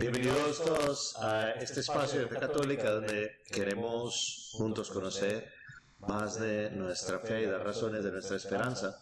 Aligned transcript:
Bienvenidos 0.00 0.64
todos 0.64 1.14
a 1.18 1.50
este 1.50 1.80
espacio 1.80 2.20
de 2.20 2.28
Fe 2.28 2.38
Católica 2.38 2.90
donde 2.90 3.36
queremos 3.52 4.48
juntos 4.54 4.90
conocer 4.90 5.52
más 5.98 6.40
de 6.40 6.70
nuestra 6.70 7.18
fe 7.18 7.42
y 7.42 7.44
dar 7.44 7.62
razones 7.62 8.02
de 8.02 8.10
nuestra 8.10 8.38
esperanza. 8.38 8.98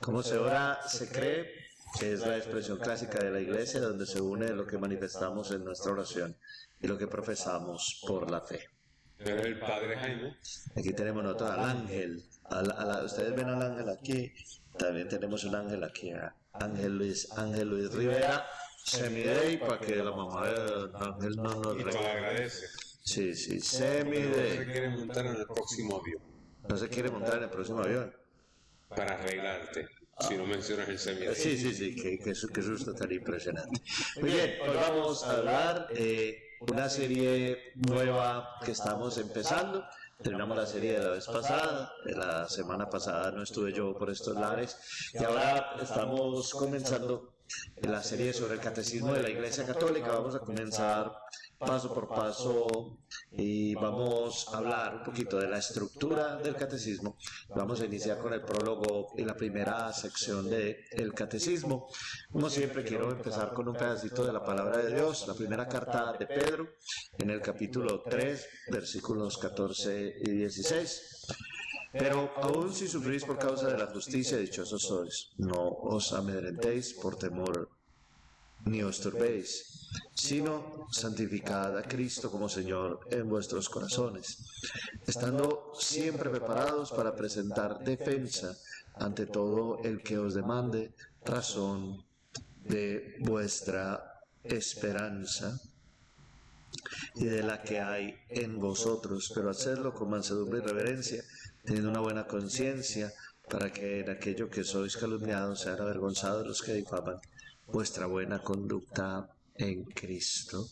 Como 0.00 0.24
se 0.24 0.38
ora, 0.38 0.80
se 0.88 1.08
cree 1.08 1.54
que 2.00 2.14
es 2.14 2.26
la 2.26 2.36
expresión 2.36 2.78
clásica 2.78 3.20
de 3.20 3.30
la 3.30 3.38
iglesia 3.38 3.78
donde 3.78 4.06
se 4.06 4.20
une 4.20 4.48
lo 4.48 4.66
que 4.66 4.76
manifestamos 4.76 5.52
en 5.52 5.64
nuestra 5.64 5.92
oración 5.92 6.36
y 6.80 6.88
lo 6.88 6.98
que 6.98 7.06
profesamos 7.06 8.02
por 8.04 8.28
la 8.28 8.40
fe. 8.40 8.70
Pero 9.18 9.42
el 9.42 9.56
padre 9.60 9.96
Jaime. 9.98 10.36
Aquí 10.76 10.92
tenemos 10.94 11.22
nosotros 11.22 11.50
al 11.50 11.60
ángel. 11.60 12.24
ustedes 13.04 13.36
ven 13.36 13.50
al 13.50 13.62
ángel 13.62 13.88
aquí. 13.88 14.32
También 14.76 15.08
tenemos 15.08 15.44
un 15.44 15.54
ángel 15.54 15.84
aquí. 15.84 16.12
Ángel 16.54 16.98
Luis, 16.98 17.30
Ángel 17.38 17.68
Luis 17.68 17.92
Rivera. 17.92 18.44
Semidey 18.84 19.56
para 19.58 19.78
que 19.78 19.96
la 19.96 20.10
mamá 20.10 20.46
del 20.48 20.90
ángel 20.94 21.36
no 21.36 21.54
nos 21.54 21.74
Y 21.80 21.84
te 21.84 21.92
lo 21.92 21.98
agradece. 22.00 22.66
Sí, 23.02 23.34
sí, 23.34 23.54
No 23.56 23.60
se 23.64 23.76
Semidey. 23.78 24.66
quiere 24.66 24.88
montar 24.90 25.26
en 25.26 25.36
el 25.36 25.46
próximo 25.46 25.96
avión 26.00 26.22
No 26.68 26.76
se 26.76 26.88
quiere 26.88 27.10
montar 27.10 27.36
en 27.38 27.42
el 27.44 27.50
próximo 27.50 27.80
avión. 27.80 28.14
para 28.88 29.14
arreglarte. 29.14 29.88
Si 30.20 30.36
no 30.36 30.44
mencionas 30.44 30.88
el 30.88 30.98
semi. 30.98 31.26
Sí, 31.34 31.56
sí, 31.56 31.72
sí, 31.74 31.96
qué, 31.96 32.18
qué, 32.18 32.34
su- 32.34 32.48
qué 32.48 32.60
susto 32.60 32.92
tan 32.94 33.10
impresionante. 33.10 33.80
Muy 34.20 34.30
bien, 34.30 34.56
hoy 34.60 34.76
vamos 34.76 35.24
a 35.24 35.30
hablar 35.36 35.88
de 35.88 36.42
una 36.60 36.90
serie 36.90 37.72
nueva 37.76 38.56
que 38.62 38.72
estamos 38.72 39.16
empezando. 39.16 39.82
Terminamos 40.22 40.58
la 40.58 40.66
serie 40.66 40.92
de 40.92 40.98
la 41.04 41.10
vez 41.12 41.24
pasada, 41.26 41.90
de 42.04 42.12
la 42.14 42.46
semana 42.50 42.90
pasada 42.90 43.30
no 43.30 43.42
estuve 43.42 43.72
yo 43.72 43.96
por 43.96 44.10
estos 44.10 44.36
lares 44.36 44.76
y 45.14 45.24
ahora 45.24 45.76
estamos 45.80 46.52
comenzando 46.52 47.29
la 47.82 48.02
serie 48.02 48.32
sobre 48.32 48.54
el 48.54 48.60
catecismo 48.60 49.12
de 49.12 49.22
la 49.22 49.30
Iglesia 49.30 49.66
Católica. 49.66 50.12
Vamos 50.12 50.34
a 50.34 50.40
comenzar 50.40 51.12
paso 51.58 51.92
por 51.92 52.08
paso 52.08 52.98
y 53.32 53.74
vamos 53.74 54.48
a 54.52 54.56
hablar 54.56 54.96
un 54.96 55.04
poquito 55.04 55.38
de 55.38 55.46
la 55.46 55.58
estructura 55.58 56.36
del 56.36 56.56
catecismo. 56.56 57.18
Vamos 57.54 57.80
a 57.80 57.84
iniciar 57.84 58.18
con 58.18 58.32
el 58.32 58.40
prólogo 58.40 59.12
y 59.16 59.24
la 59.24 59.34
primera 59.34 59.92
sección 59.92 60.48
del 60.48 60.78
el 60.90 61.12
catecismo. 61.12 61.88
Como 62.32 62.48
siempre, 62.48 62.82
quiero 62.82 63.10
empezar 63.10 63.52
con 63.52 63.68
un 63.68 63.74
pedacito 63.74 64.24
de 64.24 64.32
la 64.32 64.42
palabra 64.42 64.78
de 64.78 64.94
Dios, 64.94 65.26
la 65.28 65.34
primera 65.34 65.68
carta 65.68 66.14
de 66.18 66.26
Pedro, 66.26 66.66
en 67.18 67.30
el 67.30 67.42
capítulo 67.42 68.02
3, 68.08 68.48
versículos 68.70 69.36
14 69.36 70.14
y 70.18 70.30
16. 70.30 71.26
Pero 71.92 72.30
aún 72.36 72.72
si 72.72 72.86
sufrís 72.86 73.24
por 73.24 73.38
causa 73.38 73.68
de 73.68 73.78
la 73.78 73.88
justicia, 73.88 74.38
dichosos 74.38 74.82
sois. 74.82 75.30
No 75.38 75.62
os 75.90 76.12
amedrentéis 76.12 76.94
por 76.94 77.16
temor 77.16 77.68
ni 78.66 78.82
os 78.82 79.00
turbéis, 79.00 79.88
sino 80.14 80.86
santificad 80.92 81.76
a 81.76 81.82
Cristo 81.82 82.30
como 82.30 82.48
Señor 82.48 83.00
en 83.10 83.28
vuestros 83.28 83.68
corazones, 83.68 84.38
estando 85.06 85.72
siempre 85.74 86.30
preparados 86.30 86.92
para 86.92 87.16
presentar 87.16 87.82
defensa 87.82 88.54
ante 88.94 89.26
todo 89.26 89.80
el 89.82 90.02
que 90.02 90.18
os 90.18 90.34
demande 90.34 90.94
razón 91.24 92.04
de 92.64 93.16
vuestra 93.20 94.22
esperanza 94.44 95.58
y 97.14 97.24
de 97.24 97.42
la 97.42 97.62
que 97.62 97.80
hay 97.80 98.14
en 98.28 98.60
vosotros, 98.60 99.32
pero 99.34 99.50
hacerlo 99.50 99.92
con 99.94 100.10
mansedumbre 100.10 100.60
y 100.60 100.62
reverencia, 100.62 101.24
teniendo 101.70 101.90
una 101.92 102.00
buena 102.00 102.26
conciencia, 102.26 103.12
para 103.48 103.72
que 103.72 104.00
en 104.00 104.10
aquello 104.10 104.50
que 104.50 104.64
sois 104.64 104.96
calumniados 104.96 105.60
sean 105.60 105.80
avergonzados 105.80 106.44
los 106.44 106.62
que 106.62 106.72
difaman 106.72 107.20
vuestra 107.68 108.06
buena 108.06 108.40
conducta 108.42 109.28
en 109.54 109.84
Cristo. 109.84 110.66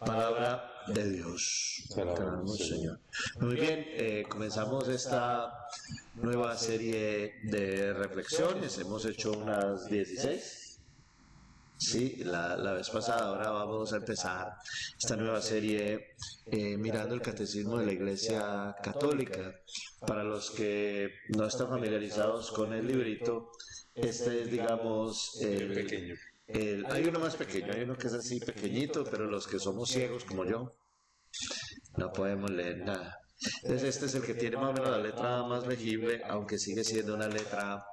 Palabra 0.00 0.68
de 0.88 1.10
Dios. 1.12 1.84
Palabra. 1.94 2.42
Señor. 2.58 2.98
Muy 3.38 3.54
bien, 3.54 3.86
eh, 3.86 4.24
comenzamos 4.28 4.88
esta 4.88 5.68
nueva 6.16 6.56
serie 6.56 7.34
de 7.44 7.92
reflexiones. 7.92 8.78
Hemos 8.78 9.04
hecho 9.04 9.30
unas 9.30 9.86
16. 9.86 10.65
Sí, 11.78 12.16
la, 12.24 12.56
la 12.56 12.72
vez 12.72 12.88
pasada, 12.88 13.26
ahora 13.28 13.50
vamos 13.50 13.92
a 13.92 13.96
empezar 13.96 14.54
esta 14.98 15.14
nueva 15.16 15.42
serie 15.42 16.14
eh, 16.46 16.76
mirando 16.78 17.14
el 17.14 17.20
catecismo 17.20 17.78
de 17.78 17.86
la 17.86 17.92
Iglesia 17.92 18.74
Católica. 18.82 19.54
Para 20.06 20.24
los 20.24 20.50
que 20.52 21.10
no 21.36 21.46
están 21.46 21.68
familiarizados 21.68 22.50
con 22.52 22.72
el 22.72 22.86
librito, 22.86 23.50
este 23.94 24.42
es, 24.42 24.50
digamos, 24.50 25.38
El 25.42 25.74
pequeño. 25.74 26.14
el- 26.46 26.86
hay 26.86 27.04
uno 27.04 27.18
más 27.20 27.36
pequeño, 27.36 27.72
hay 27.74 27.82
uno 27.82 27.96
que 27.96 28.06
es 28.06 28.14
así 28.14 28.40
pequeñito, 28.40 29.04
pero 29.04 29.26
los 29.26 29.46
que 29.46 29.58
somos 29.58 29.90
ciegos 29.90 30.24
como 30.24 30.44
yo, 30.46 30.74
no 31.98 32.12
podemos 32.12 32.50
leer 32.50 32.78
nada. 32.78 33.18
Entonces 33.62 33.94
este 33.96 34.06
es 34.06 34.14
el 34.14 34.22
que 34.22 34.34
tiene 34.34 34.56
más 34.56 34.70
o 34.70 34.72
menos 34.72 34.90
la 34.90 34.98
letra 34.98 35.42
más 35.42 35.66
legible, 35.66 36.22
aunque 36.26 36.56
sigue 36.58 36.84
siendo 36.84 37.14
una 37.14 37.28
letra 37.28 37.84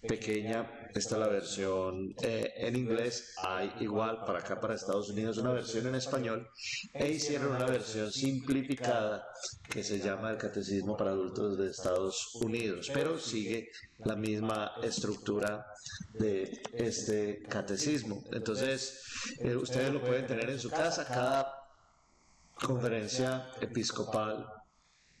pequeña. 0.00 0.70
Esta 0.94 1.16
es 1.16 1.20
la 1.20 1.26
versión 1.26 2.14
eh, 2.22 2.52
en 2.56 2.76
inglés. 2.76 3.34
Hay 3.42 3.74
igual 3.80 4.24
para 4.24 4.38
acá, 4.38 4.60
para 4.60 4.76
Estados 4.76 5.10
Unidos, 5.10 5.38
una 5.38 5.50
versión 5.50 5.88
en 5.88 5.96
español. 5.96 6.48
E 6.92 7.08
hicieron 7.08 7.56
una 7.56 7.66
versión 7.66 8.12
simplificada 8.12 9.26
que 9.68 9.82
se 9.82 9.98
llama 9.98 10.30
el 10.30 10.38
Catecismo 10.38 10.96
para 10.96 11.10
Adultos 11.10 11.58
de 11.58 11.68
Estados 11.68 12.36
Unidos, 12.36 12.92
pero 12.94 13.18
sigue 13.18 13.72
la 14.04 14.14
misma 14.14 14.70
estructura 14.84 15.66
de 16.12 16.62
este 16.72 17.42
catecismo. 17.48 18.22
Entonces, 18.30 19.02
eh, 19.40 19.56
ustedes 19.56 19.92
lo 19.92 20.00
pueden 20.00 20.28
tener 20.28 20.48
en 20.48 20.60
su 20.60 20.70
casa. 20.70 21.04
Cada 21.06 21.52
conferencia 22.54 23.50
episcopal 23.60 24.46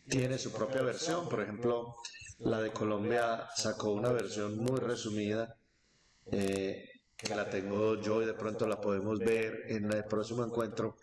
tiene 0.08 0.38
su 0.38 0.52
propia 0.52 0.82
versión. 0.82 1.28
Por 1.28 1.42
ejemplo, 1.42 1.96
la 2.38 2.60
de 2.60 2.70
Colombia 2.70 3.48
sacó 3.56 3.90
una 3.90 4.12
versión 4.12 4.56
muy 4.56 4.78
resumida 4.78 5.56
eh, 6.30 6.88
que 7.16 7.34
la 7.34 7.48
tengo 7.48 8.00
yo 8.00 8.22
y 8.22 8.26
de 8.26 8.34
pronto 8.34 8.66
la 8.66 8.80
podemos 8.80 9.18
ver 9.18 9.64
en 9.68 9.92
el 9.92 10.04
próximo 10.04 10.44
encuentro 10.44 10.96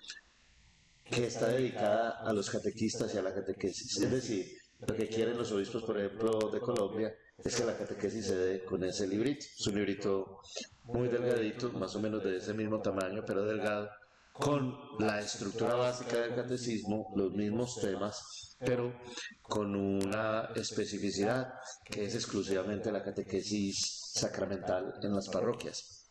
que 1.03 1.25
está 1.25 1.49
dedicada 1.49 2.21
a 2.21 2.31
los 2.33 2.49
catequistas 2.49 3.13
y 3.13 3.17
a 3.17 3.21
la 3.21 3.33
catequesis. 3.33 3.97
Es 4.01 4.11
decir, 4.11 4.57
lo 4.79 4.95
que 4.95 5.07
quieren 5.07 5.37
los 5.37 5.51
obispos, 5.51 5.83
por 5.83 5.99
ejemplo, 5.99 6.49
de 6.51 6.59
Colombia, 6.59 7.13
es 7.43 7.55
que 7.55 7.65
la 7.65 7.77
catequesis 7.77 8.27
se 8.27 8.35
dé 8.35 8.63
con 8.63 8.83
ese 8.83 9.07
librito. 9.07 9.45
Es 9.45 9.67
un 9.67 9.75
librito 9.75 10.39
muy 10.83 11.07
delgadito, 11.07 11.71
más 11.71 11.95
o 11.95 11.99
menos 11.99 12.23
de 12.23 12.37
ese 12.37 12.53
mismo 12.53 12.81
tamaño, 12.81 13.23
pero 13.25 13.43
delgado, 13.43 13.89
con 14.31 14.75
la 14.99 15.19
estructura 15.19 15.75
básica 15.75 16.21
del 16.21 16.35
catecismo, 16.35 17.11
los 17.15 17.33
mismos 17.33 17.79
temas, 17.81 18.50
pero 18.66 18.94
con 19.41 19.75
una 19.75 20.49
especificidad 20.55 21.53
que 21.85 22.05
es 22.05 22.16
exclusivamente 22.16 22.91
la 22.91 23.03
catequesis 23.03 24.11
sacramental 24.13 24.93
en 25.02 25.13
las 25.13 25.29
parroquias. 25.29 26.02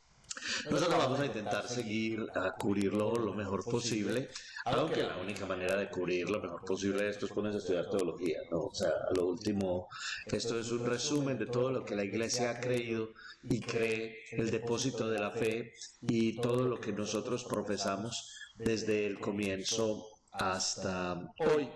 Nosotros 0.70 0.98
vamos 0.98 1.20
a 1.20 1.26
intentar 1.26 1.68
seguir 1.68 2.24
a 2.34 2.52
cubrirlo 2.52 3.14
lo 3.16 3.34
mejor 3.34 3.64
posible, 3.64 4.28
aunque 4.64 5.02
la 5.02 5.16
única 5.16 5.44
manera 5.44 5.76
de 5.76 5.90
cubrir 5.90 6.30
lo 6.30 6.40
mejor 6.40 6.64
posible 6.64 7.08
esto 7.08 7.26
es 7.26 7.32
ponerse 7.32 7.58
a 7.58 7.60
estudiar 7.60 7.90
teología, 7.90 8.38
¿no? 8.50 8.66
O 8.66 8.74
sea, 8.74 8.92
lo 9.14 9.26
último, 9.26 9.88
esto 10.26 10.58
es 10.58 10.70
un 10.70 10.86
resumen 10.86 11.38
de 11.38 11.46
todo 11.46 11.70
lo 11.70 11.84
que 11.84 11.96
la 11.96 12.04
iglesia 12.04 12.50
ha 12.50 12.60
creído 12.60 13.10
y 13.42 13.60
cree, 13.60 14.18
el 14.30 14.50
depósito 14.50 15.08
de 15.08 15.18
la 15.18 15.32
fe 15.32 15.72
y 16.02 16.40
todo 16.40 16.62
lo 16.64 16.80
que 16.80 16.92
nosotros 16.92 17.44
profesamos 17.44 18.32
desde 18.56 19.06
el 19.06 19.18
comienzo 19.18 20.06
hasta 20.32 21.32
hoy. 21.38 21.68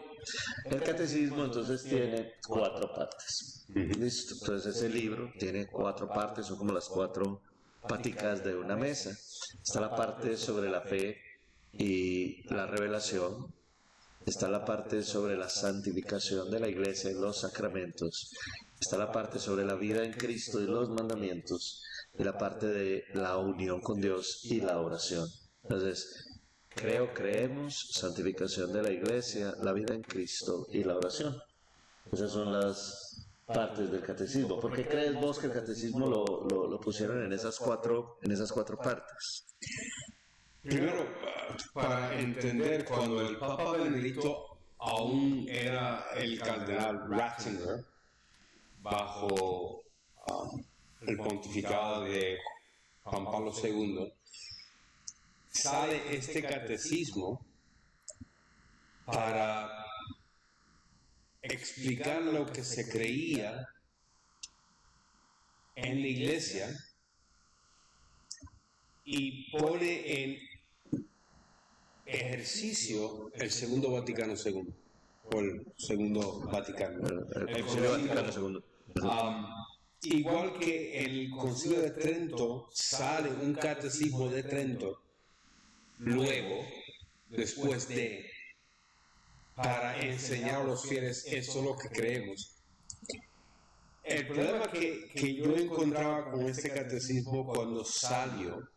El 0.64 0.82
catecismo 0.82 1.44
entonces 1.44 1.82
tiene 1.84 2.34
cuatro 2.46 2.92
partes. 2.94 3.64
Listo, 3.68 4.34
entonces 4.40 4.76
ese 4.76 4.88
libro 4.88 5.32
tiene 5.38 5.66
cuatro 5.66 6.08
partes, 6.08 6.46
son 6.46 6.58
como 6.58 6.72
las 6.72 6.88
cuatro 6.88 7.40
paticas 7.88 8.44
de 8.44 8.54
una 8.54 8.76
mesa. 8.76 9.16
Está 9.62 9.80
la 9.80 9.94
parte 9.94 10.36
sobre 10.36 10.70
la 10.70 10.80
fe 10.80 11.18
y 11.72 12.42
la 12.52 12.66
revelación. 12.66 13.52
Está 14.26 14.48
la 14.48 14.64
parte 14.64 15.02
sobre 15.02 15.36
la 15.36 15.48
santificación 15.48 16.50
de 16.50 16.60
la 16.60 16.68
iglesia 16.68 17.10
y 17.10 17.14
los 17.14 17.40
sacramentos. 17.40 18.32
Está 18.80 18.96
la 18.96 19.12
parte 19.12 19.38
sobre 19.38 19.64
la 19.64 19.74
vida 19.74 20.04
en 20.04 20.12
Cristo 20.12 20.60
y 20.60 20.66
los 20.66 20.88
mandamientos. 20.88 21.82
Y 22.18 22.24
la 22.24 22.38
parte 22.38 22.66
de 22.66 23.04
la 23.12 23.36
unión 23.36 23.80
con 23.80 24.00
Dios 24.00 24.40
y 24.44 24.60
la 24.60 24.80
oración. 24.80 25.28
Entonces, 25.64 26.33
creo, 26.74 27.12
creemos, 27.12 27.88
santificación 27.92 28.72
de 28.72 28.82
la 28.82 28.90
iglesia, 28.90 29.54
la 29.62 29.72
vida 29.72 29.94
en 29.94 30.02
Cristo 30.02 30.66
y 30.70 30.84
la 30.84 30.96
oración. 30.96 31.36
Esas 32.12 32.30
son 32.32 32.52
las 32.52 33.26
partes 33.46 33.90
del 33.90 34.02
catecismo. 34.02 34.60
¿Por 34.60 34.74
qué 34.74 34.86
crees 34.86 35.14
vos 35.14 35.38
que 35.38 35.46
el 35.46 35.52
catecismo 35.52 36.06
lo, 36.08 36.24
lo- 36.48 36.66
lo 36.68 36.80
pusieron 36.80 37.22
en 37.24 37.32
esas 37.32 37.58
cuatro, 37.58 38.18
en 38.22 38.32
esas 38.32 38.50
cuatro 38.52 38.76
partes? 38.78 39.44
Primero, 40.62 41.06
para 41.72 42.18
entender 42.18 42.84
cuando 42.84 43.20
el 43.20 43.36
Papa 43.38 43.72
Benedicto 43.72 44.58
aún 44.78 45.46
era 45.48 46.06
el 46.16 46.38
cardenal 46.40 47.08
Ratzinger, 47.10 47.84
bajo 48.80 49.82
um, 50.26 50.64
el 51.06 51.16
pontificado 51.18 52.04
de 52.04 52.38
Juan 53.02 53.24
Pablo 53.26 53.52
II, 53.62 54.12
sale 55.54 56.14
este 56.14 56.42
catecismo 56.42 57.40
para 59.06 59.86
explicar 61.42 62.22
lo 62.22 62.46
que 62.46 62.64
se 62.64 62.88
creía 62.88 63.66
en 65.76 66.02
la 66.02 66.06
iglesia 66.06 66.68
y 69.04 69.50
pone 69.50 70.22
en 70.22 70.38
ejercicio 72.06 73.30
el 73.34 73.50
segundo 73.50 73.92
Vaticano 73.92 74.34
II 74.34 74.74
o 75.32 75.40
el 75.40 75.72
segundo 75.76 76.40
Vaticano 76.40 77.08
el 77.48 77.64
Concilio 77.64 77.90
Vaticano 77.92 78.50
II 78.52 78.64
Um, 79.02 79.46
igual 80.04 80.52
que 80.58 81.04
el 81.04 81.30
concilio 81.30 81.80
de 81.80 81.90
Trento 81.90 82.68
sale 82.72 83.30
un 83.30 83.54
catecismo 83.54 84.28
de 84.28 84.44
Trento 84.44 85.03
luego 85.98 86.66
después 87.28 87.88
de 87.88 88.30
para 89.54 90.00
enseñar 90.00 90.62
a 90.62 90.64
los 90.64 90.86
fieles 90.88 91.24
eso 91.26 91.58
es 91.60 91.64
lo 91.64 91.76
que 91.76 91.88
creemos 91.88 92.50
el 94.02 94.26
problema 94.26 94.70
que, 94.70 95.08
que 95.14 95.34
yo 95.34 95.56
encontraba 95.56 96.30
con 96.30 96.46
este 96.46 96.70
catecismo 96.70 97.46
cuando 97.46 97.84
salió 97.84 98.68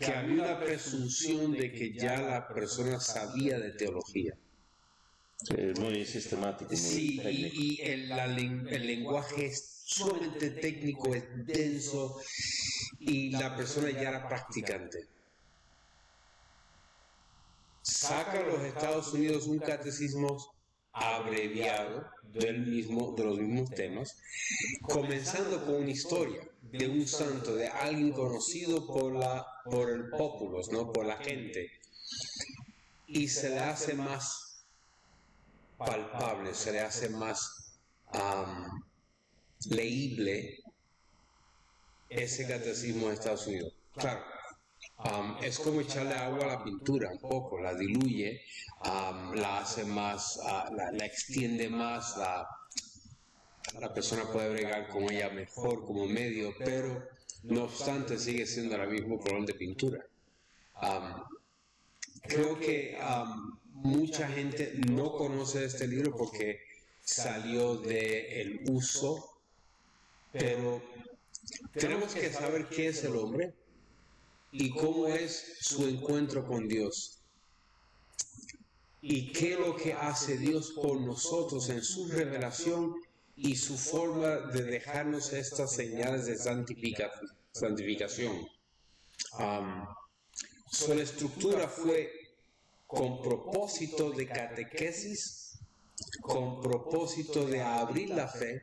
que 0.00 0.06
había 0.06 0.44
una 0.44 0.58
presunción 0.58 1.52
de 1.52 1.70
que 1.72 1.92
ya 1.92 2.18
la 2.22 2.48
persona 2.48 2.98
sabía 2.98 3.58
de 3.58 3.72
teología. 3.72 4.32
Es 5.54 5.78
muy 5.78 6.06
sistemático. 6.06 6.70
Muy 6.70 6.76
Sí, 6.78 7.18
técnico. 7.18 7.54
y, 7.58 7.78
y 7.78 7.80
el, 7.82 8.08
la 8.08 8.24
el 8.24 8.86
lenguaje 8.86 9.46
es 9.46 9.79
sumamente 9.90 10.50
técnico, 10.50 11.14
es 11.14 11.24
denso, 11.46 12.20
y 13.00 13.30
la 13.30 13.56
persona 13.56 13.90
ya 13.90 14.10
era 14.10 14.28
practicante. 14.28 15.08
Saca 17.82 18.40
a 18.40 18.46
los 18.46 18.60
Estados 18.62 19.12
Unidos 19.12 19.46
un 19.46 19.58
catecismo 19.58 20.54
abreviado 20.92 22.06
del 22.22 22.66
mismo, 22.66 23.14
de 23.16 23.24
los 23.24 23.38
mismos 23.38 23.70
temas, 23.70 24.16
comenzando 24.82 25.64
con 25.64 25.76
una 25.76 25.90
historia 25.90 26.48
de 26.62 26.86
un 26.86 27.06
santo, 27.06 27.56
de 27.56 27.66
alguien 27.66 28.12
conocido 28.12 28.86
por, 28.86 29.12
la, 29.12 29.44
por 29.64 29.90
el 29.90 30.08
populus, 30.10 30.70
¿no? 30.70 30.92
por 30.92 31.04
la 31.04 31.16
gente, 31.16 31.68
y 33.08 33.26
se 33.26 33.50
le 33.50 33.58
hace 33.58 33.94
más 33.94 34.64
palpable, 35.76 36.54
se 36.54 36.72
le 36.72 36.80
hace 36.80 37.08
más 37.08 37.76
leíble 39.68 40.60
ese 42.08 42.46
catecismo 42.46 43.08
de 43.08 43.14
Estados 43.14 43.46
Unidos. 43.46 43.72
Claro, 43.94 44.22
am, 44.98 45.36
es 45.42 45.58
como 45.58 45.80
echarle 45.80 46.14
agua 46.14 46.44
a 46.44 46.58
la 46.58 46.64
pintura 46.64 47.10
un 47.10 47.18
poco, 47.18 47.60
la 47.60 47.74
diluye, 47.74 48.42
am, 48.80 49.34
la 49.34 49.58
hace 49.58 49.84
más, 49.84 50.40
ah, 50.44 50.70
la, 50.74 50.90
la 50.92 51.06
extiende 51.06 51.68
más, 51.68 52.16
la, 52.16 52.48
la 53.78 53.94
persona 53.94 54.24
puede 54.24 54.50
bregar 54.50 54.88
con 54.88 55.04
ella 55.04 55.30
mejor 55.30 55.84
como 55.84 56.06
medio, 56.06 56.54
pero 56.58 57.08
no 57.44 57.64
obstante 57.64 58.18
sigue 58.18 58.46
siendo 58.46 58.76
el 58.76 58.90
mismo 58.90 59.18
color 59.18 59.46
de 59.46 59.54
pintura. 59.54 60.04
Am, 60.74 61.24
creo 62.22 62.58
que 62.58 62.98
mucha 63.72 64.28
gente 64.28 64.72
no 64.88 65.12
conoce 65.12 65.64
este 65.64 65.86
libro 65.86 66.16
porque 66.16 66.60
salió 67.02 67.76
del 67.76 68.60
uso, 68.68 69.29
pero 70.32 70.82
tenemos 71.72 72.14
que 72.14 72.32
saber 72.32 72.68
qué 72.68 72.88
es 72.88 73.04
el 73.04 73.16
hombre 73.16 73.54
y 74.52 74.70
cómo 74.70 75.06
es 75.08 75.56
su 75.60 75.86
encuentro 75.86 76.46
con 76.46 76.68
Dios. 76.68 77.16
Y 79.02 79.32
qué 79.32 79.54
es 79.54 79.58
lo 79.58 79.76
que 79.76 79.94
hace 79.94 80.36
Dios 80.36 80.72
por 80.72 81.00
nosotros 81.00 81.68
en 81.70 81.82
su 81.82 82.08
revelación 82.08 82.94
y 83.34 83.56
su 83.56 83.78
forma 83.78 84.36
de 84.52 84.62
dejarnos 84.62 85.32
estas 85.32 85.72
señales 85.74 86.26
de 86.26 86.36
santifica- 86.36 87.10
santificación. 87.52 88.46
Am, 89.38 89.86
su 90.70 90.92
estructura 90.92 91.66
fue 91.68 92.12
con 92.86 93.22
propósito 93.22 94.10
de 94.10 94.26
catequesis, 94.26 95.58
con 96.20 96.60
propósito 96.60 97.46
de 97.46 97.62
abrir 97.62 98.10
la 98.10 98.28
fe 98.28 98.62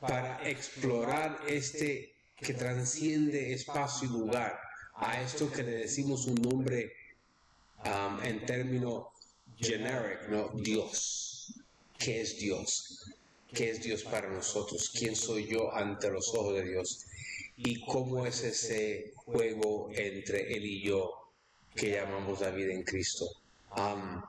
para 0.00 0.48
explorar 0.48 1.38
este 1.46 2.14
que 2.36 2.54
transciende 2.54 3.52
espacio 3.52 4.08
y 4.08 4.12
lugar, 4.12 4.58
a 4.94 5.20
esto 5.22 5.50
que 5.52 5.62
le 5.62 5.72
decimos 5.72 6.26
un 6.26 6.36
nombre 6.36 6.92
um, 7.84 8.22
en 8.22 8.44
término 8.46 9.12
generic, 9.58 10.28
¿no? 10.28 10.50
Dios. 10.54 11.54
¿Qué 11.98 12.22
es 12.22 12.38
Dios? 12.38 13.10
¿Qué 13.52 13.70
es 13.70 13.82
Dios 13.82 14.04
para 14.04 14.30
nosotros? 14.30 14.90
¿Quién 14.90 15.14
soy 15.14 15.48
yo 15.48 15.74
ante 15.74 16.10
los 16.10 16.34
ojos 16.34 16.54
de 16.54 16.64
Dios? 16.64 17.06
¿Y 17.56 17.84
cómo 17.84 18.24
es 18.24 18.42
ese 18.42 19.12
juego 19.16 19.90
entre 19.92 20.56
Él 20.56 20.64
y 20.64 20.82
yo 20.82 21.10
que 21.74 21.90
llamamos 21.90 22.40
la 22.40 22.50
vida 22.50 22.72
en 22.72 22.84
Cristo? 22.84 23.26
Um, 23.76 24.22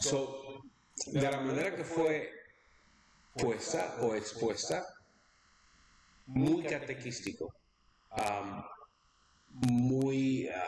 so, 0.00 0.62
de 1.06 1.20
la 1.20 1.40
manera 1.40 1.76
que 1.76 1.84
fue 1.84 2.43
puesta 3.34 3.96
o 4.00 4.14
expuesta, 4.14 4.86
muy 6.26 6.62
catequístico, 6.62 7.54
muy, 9.50 10.48
ah, 10.48 10.62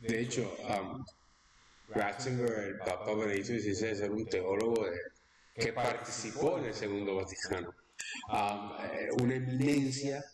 de, 0.00 0.20
hecho, 0.20 0.56
um, 0.68 1.04
Ratzinger, 1.88 2.50
el 2.50 2.78
Papa 2.78 3.14
Benedicto 3.14 3.52
XVI, 3.52 4.04
era 4.04 4.12
un 4.12 4.26
teólogo 4.26 4.86
que 5.54 5.72
participó 5.72 6.58
en 6.58 6.66
el 6.66 6.74
Segundo 6.74 7.16
Vaticano, 7.16 7.74
eh, 8.92 9.08
una 9.20 9.34
eminencia, 9.34 10.24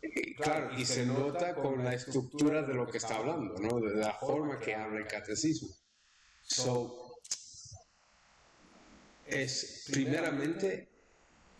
eh, 0.00 0.34
claro, 0.36 0.72
y 0.78 0.84
se 0.84 1.04
nota 1.04 1.54
con 1.54 1.84
la 1.84 1.94
estructura 1.94 2.62
de 2.62 2.74
lo 2.74 2.86
que 2.86 2.98
está 2.98 3.16
hablando, 3.16 3.56
¿no? 3.58 3.80
de 3.80 3.96
la 3.96 4.14
forma 4.14 4.58
que 4.58 4.74
habla 4.74 5.00
el 5.00 5.06
catecismo. 5.06 5.68
So, 6.42 7.07
es 9.30 9.84
primeramente 9.90 10.88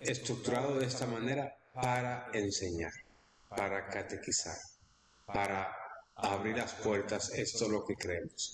estructurado 0.01 0.79
de 0.79 0.87
esta 0.87 1.07
manera 1.07 1.57
para 1.75 2.31
enseñar, 2.33 2.93
para 3.49 3.87
catequizar, 3.89 4.57
para 5.27 5.75
abrir 6.15 6.57
las 6.57 6.73
puertas, 6.75 7.31
esto 7.31 7.67
es 7.67 7.71
lo 7.71 7.85
que 7.85 7.95
creemos. 7.95 8.53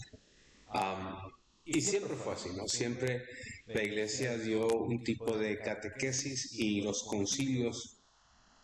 Am, 0.68 1.16
y 1.64 1.80
siempre 1.80 2.14
fue 2.16 2.34
así, 2.34 2.50
¿no? 2.50 2.68
Siempre 2.68 3.24
la 3.66 3.82
iglesia 3.82 4.36
dio 4.36 4.66
un 4.68 5.02
tipo 5.02 5.38
de 5.38 5.58
catequesis 5.60 6.52
y 6.52 6.82
los 6.82 7.04
concilios 7.04 7.96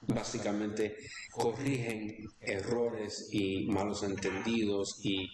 básicamente 0.02 0.96
corrigen 1.30 2.28
errores 2.40 3.28
y 3.32 3.66
malos 3.66 4.02
entendidos 4.02 5.00
y 5.04 5.30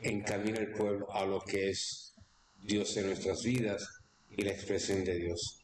encamina 0.00 0.58
el 0.58 0.72
pueblo 0.72 1.12
a 1.12 1.24
lo 1.24 1.40
que 1.40 1.70
es 1.70 2.14
Dios 2.60 2.96
en 2.96 3.06
nuestras 3.06 3.42
vidas 3.42 4.01
y 4.36 4.42
la 4.42 4.52
expresión 4.52 5.04
de 5.04 5.14
Dios. 5.16 5.58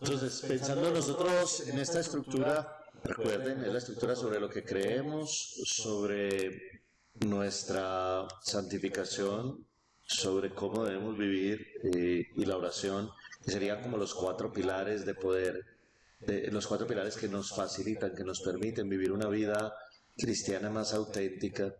Entonces, 0.00 0.44
pensando 0.46 0.90
nosotros 0.90 1.66
en 1.68 1.78
esta 1.78 2.00
estructura, 2.00 2.84
recuerden, 3.02 3.64
es 3.64 3.72
la 3.72 3.78
estructura 3.78 4.14
sobre 4.14 4.40
lo 4.40 4.48
que 4.48 4.64
creemos, 4.64 5.54
sobre 5.64 6.80
nuestra 7.24 8.26
santificación, 8.42 9.66
sobre 10.02 10.50
cómo 10.54 10.84
debemos 10.84 11.16
vivir 11.18 11.66
eh, 11.94 12.26
y 12.36 12.44
la 12.44 12.56
oración, 12.56 13.10
que 13.44 13.50
serían 13.52 13.82
como 13.82 13.96
los 13.96 14.14
cuatro 14.14 14.52
pilares 14.52 15.04
de 15.06 15.14
poder, 15.14 15.64
de- 16.20 16.50
los 16.50 16.66
cuatro 16.66 16.86
pilares 16.86 17.16
que 17.16 17.28
nos 17.28 17.50
facilitan, 17.54 18.14
que 18.14 18.22
nos 18.24 18.40
permiten 18.40 18.88
vivir 18.88 19.12
una 19.12 19.28
vida 19.28 19.74
cristiana 20.16 20.70
más 20.70 20.92
auténtica. 20.94 21.74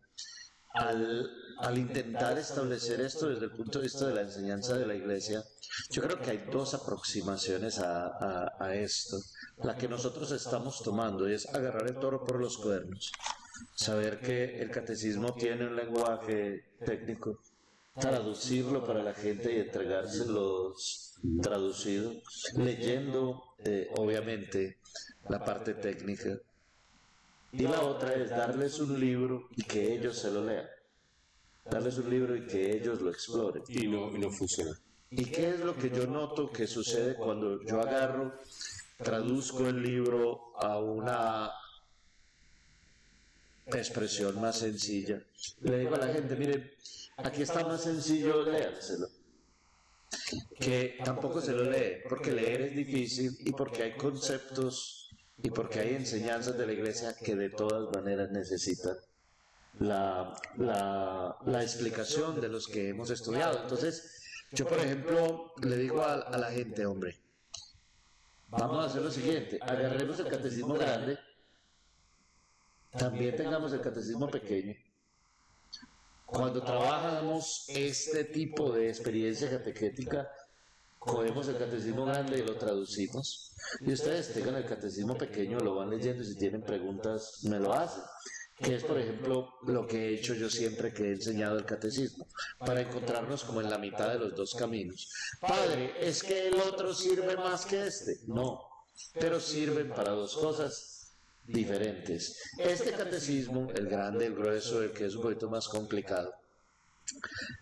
Al, 0.75 1.31
al 1.59 1.79
intentar 1.79 2.37
establecer 2.39 3.01
esto 3.01 3.29
desde 3.29 3.47
el 3.47 3.53
punto 3.53 3.79
de 3.79 3.85
vista 3.85 4.07
de 4.07 4.15
la 4.15 4.23
enseñanza 4.23 4.77
de 4.77 4.87
la 4.87 4.95
iglesia, 4.95 5.43
yo 5.91 6.03
creo 6.03 6.21
que 6.21 6.31
hay 6.31 6.49
dos 6.51 6.75
aproximaciones 6.75 7.79
a, 7.79 8.75
esto. 8.75 9.19
La 9.63 9.77
que 9.77 9.89
nosotros 9.89 10.31
estamos 10.33 10.83
tomando 10.83 11.27
es 11.27 11.47
agarrar 11.55 11.87
el 11.87 11.97
toro 11.97 12.25
por 12.25 12.41
los 12.41 12.59
cuernos, 12.59 13.13
saber 13.75 14.21
que 14.21 14.61
el 14.61 14.71
catecismo 14.71 15.35
tiene 15.35 15.67
un 15.67 15.77
lenguaje 15.77 16.65
técnico, 16.85 17.41
traducirlo 17.99 18.85
para 18.85 19.03
la 19.03 19.15
gente 19.15 19.55
y 19.55 19.61
entregárselos 19.61 21.15
traducido, 21.43 22.13
leyendo 22.57 23.43
eh, 23.65 23.89
obviamente 23.97 24.79
la 25.29 25.45
parte 25.45 25.75
técnica. 25.75 26.39
Y 27.53 27.63
la 27.63 27.81
otra 27.81 28.15
es 28.15 28.29
darles 28.29 28.79
un 28.81 29.01
libro 29.01 29.49
y 29.57 29.63
que 29.63 29.95
ellos 29.95 30.19
se 30.19 30.31
lo 30.31 30.45
lean. 30.45 30.67
Darles 31.71 31.99
un 31.99 32.11
libro 32.11 32.37
y 32.37 32.47
que 32.47 32.77
ellos 32.77 33.01
lo 33.01 33.11
exploren. 33.11 33.63
Y 33.69 33.87
no, 33.89 34.15
y 34.15 34.19
no 34.19 34.31
funciona. 34.31 34.79
¿Y 35.11 35.25
qué 35.27 35.51
es 35.51 35.61
lo 35.61 35.77
que 35.77 35.91
yo 35.91 36.07
noto 36.07 36.51
que 36.51 36.67
sucede 36.67 37.15
cuando 37.15 37.63
yo 37.63 37.81
agarro, 37.81 38.35
traduzco 38.99 39.67
el 39.67 39.83
libro 39.83 40.53
a 40.57 40.79
una 40.79 41.53
expresión 43.67 44.41
más 44.41 44.59
sencilla. 44.59 45.23
Le 45.61 45.79
digo 45.81 45.95
a 45.95 45.99
la 45.99 46.13
gente, 46.13 46.37
miren, 46.37 46.71
aquí 47.17 47.43
está 47.43 47.67
más 47.67 47.83
sencillo 47.83 48.45
léanselo 48.45 49.09
que 50.59 50.99
tampoco 51.05 51.41
se 51.41 51.53
lo 51.53 51.65
lee, 51.71 52.03
porque 52.09 52.33
leer 52.33 52.63
es 52.63 52.77
difícil 52.77 53.37
y 53.41 53.53
porque 53.53 53.83
hay 53.83 53.93
conceptos 53.97 55.11
y 55.43 55.51
porque 55.51 55.81
hay 55.81 55.95
enseñanzas 55.95 56.57
de 56.57 56.67
la 56.67 56.73
iglesia 56.73 57.15
que 57.15 57.37
de 57.37 57.51
todas 57.51 57.95
maneras 57.95 58.31
necesitan 58.31 58.97
la, 59.79 60.35
la, 60.57 61.63
explicación 61.63 62.41
de 62.41 62.49
los 62.49 62.67
que 62.69 62.91
hemos 62.91 63.11
estudiado. 63.11 63.63
Entonces, 63.63 64.23
yo 64.53 64.67
por 64.67 64.79
ejemplo 64.79 65.53
le 65.63 65.77
digo 65.77 66.03
a, 66.03 66.15
a 66.15 66.39
la 66.39 66.51
gente, 66.51 66.87
hombre, 66.87 67.21
vamos 68.49 68.79
a 68.79 68.87
hacer 68.87 69.03
lo 69.03 69.11
siguiente, 69.11 69.59
agarremos 69.61 70.19
el 70.21 70.29
catecismo 70.29 70.75
grande, 70.75 71.19
también 72.91 73.37
tengamos 73.37 73.73
el 73.73 73.81
catecismo 73.81 74.29
pequeño 74.29 74.75
cuando 76.27 76.61
trabajamos 76.61 77.65
este 77.69 78.25
tipo 78.25 78.73
de 78.73 78.89
experiencia 78.89 79.49
catequética, 79.49 80.29
cogemos 80.99 81.47
el 81.47 81.57
catecismo 81.57 82.05
grande 82.05 82.39
y 82.41 82.43
lo 82.43 82.57
traducimos. 82.57 83.55
Y 83.81 83.93
ustedes 83.93 84.35
tengan 84.35 84.57
el 84.57 84.67
catecismo 84.67 85.17
pequeño, 85.17 85.61
lo 85.61 85.77
van 85.77 85.91
leyendo 85.91 86.25
y 86.25 86.27
si 86.27 86.37
tienen 86.37 86.63
preguntas, 86.63 87.45
me 87.45 87.61
lo 87.61 87.73
hacen. 87.73 88.03
Que 88.59 88.77
es, 88.77 88.85
por 88.85 88.99
ejemplo, 88.99 89.55
lo 89.67 89.87
que 89.87 90.07
he 90.07 90.15
hecho 90.15 90.35
yo 90.35 90.49
siempre 90.49 90.93
que 90.93 91.05
he 91.05 91.13
enseñado 91.13 91.59
el 91.59 91.67
catecismo, 91.67 92.27
para 92.59 92.81
encontrarnos 92.81 93.45
como 93.45 93.61
en 93.61 93.69
la 93.69 93.79
mitad 93.79 94.09
de 94.09 94.19
los 94.19 94.35
dos 94.35 94.55
caminos. 94.55 95.13
Padre, 95.41 95.95
¿es 96.01 96.23
que 96.23 96.49
el 96.49 96.61
otro 96.61 96.95
sirve 96.95 97.37
más 97.37 97.67
que 97.67 97.87
este? 97.87 98.19
No, 98.27 98.63
pero 99.21 99.41
sirven 99.41 99.91
para 99.91 100.13
dos 100.13 100.37
cosas 100.37 101.13
diferentes. 101.45 102.41
Este 102.59 102.93
catecismo, 102.93 103.69
el 103.75 103.89
grande, 103.89 104.27
el 104.27 104.35
grueso, 104.35 104.83
el 104.83 104.93
que 104.93 105.07
es 105.07 105.15
un 105.15 105.23
poquito 105.23 105.51
más 105.51 105.69
complicado, 105.69 106.35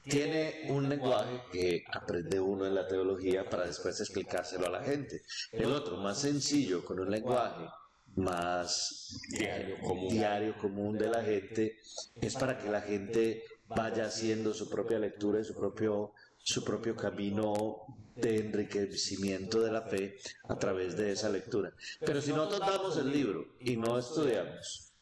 tiene 0.04 0.66
un 0.68 0.88
lenguaje 0.88 1.42
que 1.52 1.84
aprende 1.92 2.40
uno 2.40 2.66
en 2.66 2.74
la 2.74 2.86
teología 2.86 3.48
para 3.48 3.66
después 3.66 4.00
explicárselo 4.00 4.66
a 4.66 4.70
la 4.70 4.82
gente. 4.82 5.22
El 5.52 5.72
otro, 5.72 5.96
más 5.98 6.20
sencillo, 6.20 6.84
con 6.84 7.00
un 7.00 7.10
lenguaje 7.10 7.66
más 8.16 9.18
diario 9.30 9.78
común, 9.80 10.08
diario 10.08 10.56
común 10.58 10.98
de 10.98 11.08
la 11.08 11.22
gente, 11.22 11.78
es 12.20 12.34
para 12.34 12.58
que 12.58 12.70
la 12.70 12.80
gente 12.80 13.44
vaya 13.68 14.06
haciendo 14.06 14.54
su 14.54 14.68
propia 14.68 14.98
lectura 14.98 15.40
y 15.40 15.44
su 15.44 15.54
propio, 15.54 16.12
su 16.38 16.64
propio 16.64 16.94
camino 16.96 17.86
de 18.14 18.38
enriquecimiento 18.38 19.60
de 19.60 19.72
la 19.72 19.82
fe 19.82 20.16
a 20.48 20.56
través 20.56 20.96
de 20.96 21.12
esa 21.12 21.28
lectura. 21.28 21.72
Pero 22.00 22.20
si 22.20 22.32
nosotros 22.32 22.60
damos 22.60 22.96
el 22.96 23.10
libro 23.10 23.56
y 23.60 23.76
no 23.76 23.98
estudiamos 23.98 24.92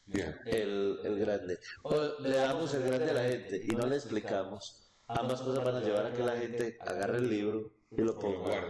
el, 0.45 0.99
el 1.03 1.19
grande, 1.19 1.59
o 1.83 2.19
le 2.19 2.35
damos 2.35 2.73
el 2.73 2.83
grande 2.83 3.11
a 3.11 3.13
la 3.13 3.23
gente 3.23 3.61
y 3.63 3.75
no 3.75 3.85
le 3.85 3.95
explicamos, 3.95 4.83
ambas 5.07 5.41
cosas 5.41 5.63
van 5.63 5.75
a 5.75 5.81
llevar 5.81 6.07
a 6.07 6.13
que 6.13 6.23
la 6.23 6.37
gente 6.37 6.77
agarre 6.81 7.17
el 7.17 7.29
libro 7.29 7.71
y 7.91 8.01
lo 8.01 8.17
ponga, 8.17 8.63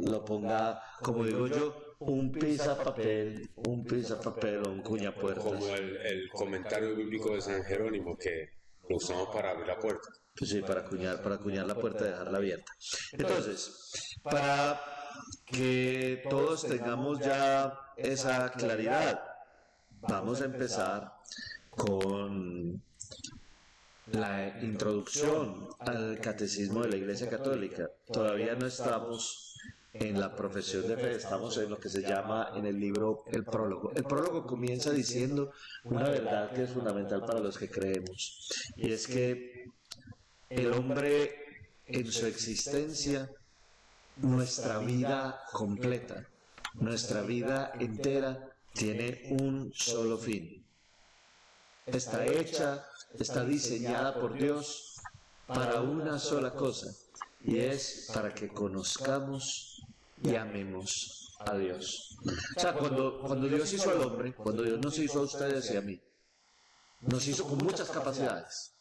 lo 0.00 0.24
ponga 0.24 0.82
como 1.00 1.24
digo 1.24 1.46
yo, 1.46 1.87
un 2.00 2.30
pisa 2.30 2.76
papel, 2.82 3.50
un 3.56 3.84
pisa 3.84 4.20
papel 4.20 4.62
o 4.66 4.70
un 4.70 4.82
cuña 4.82 5.14
puertas. 5.14 5.44
Como 5.44 5.74
el, 5.74 5.96
el 5.96 6.28
comentario 6.30 6.94
bíblico 6.94 7.34
de 7.34 7.40
San 7.40 7.62
Jerónimo 7.64 8.16
que 8.16 8.50
lo 8.88 8.96
usamos 8.96 9.28
para 9.28 9.50
abrir 9.50 9.66
la 9.66 9.78
puerta. 9.78 10.08
Pues 10.36 10.50
sí, 10.50 10.62
para 10.62 10.80
acuñar, 10.80 11.20
para 11.22 11.34
acuñar 11.34 11.66
la 11.66 11.74
puerta 11.74 12.06
y 12.06 12.10
dejarla 12.10 12.38
abierta. 12.38 12.72
Entonces, 13.12 14.16
para 14.22 14.80
que 15.44 16.22
todos 16.30 16.66
tengamos 16.66 17.18
ya 17.18 17.76
esa 17.96 18.52
claridad, 18.52 19.20
vamos 20.00 20.40
a 20.40 20.44
empezar 20.44 21.12
con 21.70 22.80
la 24.12 24.58
introducción 24.62 25.68
al 25.80 26.20
catecismo 26.20 26.82
de 26.82 26.88
la 26.90 26.96
Iglesia 26.96 27.28
Católica. 27.28 27.90
Todavía 28.06 28.54
no 28.54 28.66
estamos 28.66 29.47
en 29.92 30.20
la 30.20 30.34
profesión 30.34 30.86
de 30.86 30.96
fe, 30.96 31.14
estamos 31.14 31.56
en 31.58 31.70
lo 31.70 31.78
que 31.78 31.88
se 31.88 32.02
llama 32.02 32.52
en 32.54 32.66
el 32.66 32.78
libro 32.78 33.24
el 33.32 33.44
prólogo. 33.44 33.92
El 33.94 34.04
prólogo 34.04 34.46
comienza 34.46 34.90
diciendo 34.90 35.52
una 35.84 36.08
verdad 36.08 36.52
que 36.52 36.64
es 36.64 36.70
fundamental 36.70 37.24
para 37.24 37.40
los 37.40 37.56
que 37.58 37.70
creemos, 37.70 38.48
y 38.76 38.92
es 38.92 39.06
que 39.06 39.70
el 40.50 40.72
hombre 40.72 41.34
en 41.86 42.10
su 42.12 42.26
existencia, 42.26 43.30
nuestra 44.16 44.78
vida 44.78 45.40
completa, 45.52 46.26
nuestra 46.74 47.22
vida 47.22 47.72
entera 47.78 48.50
tiene 48.74 49.28
un 49.30 49.72
solo 49.74 50.18
fin. 50.18 50.64
Está 51.86 52.26
hecha, 52.26 52.84
está 53.18 53.44
diseñada 53.44 54.20
por 54.20 54.34
Dios 54.34 55.00
para 55.46 55.80
una 55.80 56.18
sola 56.18 56.52
cosa, 56.52 56.94
y 57.42 57.58
es 57.58 58.10
para 58.12 58.34
que 58.34 58.48
conozcamos 58.48 59.77
y 60.22 60.34
amemos 60.34 61.34
a 61.40 61.54
Dios. 61.54 62.16
O 62.56 62.60
sea, 62.60 62.74
cuando, 62.74 63.20
cuando 63.20 63.46
Dios 63.48 63.72
hizo 63.72 63.90
al 63.90 64.02
hombre, 64.02 64.34
cuando 64.34 64.62
Dios 64.62 64.78
nos 64.80 64.98
hizo 64.98 65.20
a 65.20 65.22
ustedes 65.22 65.70
y 65.70 65.76
a 65.76 65.80
mí, 65.80 66.00
nos 67.02 67.26
hizo 67.28 67.44
con 67.44 67.58
muchas 67.58 67.88
capacidades 67.90 68.72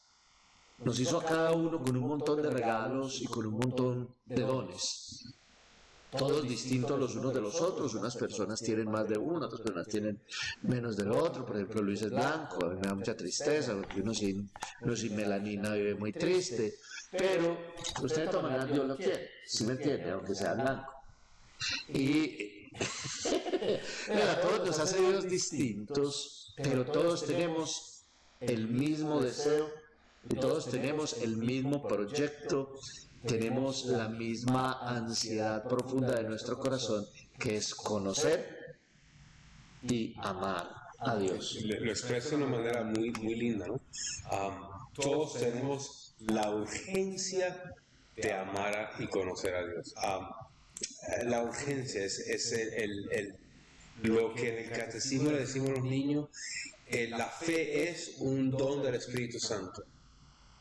nos 0.80 1.00
hizo 1.00 1.18
a 1.20 1.26
cada 1.26 1.52
uno 1.54 1.82
con 1.82 1.96
un 1.98 2.08
montón 2.08 2.42
de 2.42 2.50
regalos 2.50 3.22
y 3.22 3.26
con 3.26 3.48
un 3.48 3.58
montón 3.58 4.16
de 4.26 4.42
dones. 4.42 5.34
Todos 6.12 6.48
distintos 6.48 6.98
los 7.00 7.16
unos 7.16 7.34
de 7.34 7.42
los 7.42 7.60
otros. 7.62 7.94
Unas 7.96 8.16
personas 8.16 8.62
tienen 8.62 8.90
más 8.90 9.08
de 9.10 9.18
uno, 9.18 9.46
otras 9.46 9.62
personas 9.62 9.88
tienen 9.88 10.22
menos 10.62 10.96
del 10.96 11.12
otro. 11.12 11.46
Por 11.46 11.56
ejemplo, 11.58 11.82
Luis 11.82 12.02
es 12.04 12.12
blanco, 12.12 12.66
a 12.66 12.70
mí 12.70 12.76
me 12.76 12.88
da 12.88 12.96
mucha 12.96 13.16
tristeza, 13.16 13.74
porque 13.76 14.02
uno 14.02 14.14
sin, 14.14 14.50
uno 14.82 14.96
sin 14.96 15.16
melanina 15.16 15.74
vive 15.74 15.96
muy 15.96 16.14
triste. 16.14 16.76
Pero 17.12 17.58
usted 18.02 18.26
de 18.26 18.28
todas 18.28 18.44
maneras 18.44 18.72
Dios 18.72 18.88
lo 18.88 18.96
quiere, 18.96 19.30
si 19.46 19.66
me 19.66 19.74
entiende, 19.74 20.12
aunque 20.12 20.36
sea 20.36 20.54
blanco. 20.54 20.97
Y 21.90 22.72
a 24.12 24.42
todos 24.42 24.68
nos 24.68 24.80
hace 24.80 25.00
Dios 25.00 25.28
distintos, 25.28 26.54
pero 26.58 26.86
todos 26.86 27.26
tenemos 27.26 28.06
el 28.40 28.68
mismo 28.68 29.20
deseo 29.22 29.70
y 30.30 30.36
todos 30.36 30.70
tenemos 30.70 31.18
el 31.22 31.38
mismo 31.38 31.88
proyecto, 31.88 32.74
tenemos 33.26 33.86
la 33.86 34.10
misma 34.10 34.80
ansiedad 34.82 35.68
profunda 35.68 36.16
de 36.16 36.24
nuestro 36.30 36.60
corazón, 36.60 37.06
que 37.40 37.58
es 37.58 37.74
conocer 37.74 38.78
y 39.82 40.14
amar 40.20 40.70
a 41.00 41.16
Dios. 41.16 41.60
Lo 41.64 41.90
expreso 41.90 42.32
de 42.32 42.36
una 42.44 42.58
manera 42.58 42.84
muy, 42.84 43.12
muy 43.12 43.36
linda, 43.36 43.68
¿no? 43.68 43.80
todos 44.94 45.34
tenemos 45.36 46.16
la 46.20 46.50
urgencia 46.50 47.76
de 48.16 48.34
amar 48.34 48.94
y 48.98 49.08
conocer 49.08 49.54
a 49.56 49.66
Dios. 49.66 49.94
La 51.26 51.44
urgencia 51.44 52.04
es, 52.04 52.52
el, 52.52 53.36
lo 54.04 54.34
que 54.34 54.50
en 54.50 54.66
el 54.66 54.78
catecismo 54.78 55.32
le 55.32 55.40
decimos 55.40 55.72
a 55.72 55.74
los 55.74 55.84
niños, 55.84 56.30
eh, 56.88 57.08
la 57.10 57.28
fe 57.28 57.90
es 57.90 58.16
un 58.20 58.52
don 58.52 58.84
del 58.84 58.96
Espíritu 58.96 59.40
Santo. 59.40 59.84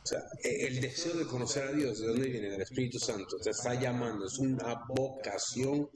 O 0.02 0.06
sea, 0.06 0.22
e, 0.42 0.66
el 0.66 0.80
deseo 0.80 1.14
de 1.14 1.26
conocer 1.26 1.64
a 1.64 1.72
Dios, 1.72 2.00
¿de 2.00 2.08
dónde 2.08 2.28
viene? 2.28 2.54
El 2.54 2.62
Espíritu 2.62 2.98
Santo. 2.98 3.38
Te 3.38 3.50
está 3.50 3.74
llamando. 3.74 4.26
Es 4.26 4.38
una 4.38 4.84
vocación 4.88 5.88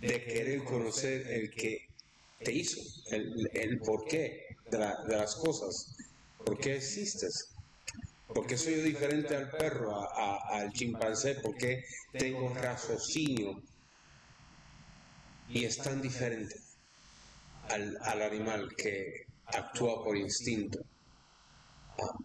de 0.00 0.24
querer 0.24 0.64
conocer 0.64 1.26
el 1.28 1.50
que 1.50 1.88
te 2.42 2.52
hizo, 2.52 2.80
el, 3.10 3.48
el 3.52 3.78
porqué 3.78 4.56
de, 4.70 4.78
de, 4.78 5.16
las 5.16 5.36
cosas. 5.36 5.96
¿Por 6.44 6.58
qué 6.58 6.76
existes? 6.76 7.48
¿Por 8.26 8.46
qué 8.46 8.56
soy 8.56 8.74
diferente 8.74 9.36
al 9.36 9.50
perro, 9.50 10.08
al 10.16 10.72
chimpancé? 10.72 11.36
¿Por 11.36 11.56
qué 11.56 11.84
tengo 12.12 12.52
raciocinio? 12.54 13.62
Y 15.48 15.64
es 15.64 15.78
tan 15.78 16.00
diferente 16.00 16.56
al, 17.68 17.98
al 18.02 18.22
animal 18.22 18.74
que 18.76 19.26
actúa 19.46 20.02
por 20.02 20.16
instinto. 20.16 20.80
Ah, 21.98 22.16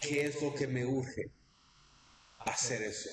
¿Qué 0.00 0.26
es 0.26 0.42
lo 0.42 0.54
que 0.54 0.66
me 0.66 0.86
urge? 0.86 1.30
Hacer 2.38 2.82
eso. 2.82 3.10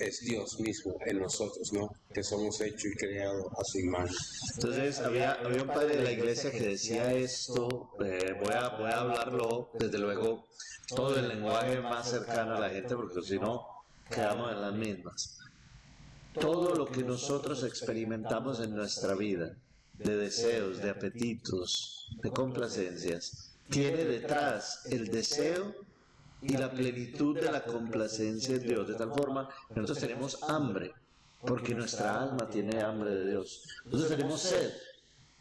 Es 0.00 0.20
Dios 0.20 0.58
mismo 0.60 0.94
en 1.06 1.20
nosotros, 1.20 1.72
¿no? 1.72 1.90
Que 2.12 2.22
somos 2.22 2.60
hechos 2.60 2.86
y 2.86 2.96
creados 2.96 3.46
a 3.56 3.64
su 3.64 3.78
imagen. 3.78 4.14
Entonces, 4.54 4.98
había, 4.98 5.32
había 5.32 5.62
un 5.62 5.68
padre 5.68 5.96
de 5.96 6.02
la 6.02 6.12
iglesia 6.12 6.50
que 6.50 6.60
decía 6.60 7.12
esto, 7.12 7.92
eh, 8.04 8.34
voy, 8.42 8.54
a, 8.54 8.68
voy 8.70 8.90
a 8.90 9.00
hablarlo, 9.00 9.70
desde 9.78 9.98
luego, 9.98 10.48
todo 10.88 11.16
el 11.18 11.28
lenguaje 11.28 11.80
más 11.80 12.10
cercano 12.10 12.56
a 12.56 12.60
la 12.60 12.70
gente, 12.70 12.96
porque 12.96 13.22
si 13.22 13.38
no, 13.38 13.64
quedamos 14.10 14.50
en 14.52 14.60
las 14.60 14.74
mismas. 14.74 15.39
Todo 16.34 16.74
lo 16.74 16.86
que 16.86 17.02
nosotros 17.02 17.64
experimentamos 17.64 18.60
en 18.60 18.74
nuestra 18.74 19.14
vida, 19.14 19.56
de 19.94 20.16
deseos, 20.16 20.78
de 20.78 20.90
apetitos, 20.90 22.08
de 22.22 22.30
complacencias, 22.30 23.52
tiene 23.68 24.04
detrás 24.04 24.86
el 24.90 25.08
deseo 25.08 25.74
y 26.42 26.56
la 26.56 26.70
plenitud 26.70 27.38
de 27.38 27.50
la 27.50 27.64
complacencia 27.64 28.58
de 28.58 28.66
Dios, 28.66 28.88
de 28.88 28.94
tal 28.94 29.12
forma 29.12 29.48
nosotros 29.70 29.98
tenemos 29.98 30.42
hambre, 30.44 30.94
porque 31.40 31.74
nuestra 31.74 32.22
alma 32.22 32.48
tiene 32.48 32.80
hambre 32.80 33.14
de 33.14 33.30
Dios. 33.30 33.64
Nosotros 33.84 34.16
tenemos 34.16 34.40
sed, 34.40 34.72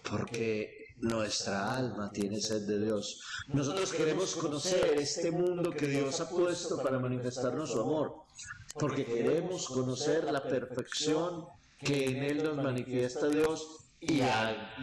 porque 0.09 0.87
nuestra 0.97 1.75
alma 1.75 2.11
tiene 2.11 2.41
sed 2.41 2.67
de 2.67 2.83
Dios. 2.83 3.21
Nosotros 3.47 3.93
queremos 3.93 4.35
conocer 4.35 4.97
este 4.97 5.31
mundo 5.31 5.71
que 5.71 5.87
Dios 5.87 6.19
ha 6.19 6.29
puesto 6.29 6.81
para 6.81 6.99
manifestarnos 6.99 7.71
su 7.71 7.81
amor, 7.81 8.23
porque 8.73 9.05
queremos 9.05 9.67
conocer 9.67 10.25
la 10.31 10.43
perfección 10.43 11.45
que 11.79 12.05
en 12.09 12.23
Él 12.23 12.43
nos 12.43 12.57
manifiesta 12.57 13.27
Dios 13.27 13.85
y, 14.01 14.21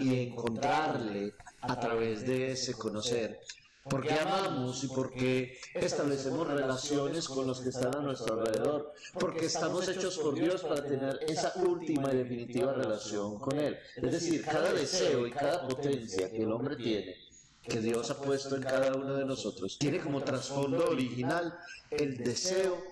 y 0.00 0.28
encontrarle 0.28 1.34
a 1.60 1.78
través 1.78 2.26
de 2.26 2.52
ese 2.52 2.74
conocer 2.74 3.40
porque 3.88 4.12
amamos 4.14 4.82
y 4.82 4.88
porque 4.88 5.58
establecemos 5.74 6.48
relaciones 6.48 7.28
con 7.28 7.46
los 7.46 7.60
que 7.60 7.68
están 7.68 7.94
a 7.94 8.00
nuestro 8.00 8.40
alrededor, 8.40 8.92
porque 9.18 9.46
estamos 9.46 9.88
hechos 9.88 10.18
por 10.18 10.34
Dios 10.34 10.62
para 10.62 10.82
tener 10.82 11.20
esa 11.28 11.52
última 11.56 12.12
y 12.12 12.16
definitiva 12.16 12.72
relación 12.72 13.38
con 13.38 13.58
Él. 13.58 13.78
Es 13.96 14.12
decir, 14.12 14.44
cada 14.44 14.72
deseo 14.72 15.26
y 15.26 15.30
cada 15.30 15.66
potencia 15.68 16.30
que 16.30 16.42
el 16.42 16.50
hombre 16.50 16.76
tiene, 16.76 17.16
que 17.62 17.80
Dios 17.80 18.10
ha 18.10 18.20
puesto 18.20 18.56
en 18.56 18.62
cada 18.62 18.92
uno 18.94 19.14
de 19.14 19.24
nosotros, 19.24 19.78
tiene 19.78 20.00
como 20.00 20.22
trasfondo 20.22 20.88
original 20.88 21.56
el 21.90 22.16
deseo 22.18 22.82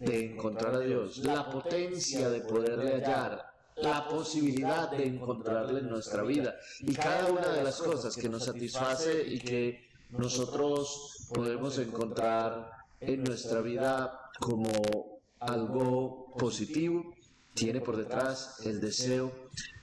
de 0.00 0.32
encontrar 0.32 0.74
a 0.74 0.80
Dios, 0.80 1.18
la 1.18 1.50
potencia 1.50 2.30
de 2.30 2.40
poderle 2.40 2.94
hallar, 2.94 3.52
la 3.76 4.08
posibilidad 4.08 4.90
de 4.90 5.06
encontrarle 5.06 5.80
en 5.80 5.90
nuestra 5.90 6.22
vida. 6.22 6.56
Y 6.80 6.94
cada 6.94 7.30
una 7.30 7.48
de 7.48 7.62
las 7.62 7.80
cosas 7.80 8.16
que 8.16 8.28
nos 8.28 8.44
satisface 8.44 9.22
y 9.26 9.38
que 9.38 9.88
nosotros 10.10 11.28
podemos 11.32 11.78
encontrar 11.78 12.70
en 13.00 13.22
nuestra 13.24 13.60
vida 13.60 14.30
como 14.38 15.20
algo 15.38 16.34
positivo, 16.38 17.14
tiene 17.54 17.80
por 17.80 17.96
detrás 17.96 18.60
el 18.64 18.80
deseo 18.80 19.32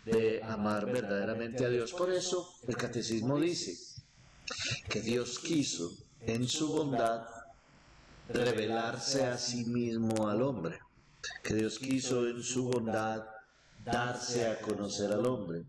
de 0.05 0.41
amar 0.43 0.85
verdaderamente 0.85 1.65
a 1.65 1.69
Dios. 1.69 1.93
Por 1.93 2.11
eso 2.11 2.53
el 2.67 2.75
catecismo 2.75 3.39
dice 3.39 4.01
que 4.89 5.01
Dios 5.01 5.39
quiso 5.39 5.91
en 6.21 6.47
su 6.47 6.69
bondad 6.69 7.27
revelarse 8.29 9.25
a 9.25 9.37
sí 9.37 9.65
mismo 9.65 10.27
al 10.27 10.41
hombre, 10.41 10.79
que 11.43 11.55
Dios 11.55 11.79
quiso 11.79 12.27
en 12.27 12.43
su 12.43 12.69
bondad 12.69 13.25
darse 13.83 14.47
a 14.47 14.59
conocer 14.59 15.11
al 15.11 15.25
hombre. 15.25 15.63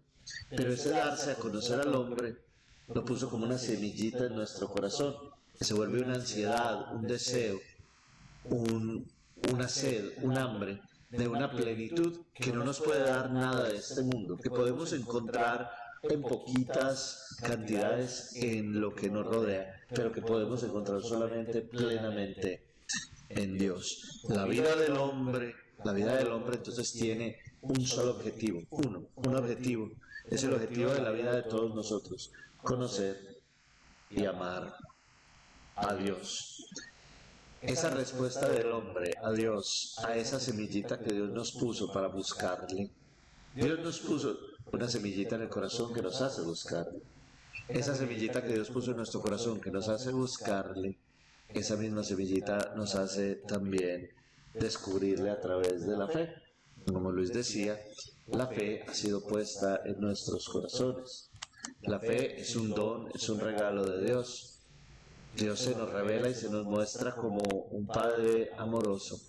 Pero 0.50 0.73
ese 0.73 0.91
darse 0.91 1.33
a 1.33 1.37
conocer 1.37 1.81
al 1.81 1.95
hombre 1.95 2.37
lo 2.88 3.05
puso 3.05 3.31
como 3.31 3.47
una 3.47 3.59
semillita 3.59 4.27
en 4.27 4.35
nuestro 4.35 4.69
corazón, 4.69 5.15
que 5.59 5.65
se 5.65 5.75
vuelve 5.75 6.03
una 6.03 6.15
ansiedad, 6.15 6.95
un 6.95 7.07
deseo, 7.07 7.59
un, 8.45 9.11
una 9.53 9.69
sed, 9.69 10.12
un 10.23 10.37
hambre 10.37 10.81
de 11.11 11.29
una 11.29 11.50
plenitud 11.50 12.21
que 12.35 12.53
no 12.53 12.65
nos 12.65 12.81
puede 12.81 13.03
dar 13.05 13.31
nada 13.31 13.69
de 13.69 13.76
este 13.76 14.02
mundo, 14.02 14.37
que 14.37 14.50
podemos 14.50 14.93
encontrar 14.93 15.71
en 16.02 16.23
poquitas 16.23 17.37
cantidades 17.41 18.34
en 18.37 18.80
lo 18.80 18.95
que 18.95 19.11
nos 19.11 19.26
rodea, 19.26 19.80
pero 19.95 20.13
que 20.13 20.23
podemos 20.23 20.63
encontrar 20.63 21.02
solamente 21.02 21.63
plenamente 21.63 22.63
en 23.28 23.58
Dios. 23.58 24.23
La 24.28 24.45
vida 24.45 24.76
del 24.76 24.97
hombre, 24.97 25.54
la 25.84 25.93
vida 25.93 26.17
del 26.17 26.28
hombre 26.28 26.56
entonces 26.56 26.93
tiene 26.93 27.39
un 27.63 27.84
solo 27.84 28.13
objetivo, 28.13 28.63
uno, 28.71 29.08
un 29.17 29.37
objetivo, 29.37 29.91
es 30.30 30.45
el 30.45 30.54
objetivo 30.54 30.93
de 30.93 31.02
la 31.02 31.11
vida 31.11 31.34
de 31.34 31.43
todos 31.43 31.75
nosotros, 31.75 32.30
conocer 32.63 33.41
y 34.11 34.25
amar 34.25 34.75
a 35.76 35.95
Dios. 35.95 36.67
Esa 37.61 37.91
respuesta 37.91 38.49
del 38.49 38.71
hombre 38.71 39.15
a 39.23 39.32
Dios, 39.32 39.97
a 40.04 40.17
esa 40.17 40.39
semillita 40.39 41.00
que 41.00 41.13
Dios 41.13 41.30
nos 41.30 41.52
puso 41.52 41.93
para 41.93 42.06
buscarle, 42.06 42.91
Dios 43.54 43.80
nos 43.80 43.99
puso 43.99 44.39
una 44.73 44.89
semillita 44.89 45.37
en 45.37 45.43
el 45.43 45.49
corazón 45.49 45.93
que 45.93 46.02
nos 46.02 46.21
hace 46.21 46.43
buscarle. 46.43 47.00
Esa 47.69 47.95
semillita 47.95 48.43
que 48.43 48.54
Dios 48.54 48.71
puso 48.71 48.91
en 48.91 48.99
nuestro 48.99 49.21
corazón 49.21 49.61
que 49.61 49.71
nos 49.71 49.89
hace 49.89 50.11
buscarle, 50.11 50.99
esa 51.49 51.76
misma 51.76 52.04
semillita 52.04 52.75
nos 52.76 52.95
hace 52.95 53.37
también 53.37 54.11
descubrirle 54.54 55.31
a 55.31 55.41
través 55.41 55.87
de 55.87 55.97
la 55.97 56.09
fe. 56.09 56.35
Como 56.87 57.11
Luis 57.11 57.33
decía, 57.33 57.78
la 58.26 58.47
fe 58.47 58.85
ha 58.87 58.95
sido 58.95 59.23
puesta 59.23 59.81
en 59.85 60.00
nuestros 60.00 60.49
corazones. 60.49 61.31
La 61.83 61.99
fe 61.99 62.41
es 62.41 62.57
un 62.57 62.71
don, 62.71 63.09
es 63.15 63.28
un 63.28 63.41
regalo 63.41 63.85
de 63.85 64.04
Dios. 64.04 64.61
Dios 65.37 65.61
se 65.61 65.75
nos 65.75 65.91
revela 65.91 66.28
y 66.28 66.35
se 66.35 66.50
nos 66.50 66.65
muestra 66.65 67.15
como 67.15 67.43
un 67.71 67.87
Padre 67.87 68.50
amoroso. 68.57 69.21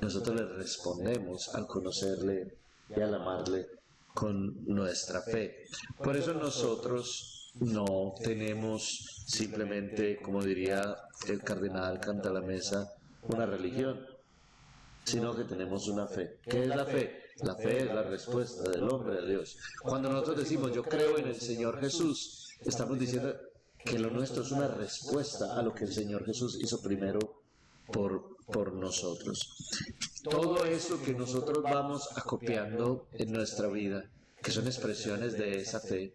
Nosotros 0.00 0.36
le 0.36 0.46
respondemos 0.46 1.54
al 1.54 1.66
conocerle 1.66 2.56
y 2.94 3.00
al 3.00 3.14
amarle 3.14 3.77
con 4.18 4.64
nuestra 4.66 5.22
fe. 5.22 5.64
Por 6.02 6.16
eso 6.16 6.34
nosotros 6.34 7.52
no 7.60 8.14
tenemos 8.20 9.22
simplemente, 9.28 10.18
como 10.20 10.42
diría 10.42 10.96
el 11.28 11.40
cardenal 11.40 12.00
Canta 12.00 12.32
la 12.32 12.40
Mesa, 12.40 12.92
una 13.22 13.46
religión, 13.46 14.04
sino 15.04 15.36
que 15.36 15.44
tenemos 15.44 15.86
una 15.86 16.08
fe. 16.08 16.40
¿Qué 16.42 16.64
es 16.64 16.66
la 16.66 16.84
fe? 16.84 17.26
La 17.44 17.54
fe 17.54 17.84
es 17.84 17.94
la 17.94 18.02
respuesta 18.02 18.68
del 18.68 18.88
hombre 18.88 19.18
a 19.18 19.22
Dios. 19.24 19.56
Cuando 19.82 20.10
nosotros 20.10 20.38
decimos 20.38 20.72
yo 20.74 20.82
creo 20.82 21.16
en 21.18 21.28
el 21.28 21.40
Señor 21.40 21.78
Jesús, 21.78 22.48
estamos 22.64 22.98
diciendo 22.98 23.32
que 23.84 24.00
lo 24.00 24.10
nuestro 24.10 24.42
es 24.42 24.50
una 24.50 24.66
respuesta 24.66 25.56
a 25.56 25.62
lo 25.62 25.72
que 25.72 25.84
el 25.84 25.92
Señor 25.92 26.24
Jesús 26.26 26.58
hizo 26.60 26.82
primero 26.82 27.20
por, 27.92 28.36
por 28.52 28.72
nosotros. 28.72 29.56
Todo 30.22 30.64
eso 30.64 31.00
que 31.02 31.14
nosotros 31.14 31.62
vamos 31.62 32.08
acopiando 32.16 33.06
en 33.12 33.32
nuestra 33.32 33.68
vida, 33.68 34.04
que 34.42 34.50
son 34.50 34.66
expresiones 34.66 35.34
de 35.34 35.60
esa 35.60 35.80
fe, 35.80 36.14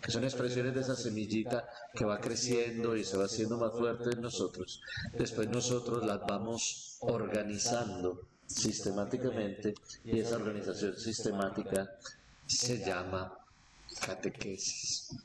que 0.00 0.10
son 0.10 0.24
expresiones 0.24 0.74
de 0.74 0.80
esa 0.80 0.96
semillita 0.96 1.68
que 1.94 2.04
va 2.04 2.20
creciendo 2.20 2.96
y 2.96 3.04
se 3.04 3.16
va 3.16 3.24
haciendo 3.24 3.58
más 3.58 3.72
fuerte 3.72 4.10
en 4.10 4.20
nosotros. 4.20 4.80
Después 5.12 5.48
nosotros 5.48 6.04
las 6.04 6.20
vamos 6.20 6.98
organizando 7.00 8.20
sistemáticamente 8.46 9.74
y 10.04 10.20
esa 10.20 10.36
organización 10.36 10.96
sistemática 10.96 11.90
se 12.46 12.84
llama 12.84 13.32
catequesis. 14.04 15.16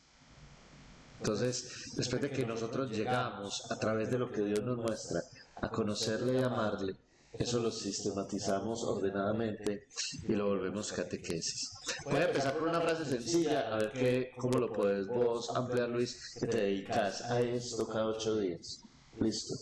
Entonces, 1.20 1.94
después 1.96 2.22
de 2.22 2.30
que 2.30 2.46
nosotros 2.46 2.92
llegamos 2.92 3.70
a 3.72 3.80
través 3.80 4.12
de 4.12 4.20
lo 4.20 4.32
que 4.32 4.44
Dios 4.44 4.64
nos 4.64 4.78
muestra 4.78 5.22
a 5.62 5.70
conocerle 5.70 6.40
y 6.40 6.44
amarle, 6.44 6.96
eso 7.40 7.60
lo 7.60 7.72
sistematizamos 7.72 8.84
ordenadamente 8.84 9.88
y 10.28 10.34
lo 10.34 10.48
volvemos 10.48 10.92
catequesis. 10.92 11.70
Voy 12.06 12.16
a 12.16 12.28
empezar 12.28 12.58
por 12.58 12.68
una 12.68 12.82
frase 12.82 13.06
sencilla, 13.06 13.74
a 13.74 13.78
ver 13.78 13.92
qué, 13.92 14.32
cómo 14.38 14.58
lo 14.58 14.74
puedes 14.74 15.06
vos 15.06 15.56
ampliar, 15.56 15.90
Luis, 15.90 16.36
que 16.40 16.48
te 16.48 16.58
dedicas 16.58 17.22
a 17.22 17.40
esto 17.42 17.88
cada 17.88 18.08
ocho 18.08 18.40
días. 18.40 18.82
Listo. 19.20 19.56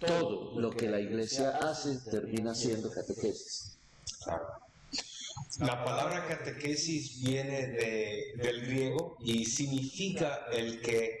Todo 0.00 0.60
lo 0.60 0.70
que 0.70 0.88
la 0.88 1.00
iglesia 1.00 1.58
hace 1.58 1.98
termina 2.10 2.54
siendo 2.54 2.90
catequesis. 2.90 3.78
La 5.60 5.84
palabra 5.84 6.26
catequesis 6.26 7.22
viene 7.22 7.66
de, 7.68 8.32
del 8.36 8.60
griego 8.62 9.16
y 9.20 9.44
significa 9.44 10.46
el 10.52 10.80
que 10.80 11.19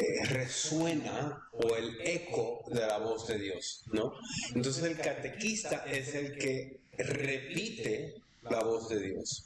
eh, 0.00 0.24
resuena 0.24 1.46
o 1.52 1.76
el 1.76 2.00
eco 2.00 2.64
de 2.68 2.80
la 2.80 2.96
voz 2.96 3.26
de 3.26 3.38
Dios, 3.38 3.82
¿no? 3.92 4.14
Entonces 4.54 4.84
el 4.84 4.96
catequista 4.96 5.84
es 5.84 6.14
el 6.14 6.38
que 6.38 6.80
repite 6.96 8.14
la 8.42 8.62
voz 8.62 8.88
de 8.88 8.98
Dios. 8.98 9.44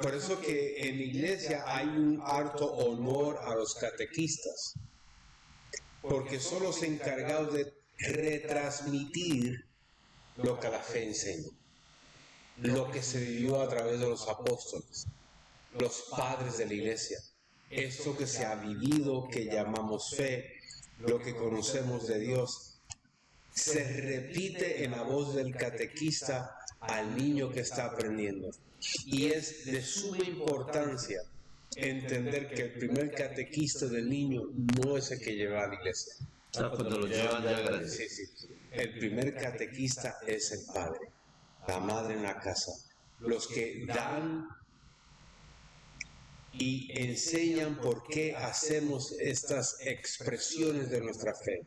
por 0.00 0.14
eso 0.14 0.40
que 0.40 0.88
en 0.88 0.96
la 0.96 1.02
iglesia 1.02 1.64
hay 1.66 1.88
un 1.88 2.22
harto 2.24 2.66
honor 2.72 3.40
a 3.42 3.56
los 3.56 3.74
catequistas 3.74 4.74
porque 6.00 6.38
son 6.38 6.62
los 6.62 6.80
encargados 6.84 7.52
de 7.52 7.74
retransmitir 7.98 9.66
lo 10.36 10.60
que 10.60 10.68
la 10.68 10.80
fe 10.80 11.04
enseña, 11.04 11.50
lo 12.58 12.92
que 12.92 13.02
se 13.02 13.18
vivió 13.18 13.60
a 13.60 13.68
través 13.68 13.98
de 13.98 14.06
los 14.06 14.28
apóstoles, 14.28 15.06
los 15.80 16.04
padres 16.16 16.58
de 16.58 16.66
la 16.66 16.74
iglesia, 16.74 17.18
esto 17.70 18.16
que 18.16 18.26
se 18.26 18.44
ha 18.44 18.54
vivido, 18.56 19.28
que 19.28 19.46
llamamos 19.46 20.14
fe, 20.16 20.60
lo 20.98 21.18
que 21.18 21.34
conocemos 21.34 22.06
de 22.06 22.20
Dios, 22.20 22.78
se 23.52 23.84
repite 24.00 24.84
en 24.84 24.92
la 24.92 25.02
voz 25.02 25.34
del 25.34 25.54
catequista 25.54 26.56
al 26.80 27.16
niño 27.16 27.50
que 27.50 27.60
está 27.60 27.86
aprendiendo. 27.86 28.50
Y 29.06 29.26
es 29.26 29.64
de 29.64 29.82
suma 29.82 30.24
importancia 30.24 31.22
entender 31.76 32.48
que 32.54 32.62
el 32.62 32.72
primer 32.72 33.12
catequista 33.12 33.86
del 33.86 34.08
niño 34.08 34.42
no 34.52 34.96
es 34.96 35.10
el 35.10 35.20
que 35.20 35.34
lleva 35.34 35.64
a 35.64 35.68
la 35.68 35.74
iglesia. 35.74 36.14
cuando 36.52 36.98
lo 36.98 37.06
llevan 37.06 37.42
ya 37.42 37.88
Sí, 37.88 38.08
sí. 38.08 38.24
El 38.72 38.98
primer 38.98 39.34
catequista 39.34 40.18
es 40.26 40.52
el 40.52 40.60
padre, 40.72 41.12
la 41.68 41.78
madre 41.78 42.14
en 42.14 42.24
la 42.24 42.40
casa, 42.40 42.72
los 43.20 43.46
que 43.46 43.84
dan 43.86 44.48
y 46.58 46.90
enseñan 46.92 47.76
por 47.76 48.04
qué 48.04 48.34
hacemos 48.36 49.12
estas 49.18 49.76
expresiones 49.80 50.90
de 50.90 51.00
nuestra 51.00 51.34
fe. 51.34 51.62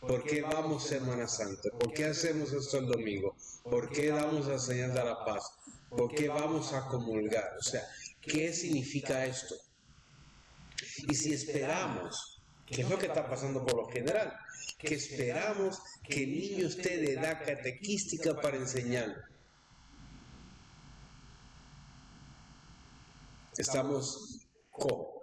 ¿Por 0.00 0.22
qué 0.24 0.42
vamos 0.42 0.86
Semana 0.86 1.26
Santa? 1.26 1.70
¿Por 1.78 1.92
qué 1.92 2.06
hacemos 2.06 2.52
esto 2.52 2.78
el 2.78 2.86
domingo? 2.86 3.34
¿Por 3.62 3.90
qué 3.90 4.08
damos 4.08 4.46
la 4.46 4.58
señal 4.58 4.92
de 4.92 5.04
la 5.04 5.24
paz? 5.24 5.44
¿Por 5.88 6.14
qué 6.14 6.28
vamos 6.28 6.72
a 6.72 6.86
comulgar? 6.86 7.56
O 7.58 7.62
sea, 7.62 7.86
¿qué 8.20 8.52
significa 8.52 9.24
esto? 9.24 9.54
Y 11.08 11.14
si 11.14 11.32
esperamos, 11.32 12.42
que 12.66 12.82
es 12.82 12.90
lo 12.90 12.98
que 12.98 13.06
está 13.06 13.28
pasando 13.28 13.64
por 13.64 13.76
lo 13.76 13.88
general, 13.88 14.36
que 14.78 14.94
esperamos 14.94 15.78
que 16.06 16.24
el 16.24 16.30
niño 16.38 16.66
esté 16.66 16.98
de 16.98 17.12
edad 17.14 17.44
catequística 17.44 18.40
para 18.40 18.56
enseñar. 18.56 19.14
Estamos 23.56 24.46
co, 24.70 25.22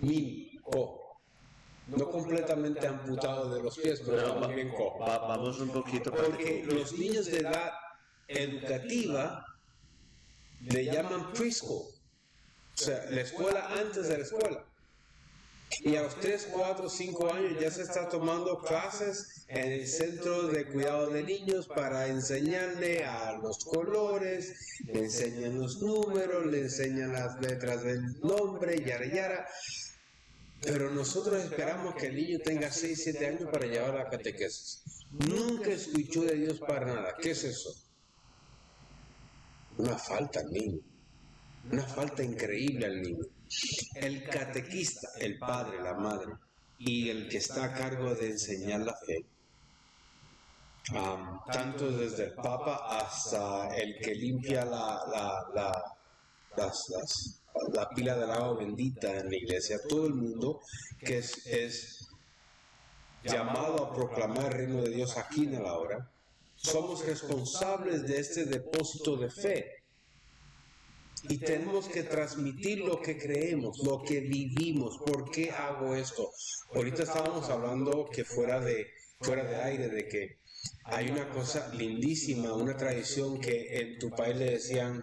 mini, 0.00 0.56
co, 0.62 1.16
no 1.88 2.10
completamente 2.10 2.86
amputados 2.86 3.54
de 3.54 3.62
los 3.62 3.76
pies, 3.78 4.02
pero 4.04 4.18
estamos 4.18 4.54
bien 4.54 4.68
co. 4.70 4.98
Va- 4.98 5.18
vamos 5.26 5.58
un 5.60 5.70
poquito. 5.70 6.10
Porque 6.12 6.64
los 6.66 6.92
niños 6.98 7.26
de 7.26 7.38
edad 7.38 7.72
educativa 8.28 9.44
le 10.60 10.84
llaman 10.84 11.32
preschool, 11.32 11.82
o 11.88 12.76
sea, 12.76 13.06
la 13.10 13.20
escuela 13.22 13.68
antes 13.74 14.08
de 14.08 14.18
la 14.18 14.24
escuela. 14.24 14.64
Y 15.80 15.96
a 15.96 16.02
los 16.02 16.18
3, 16.20 16.48
4, 16.52 16.88
5 16.88 17.32
años 17.32 17.60
ya 17.60 17.70
se 17.70 17.82
está 17.82 18.08
tomando 18.08 18.58
clases 18.60 19.44
en 19.48 19.72
el 19.72 19.86
centro 19.86 20.48
de 20.48 20.66
cuidado 20.66 21.10
de 21.10 21.22
niños 21.22 21.68
para 21.68 22.08
enseñarle 22.08 23.04
a 23.04 23.38
los 23.38 23.64
colores, 23.64 24.54
le 24.86 25.04
enseñan 25.04 25.58
los 25.58 25.80
números, 25.80 26.46
le 26.46 26.62
enseñan 26.62 27.12
las 27.12 27.40
letras 27.40 27.82
del 27.82 28.18
nombre, 28.20 28.82
yara 28.84 29.06
yara. 29.06 29.48
Pero 30.62 30.90
nosotros 30.90 31.44
esperamos 31.44 31.94
que 31.94 32.06
el 32.06 32.16
niño 32.16 32.38
tenga 32.40 32.70
6, 32.72 33.00
7 33.04 33.26
años 33.26 33.48
para 33.50 33.66
llevar 33.66 33.94
la 33.94 34.08
catequesis. 34.08 34.82
Nunca 35.10 35.70
escuchó 35.70 36.22
de 36.22 36.34
Dios 36.34 36.58
para 36.58 36.86
nada. 36.86 37.14
¿Qué 37.20 37.30
es 37.30 37.44
eso? 37.44 37.70
Una 39.76 39.96
falta 39.96 40.40
al 40.40 40.50
niño. 40.50 40.80
Una 41.70 41.84
falta 41.84 42.24
increíble 42.24 42.86
al 42.86 43.00
niño. 43.00 43.24
El 43.94 44.24
catequista, 44.28 45.08
el 45.20 45.38
padre, 45.38 45.80
la 45.82 45.94
madre, 45.94 46.34
y 46.78 47.08
el 47.08 47.28
que 47.28 47.38
está 47.38 47.64
a 47.64 47.74
cargo 47.74 48.14
de 48.14 48.30
enseñar 48.30 48.80
la 48.80 48.94
fe, 48.94 49.24
am, 50.94 51.40
tanto 51.50 51.90
desde 51.90 52.26
el 52.26 52.34
Papa 52.34 52.86
hasta 52.88 53.74
el 53.76 53.98
que 53.98 54.14
limpia 54.14 54.64
la, 54.64 55.00
la, 55.10 55.46
la, 55.54 55.96
la 57.72 57.88
pila 57.90 58.16
del 58.16 58.30
agua 58.30 58.58
bendita 58.58 59.18
en 59.18 59.28
la 59.28 59.36
iglesia, 59.36 59.78
todo 59.88 60.06
el 60.06 60.14
mundo 60.14 60.60
que 60.98 61.18
es, 61.18 61.46
es 61.46 62.08
llamado 63.24 63.84
a 63.84 63.94
proclamar 63.94 64.46
el 64.46 64.52
reino 64.52 64.82
de 64.82 64.90
Dios 64.90 65.16
aquí 65.16 65.44
en 65.44 65.62
la 65.62 65.74
hora, 65.74 66.10
somos 66.54 67.04
responsables 67.04 68.06
de 68.06 68.18
este 68.18 68.44
depósito 68.44 69.16
de 69.16 69.30
fe. 69.30 69.77
Y 71.24 71.38
tenemos 71.38 71.88
que 71.88 72.02
transmitir 72.02 72.80
lo 72.80 73.00
que 73.00 73.18
creemos, 73.18 73.78
lo 73.84 74.02
que 74.02 74.20
vivimos. 74.20 74.98
¿Por 74.98 75.30
qué 75.30 75.50
hago 75.50 75.94
esto? 75.94 76.30
Ahorita 76.74 77.02
estábamos 77.02 77.48
hablando 77.48 78.08
que 78.10 78.24
fuera 78.24 78.60
de, 78.60 78.86
fuera 79.20 79.44
de 79.44 79.56
aire, 79.56 79.88
de 79.88 80.08
que 80.08 80.38
hay 80.84 81.10
una 81.10 81.28
cosa 81.30 81.72
lindísima, 81.74 82.52
una 82.52 82.76
tradición 82.76 83.40
que 83.40 83.80
en 83.80 83.98
tu 83.98 84.10
país 84.10 84.36
le 84.36 84.50
decían 84.52 85.02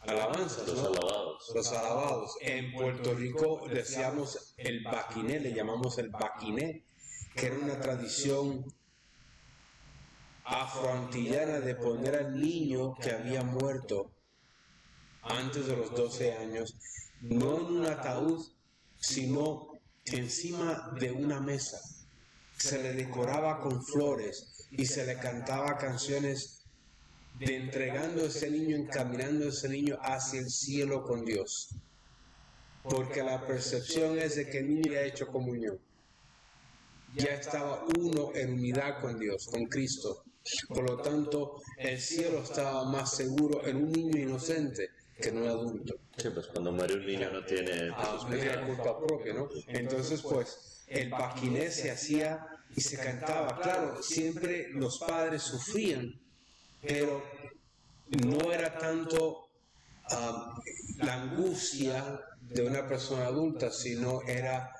alabanzas, 0.00 0.66
Los 0.68 0.82
¿no? 0.82 0.88
alabados. 0.88 1.52
Los 1.54 1.72
alabados. 1.72 2.36
En 2.40 2.72
Puerto 2.72 3.14
Rico 3.14 3.66
decíamos 3.68 4.54
el 4.56 4.82
baquiné, 4.84 5.40
le 5.40 5.52
llamamos 5.52 5.98
el 5.98 6.10
baquiné, 6.10 6.84
que 7.34 7.46
era 7.46 7.56
una 7.58 7.80
tradición 7.80 8.64
afroantillana 10.44 11.60
de 11.60 11.74
poner 11.74 12.14
al 12.16 12.40
niño 12.40 12.94
que 12.94 13.10
había 13.10 13.42
muerto 13.42 14.12
antes 15.28 15.66
de 15.66 15.76
los 15.76 15.94
12 15.94 16.34
años, 16.34 16.76
no 17.20 17.58
en 17.58 17.64
un 17.64 17.86
ataúd, 17.86 18.46
sino 18.98 19.68
encima 20.04 20.92
de 20.98 21.10
una 21.10 21.40
mesa. 21.40 21.80
Se 22.56 22.82
le 22.82 22.94
decoraba 22.94 23.60
con 23.60 23.82
flores 23.84 24.68
y 24.70 24.86
se 24.86 25.04
le 25.04 25.18
cantaba 25.18 25.76
canciones 25.76 26.64
de 27.38 27.56
entregando 27.56 28.22
a 28.22 28.26
ese 28.28 28.50
niño, 28.50 28.76
encaminando 28.76 29.46
a 29.46 29.48
ese 29.48 29.68
niño 29.68 29.98
hacia 30.00 30.40
el 30.40 30.50
cielo 30.50 31.02
con 31.02 31.24
Dios. 31.24 31.74
Porque 32.82 33.22
la 33.22 33.46
percepción 33.46 34.18
es 34.18 34.36
de 34.36 34.48
que 34.48 34.58
el 34.58 34.68
niño 34.68 34.92
ya 34.92 35.00
ha 35.00 35.04
hecho 35.04 35.26
comunión. 35.26 35.78
Ya 37.14 37.34
estaba 37.34 37.84
uno 37.98 38.30
en 38.34 38.54
unidad 38.54 39.00
con 39.00 39.18
Dios, 39.18 39.48
con 39.48 39.64
Cristo. 39.66 40.24
Por 40.68 40.88
lo 40.88 40.98
tanto, 40.98 41.60
el 41.78 42.00
cielo 42.00 42.42
estaba 42.42 42.84
más 42.84 43.16
seguro 43.16 43.66
en 43.66 43.76
un 43.76 43.92
niño 43.92 44.20
inocente 44.20 44.90
que 45.20 45.28
en 45.28 45.38
un 45.38 45.48
adulto. 45.48 45.94
Sí, 46.16 46.28
pues 46.30 46.46
cuando 46.48 46.72
muere 46.72 46.94
un 46.94 47.06
niño 47.06 47.30
no 47.30 47.44
tiene 47.44 47.90
Ah, 47.94 48.12
sus 48.14 48.24
no 48.24 48.36
tiene 48.36 48.50
pecados. 48.50 48.76
culpa 48.76 49.06
propia, 49.06 49.34
¿no? 49.34 49.48
Entonces, 49.68 50.22
pues, 50.22 50.84
el 50.88 51.10
paquiné 51.10 51.70
se 51.70 51.90
hacía 51.90 52.46
y 52.74 52.80
se 52.80 52.96
cantaba. 52.98 53.58
Claro, 53.60 54.02
siempre 54.02 54.68
los 54.70 54.98
padres 54.98 55.42
sufrían, 55.42 56.20
pero 56.82 57.22
no 58.08 58.52
era 58.52 58.76
tanto 58.78 59.48
ah, 60.10 60.54
la 60.98 61.14
angustia 61.22 62.20
de 62.40 62.62
una 62.62 62.86
persona 62.86 63.26
adulta, 63.26 63.70
sino 63.72 64.22
era 64.22 64.72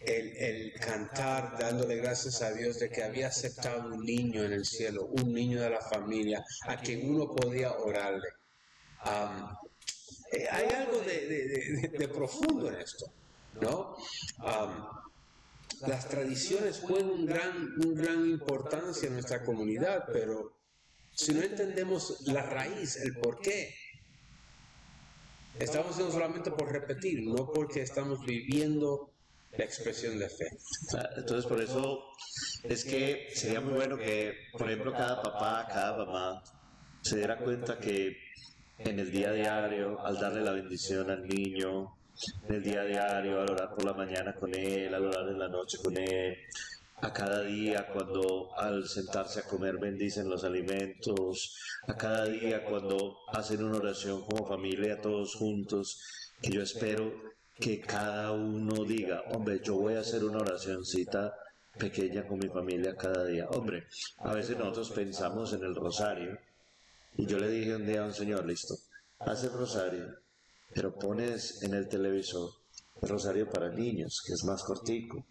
el, 0.00 0.36
el 0.36 0.72
cantar 0.78 1.56
dándole 1.58 1.96
gracias 1.96 2.42
a 2.42 2.52
Dios 2.52 2.78
de 2.78 2.90
que 2.90 3.02
había 3.02 3.28
aceptado 3.28 3.88
un 3.88 4.04
niño 4.04 4.44
en 4.44 4.52
el 4.52 4.64
cielo, 4.66 5.06
un 5.06 5.32
niño 5.32 5.60
de 5.62 5.70
la 5.70 5.80
familia, 5.80 6.44
a 6.66 6.76
quien 6.76 7.08
uno 7.14 7.34
podía 7.34 7.72
orarle. 7.72 8.28
Am, 9.00 9.56
eh, 10.36 10.46
hay 10.50 10.68
algo 10.70 10.98
de, 11.00 11.26
de- 11.26 11.46
de- 11.48 11.88
de 11.98 12.08
profundo 12.08 12.68
en 12.70 12.76
esto, 12.80 13.06
¿no? 13.60 13.96
Am, 14.38 14.86
las 15.86 16.08
tradiciones 16.08 16.80
juegan 16.80 17.10
un 17.10 17.26
gran, 17.26 17.74
un 17.84 17.94
gran 17.94 18.26
importancia 18.28 19.08
en 19.08 19.14
nuestra 19.14 19.44
comunidad, 19.44 20.04
pero 20.12 20.56
si 21.12 21.32
no 21.34 21.42
entendemos 21.42 22.20
la 22.26 22.42
raíz, 22.42 22.96
el 22.96 23.14
por 23.16 23.40
qué, 23.40 23.74
estamos 25.58 25.92
haciendo 25.92 26.12
solamente 26.12 26.50
por 26.50 26.70
repetir, 26.72 27.22
no 27.26 27.50
porque 27.52 27.82
estamos 27.82 28.24
viviendo 28.24 29.10
la 29.56 29.64
expresión 29.64 30.18
de 30.18 30.28
fe. 30.28 30.46
Ah, 30.96 31.08
Entonces, 31.16 31.46
por 31.46 31.60
eso 31.62 32.04
es 32.62 32.84
que 32.84 33.28
sería 33.34 33.60
muy 33.60 33.74
bueno 33.74 33.96
que, 33.96 34.34
por 34.52 34.62
ejemplo, 34.70 34.92
cada 34.92 35.22
papá, 35.22 35.66
cada 35.68 36.04
mamá 36.04 36.42
se 37.02 37.16
diera 37.16 37.38
cuenta 37.38 37.78
que 37.78 38.16
en 38.78 38.98
el 38.98 39.10
día 39.10 39.32
diario, 39.32 40.00
al 40.04 40.18
darle 40.18 40.42
la 40.42 40.52
bendición 40.52 41.10
al 41.10 41.26
niño, 41.26 41.96
en 42.48 42.54
el 42.54 42.62
día 42.62 42.84
diario, 42.84 43.40
al 43.40 43.50
orar 43.50 43.74
por 43.74 43.84
la 43.84 43.94
mañana 43.94 44.34
con 44.34 44.54
él, 44.54 44.94
al 44.94 45.04
orar 45.06 45.28
en 45.28 45.38
la 45.38 45.48
noche 45.48 45.78
con 45.82 45.96
él, 45.96 46.36
a 46.96 47.12
cada 47.12 47.42
día 47.42 47.86
cuando 47.92 48.50
al 48.56 48.86
sentarse 48.88 49.40
a 49.40 49.42
comer 49.44 49.78
bendicen 49.78 50.28
los 50.28 50.44
alimentos, 50.44 51.58
a 51.86 51.94
cada 51.94 52.26
día 52.26 52.64
cuando 52.64 53.16
hacen 53.32 53.62
una 53.64 53.78
oración 53.78 54.22
como 54.24 54.46
familia 54.46 55.00
todos 55.00 55.34
juntos, 55.34 56.00
que 56.40 56.52
yo 56.52 56.62
espero 56.62 57.12
que 57.54 57.80
cada 57.80 58.32
uno 58.32 58.84
diga, 58.84 59.22
hombre, 59.32 59.60
yo 59.62 59.76
voy 59.76 59.94
a 59.94 60.00
hacer 60.00 60.24
una 60.24 60.38
oracioncita 60.38 61.34
pequeña 61.78 62.26
con 62.26 62.38
mi 62.38 62.48
familia 62.48 62.96
cada 62.96 63.24
día. 63.24 63.46
Hombre, 63.50 63.86
a 64.18 64.34
veces 64.34 64.58
nosotros 64.58 64.90
pensamos 64.90 65.52
en 65.52 65.64
el 65.64 65.74
rosario 65.74 66.38
y 67.16 67.26
yo 67.26 67.38
le 67.38 67.48
dije 67.50 67.76
un 67.76 67.86
día 67.86 68.02
a 68.02 68.06
un 68.06 68.14
señor, 68.14 68.44
listo, 68.44 68.74
haz 69.18 69.44
el 69.44 69.52
rosario, 69.52 70.06
pero 70.74 70.94
pones 70.94 71.62
en 71.62 71.74
el 71.74 71.88
televisor 71.88 72.50
el 73.02 73.08
rosario 73.08 73.48
para 73.48 73.70
niños, 73.70 74.22
que 74.26 74.32
es 74.32 74.44
más 74.44 74.62
cortico. 74.62 75.24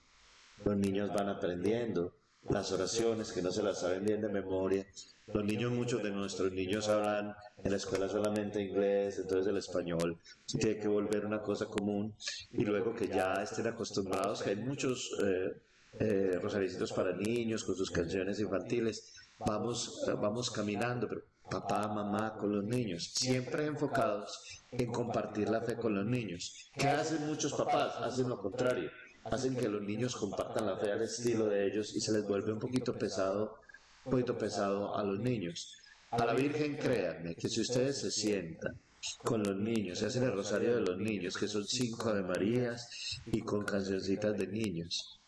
Los 0.64 0.78
niños 0.78 1.10
van 1.14 1.30
aprendiendo 1.30 2.16
las 2.50 2.72
oraciones 2.72 3.32
que 3.32 3.42
no 3.42 3.52
se 3.52 3.64
las 3.64 3.80
saben 3.82 4.06
bien 4.06 4.22
de 4.22 4.30
memoria. 4.30 4.86
Los 5.28 5.44
niños, 5.44 5.72
muchos 5.72 6.04
de 6.04 6.12
nuestros 6.12 6.52
niños 6.52 6.88
hablan 6.88 7.36
en 7.64 7.72
la 7.72 7.78
escuela 7.78 8.08
solamente 8.08 8.62
inglés, 8.62 9.18
entonces 9.18 9.48
el 9.48 9.58
español 9.58 10.20
tiene 10.46 10.78
que 10.80 10.88
volver 10.88 11.26
una 11.26 11.42
cosa 11.42 11.66
común 11.66 12.16
y 12.52 12.64
luego 12.64 12.94
que 12.94 13.08
ya 13.08 13.42
estén 13.42 13.66
acostumbrados, 13.66 14.44
que 14.44 14.52
hay 14.52 14.58
muchos 14.58 15.18
eh, 15.24 15.62
eh, 16.00 16.40
rosaricitos 16.40 16.94
para 16.94 17.16
niños 17.16 17.64
con 17.64 17.76
sus 17.76 17.90
canciones 17.90 18.40
infantiles, 18.40 19.16
vamos, 19.40 20.06
vamos 20.22 20.52
caminando, 20.52 21.08
pero 21.08 21.24
papá, 21.50 21.88
mamá 21.88 22.36
con 22.38 22.56
los 22.56 22.64
niños, 22.64 23.12
siempre 23.14 23.66
enfocados 23.66 24.64
en 24.72 24.92
compartir 24.92 25.50
la 25.50 25.62
fe 25.62 25.76
con 25.76 25.96
los 25.96 26.06
niños. 26.06 26.72
¿Qué 26.74 26.88
hacen 26.88 27.28
muchos 27.28 27.54
papás? 27.54 27.96
Hacen 28.02 28.30
lo 28.30 28.40
contrario 28.42 28.90
hacen 29.26 29.56
que 29.56 29.68
los 29.68 29.82
niños 29.82 30.16
compartan 30.16 30.68
la 30.68 30.78
fe 30.78 30.92
al 30.92 31.02
estilo 31.02 31.48
de 31.48 31.66
ellos 31.66 31.96
y 31.96 32.00
se 32.00 32.14
les 32.14 32.28
vuelve 32.28 32.54
un 32.54 32.60
poquito 32.60 32.94
pesado, 32.94 33.60
un 34.06 34.12
poquito 34.12 34.38
pesado 34.38 34.96
a 34.96 35.04
los 35.04 35.20
niños. 35.20 35.78
A 36.12 36.26
la 36.26 36.34
Virgen, 36.34 36.78
créanme, 36.78 37.36
que 37.36 37.50
si 37.50 37.62
ustedes 37.62 38.00
se 38.00 38.12
sientan 38.12 38.80
con 39.24 39.44
los 39.44 39.56
niños, 39.56 40.00
se 40.00 40.06
hacen 40.06 40.24
el 40.24 40.34
rosario 40.34 40.76
de 40.76 40.82
los 40.82 40.98
niños, 40.98 41.38
que 41.38 41.48
son 41.48 41.66
cinco 41.66 42.14
de 42.14 42.22
Marías 42.22 43.20
y 43.26 43.42
con 43.42 43.66
cancioncitas 43.66 44.38
de 44.38 44.48
niños, 44.48 45.20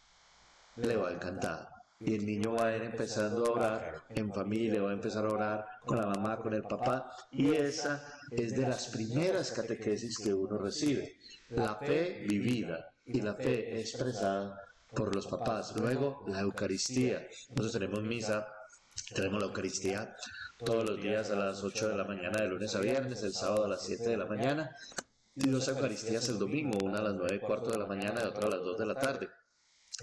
le 0.76 0.96
va 0.96 1.10
a 1.10 1.14
encantar. 1.14 1.77
Y 2.00 2.16
el 2.16 2.26
niño 2.26 2.54
va 2.54 2.68
a 2.68 2.76
ir 2.76 2.84
empezando 2.84 3.46
a 3.46 3.52
orar 3.52 4.04
en 4.10 4.32
familia, 4.32 4.84
va 4.84 4.92
a 4.92 4.94
empezar 4.94 5.26
a 5.26 5.30
orar 5.30 5.66
con 5.86 5.98
la 5.98 6.08
mamá, 6.08 6.38
con 6.38 6.54
el 6.54 6.64
papá, 6.64 7.12
y 7.32 7.54
esa 7.54 8.04
es 8.32 8.56
de 8.56 8.68
las 8.68 8.88
primeras 8.88 9.52
catequesis 9.52 10.18
que 10.20 10.34
uno 10.34 10.58
recibe. 10.58 11.18
La 11.50 11.76
fe 11.76 12.26
vivida 12.28 12.92
y 13.06 13.22
la 13.22 13.34
fe 13.34 13.80
expresada 13.80 14.60
por 14.94 15.16
los 15.16 15.28
papás. 15.28 15.76
Luego, 15.76 16.24
la 16.28 16.42
Eucaristía. 16.42 17.28
Nosotros 17.50 17.72
tenemos 17.74 18.04
misa, 18.04 18.48
tenemos 19.16 19.42
la 19.42 19.48
Eucaristía 19.48 20.16
todos 20.58 20.88
los 20.88 21.02
días 21.02 21.32
a 21.32 21.36
las 21.36 21.64
8 21.64 21.90
de 21.90 21.96
la 21.96 22.04
mañana, 22.04 22.42
de 22.42 22.48
lunes 22.48 22.76
a 22.76 22.80
viernes, 22.80 23.24
el 23.24 23.34
sábado 23.34 23.66
a 23.66 23.70
las 23.70 23.86
7 23.86 24.10
de 24.10 24.18
la 24.18 24.26
mañana, 24.26 24.76
y 25.36 25.50
dos 25.50 25.68
Eucaristías 25.68 26.30
el 26.30 26.40
domingo, 26.40 26.80
una 26.84 27.00
a 27.00 27.04
las 27.04 27.16
9 27.16 27.36
y 27.36 27.40
cuarto 27.40 27.72
de 27.72 27.78
la 27.78 27.86
mañana 27.86 28.22
y 28.24 28.28
otra 28.28 28.48
a 28.48 28.52
las 28.52 28.62
2 28.62 28.78
de 28.78 28.86
la 28.86 28.96
tarde. 28.96 29.30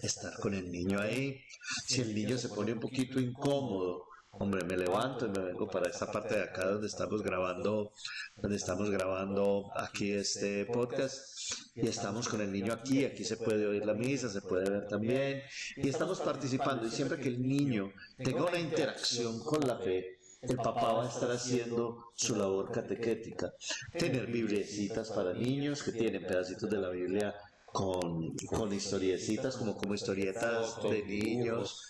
Estar 0.03 0.39
con 0.41 0.55
el 0.55 0.71
niño 0.71 1.01
ahí. 1.01 1.41
Si 1.87 2.01
el 2.01 2.15
niño 2.15 2.37
se 2.37 2.49
pone 2.49 2.73
un 2.73 2.81
poquito 2.81 3.21
incómodo, 3.21 4.07
hombre, 4.39 4.65
me 4.65 4.77
levanto 4.77 5.27
y 5.27 5.31
me 5.31 5.39
vengo 5.39 5.69
para 5.69 5.89
esta 5.89 6.11
parte 6.11 6.35
de 6.35 6.43
acá 6.43 6.67
donde 6.67 6.87
estamos 6.87 7.23
grabando, 7.23 7.93
donde 8.37 8.57
estamos 8.57 8.91
grabando 8.91 9.71
aquí 9.77 10.13
este 10.13 10.67
podcast 10.67 11.53
y 11.75 11.87
estamos 11.87 12.29
con 12.29 12.41
el 12.41 12.53
niño 12.53 12.73
aquí, 12.73 13.05
aquí 13.05 13.25
se 13.25 13.37
puede 13.37 13.67
oír 13.67 13.87
la 13.87 13.95
misa, 13.95 14.29
se 14.29 14.43
puede 14.43 14.69
ver 14.69 14.89
también 14.89 15.43
y 15.77 15.89
estamos 15.89 16.21
participando 16.21 16.87
y 16.87 16.91
siempre 16.91 17.19
que 17.19 17.29
el 17.29 17.47
niño 17.47 17.93
tenga 18.17 18.45
una 18.45 18.59
interacción 18.59 19.41
con 19.41 19.67
la 19.67 19.79
fe, 19.79 20.19
el 20.43 20.57
papá 20.57 20.93
va 20.93 21.05
a 21.07 21.09
estar 21.09 21.31
haciendo 21.31 22.13
su 22.15 22.37
labor 22.37 22.71
catequética. 22.71 23.55
Tener 23.97 24.27
bibliecitas 24.27 25.11
para 25.11 25.33
niños 25.33 25.83
que 25.83 25.93
tienen 25.93 26.27
pedacitos 26.27 26.69
de 26.69 26.79
la 26.79 26.91
Biblia 26.91 27.35
con, 27.75 28.37
con 28.47 28.73
historiecitas, 28.73 29.57
como, 29.57 29.77
como 29.77 29.95
historietas 29.95 30.81
de 30.81 31.03
niños. 31.03 31.83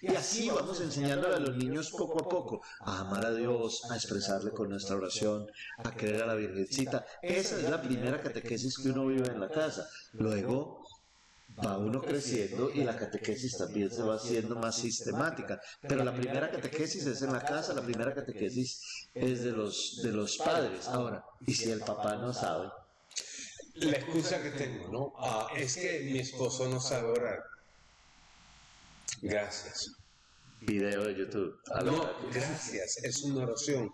Y 0.00 0.14
así 0.14 0.48
vamos 0.48 0.80
enseñándole 0.80 1.34
a 1.34 1.40
los 1.40 1.56
niños 1.56 1.90
poco 1.90 2.20
a 2.20 2.28
poco 2.28 2.62
a 2.78 3.00
amar 3.00 3.26
a 3.26 3.34
Dios, 3.34 3.82
a 3.90 3.96
expresarle 3.96 4.52
con 4.52 4.68
nuestra 4.68 4.94
oración, 4.94 5.50
a 5.78 5.90
creer 5.90 6.22
a 6.22 6.26
la 6.26 6.34
Virgencita. 6.36 7.04
Esa 7.20 7.56
es 7.56 7.68
la 7.68 7.82
primera 7.82 8.22
catequesis 8.22 8.78
que 8.78 8.90
uno 8.90 9.08
vive 9.08 9.26
en 9.26 9.40
la 9.40 9.48
casa. 9.48 9.88
Luego 10.12 10.86
va 11.58 11.76
uno 11.76 12.00
creciendo 12.00 12.70
y 12.72 12.84
la 12.84 12.96
catequesis 12.96 13.58
también 13.58 13.90
se 13.90 14.04
va 14.04 14.14
haciendo 14.14 14.54
más 14.54 14.76
sistemática. 14.76 15.60
Pero 15.80 16.04
la 16.04 16.14
primera 16.14 16.52
catequesis 16.52 17.04
es 17.04 17.20
en 17.20 17.32
la 17.32 17.44
casa, 17.44 17.74
la 17.74 17.82
primera 17.82 18.14
catequesis 18.14 19.08
es 19.12 19.42
de 19.42 19.50
los, 19.50 20.02
de 20.04 20.12
los 20.12 20.36
padres. 20.38 20.86
Ahora, 20.86 21.24
¿y 21.44 21.52
si 21.52 21.68
el 21.68 21.80
papá 21.80 22.14
no 22.14 22.32
sabe? 22.32 22.70
La 23.74 23.96
excusa 23.96 24.42
que 24.42 24.50
tengo, 24.50 24.88
¿no? 24.88 25.12
Ah, 25.16 25.48
es 25.56 25.76
que 25.76 26.00
mi 26.12 26.18
esposo 26.18 26.68
no 26.68 26.80
sabe 26.80 27.10
orar. 27.10 27.42
Gracias. 29.22 29.92
Video 30.60 31.04
de 31.04 31.16
YouTube. 31.16 31.58
No, 31.84 32.08
gracias, 32.32 32.98
es 32.98 33.22
una 33.22 33.44
oración. 33.44 33.92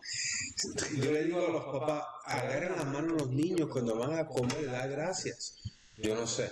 Yo 0.96 1.12
le 1.12 1.24
digo 1.24 1.46
a 1.46 1.50
los 1.50 1.64
papás, 1.64 2.04
agarren 2.24 2.76
la 2.76 2.84
mano 2.84 3.14
a 3.14 3.18
los 3.20 3.30
niños 3.30 3.70
cuando 3.72 3.96
van 3.96 4.18
a 4.18 4.26
comer, 4.26 4.70
da 4.70 4.86
gracias. 4.86 5.60
Yo 5.96 6.14
no 6.14 6.26
sé. 6.26 6.50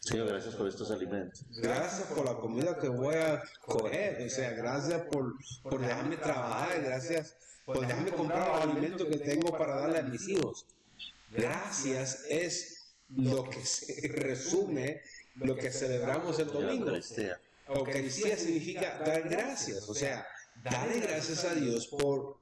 Señor, 0.00 0.28
gracias 0.28 0.54
por 0.54 0.68
estos 0.68 0.90
alimentos. 0.90 1.46
Gracias 1.56 2.08
por 2.08 2.26
la 2.26 2.34
comida 2.34 2.78
que 2.78 2.88
voy 2.88 3.14
a 3.14 3.42
coger. 3.62 4.26
O 4.26 4.28
sea, 4.28 4.50
gracias 4.50 5.00
por, 5.10 5.32
por 5.62 5.80
dejarme 5.80 6.18
trabajar. 6.18 6.82
Gracias 6.82 7.34
por 7.64 7.80
dejarme 7.80 8.10
comprar 8.10 8.48
los 8.48 8.70
alimentos 8.70 9.08
que 9.08 9.16
tengo 9.16 9.56
para 9.56 9.76
darle 9.76 9.98
a 10.00 10.02
mis 10.02 10.28
hijos. 10.28 10.66
Gracias 11.30 12.24
es 12.28 12.94
lo 13.08 13.48
que 13.48 13.64
se 13.64 14.08
resume 14.08 15.02
lo 15.36 15.56
que 15.56 15.70
celebramos 15.70 16.38
el 16.38 16.48
domingo. 16.48 16.92
Eucaristía 17.66 18.36
significa 18.36 18.98
dar 19.04 19.28
gracias. 19.28 19.88
O 19.88 19.94
sea, 19.94 20.26
darle 20.62 21.00
gracias 21.00 21.44
a 21.44 21.54
Dios 21.54 21.88
por 21.88 22.38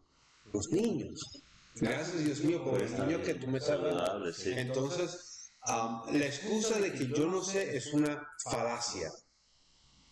los 0.52 0.70
niños. 0.70 1.42
Gracias, 1.76 2.24
Dios 2.24 2.40
mío, 2.40 2.62
por 2.62 2.82
el 2.82 2.92
niño 2.92 3.22
que 3.22 3.34
tú 3.34 3.46
me 3.46 3.58
estás 3.58 3.80
dando. 3.82 4.30
Entonces, 4.44 5.52
la 5.66 6.26
excusa 6.26 6.78
de 6.78 6.92
que 6.92 7.06
yo 7.08 7.26
no 7.26 7.42
sé 7.42 7.76
es 7.76 7.92
una 7.94 8.26
falacia. 8.44 9.10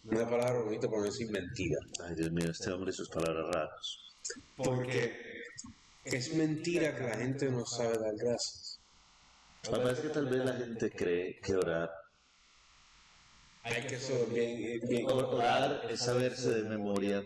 Una 0.05 0.29
palabra 0.29 0.63
bonita 0.63 0.89
por 0.89 1.01
no 1.01 1.05
decir 1.05 1.31
mentira. 1.31 1.79
Ay, 2.03 2.15
Dios 2.15 2.33
mío, 2.33 2.51
este 2.51 2.73
hombre 2.73 2.91
y 2.91 2.95
sus 2.95 3.11
palabras 3.11 3.55
raras. 3.55 3.99
Porque 4.57 5.30
es 6.05 6.35
mentira 6.35 6.97
que 6.97 7.05
la 7.05 7.17
gente 7.17 7.51
no 7.51 7.65
sabe 7.67 7.99
dar 7.99 8.17
gracias. 8.17 8.81
Me 9.71 9.79
parece 9.79 10.03
que 10.03 10.09
tal 10.09 10.27
vez 10.27 10.45
la 10.45 10.55
gente 10.55 10.91
cree 10.91 11.39
que 11.41 11.55
orar. 11.55 11.91
Hay 13.63 13.87
que 13.87 13.99
bien, 14.33 14.81
bien. 14.89 15.07
Orar 15.11 15.83
es 15.91 16.01
saberse 16.01 16.51
de 16.51 16.69
memoria. 16.69 17.23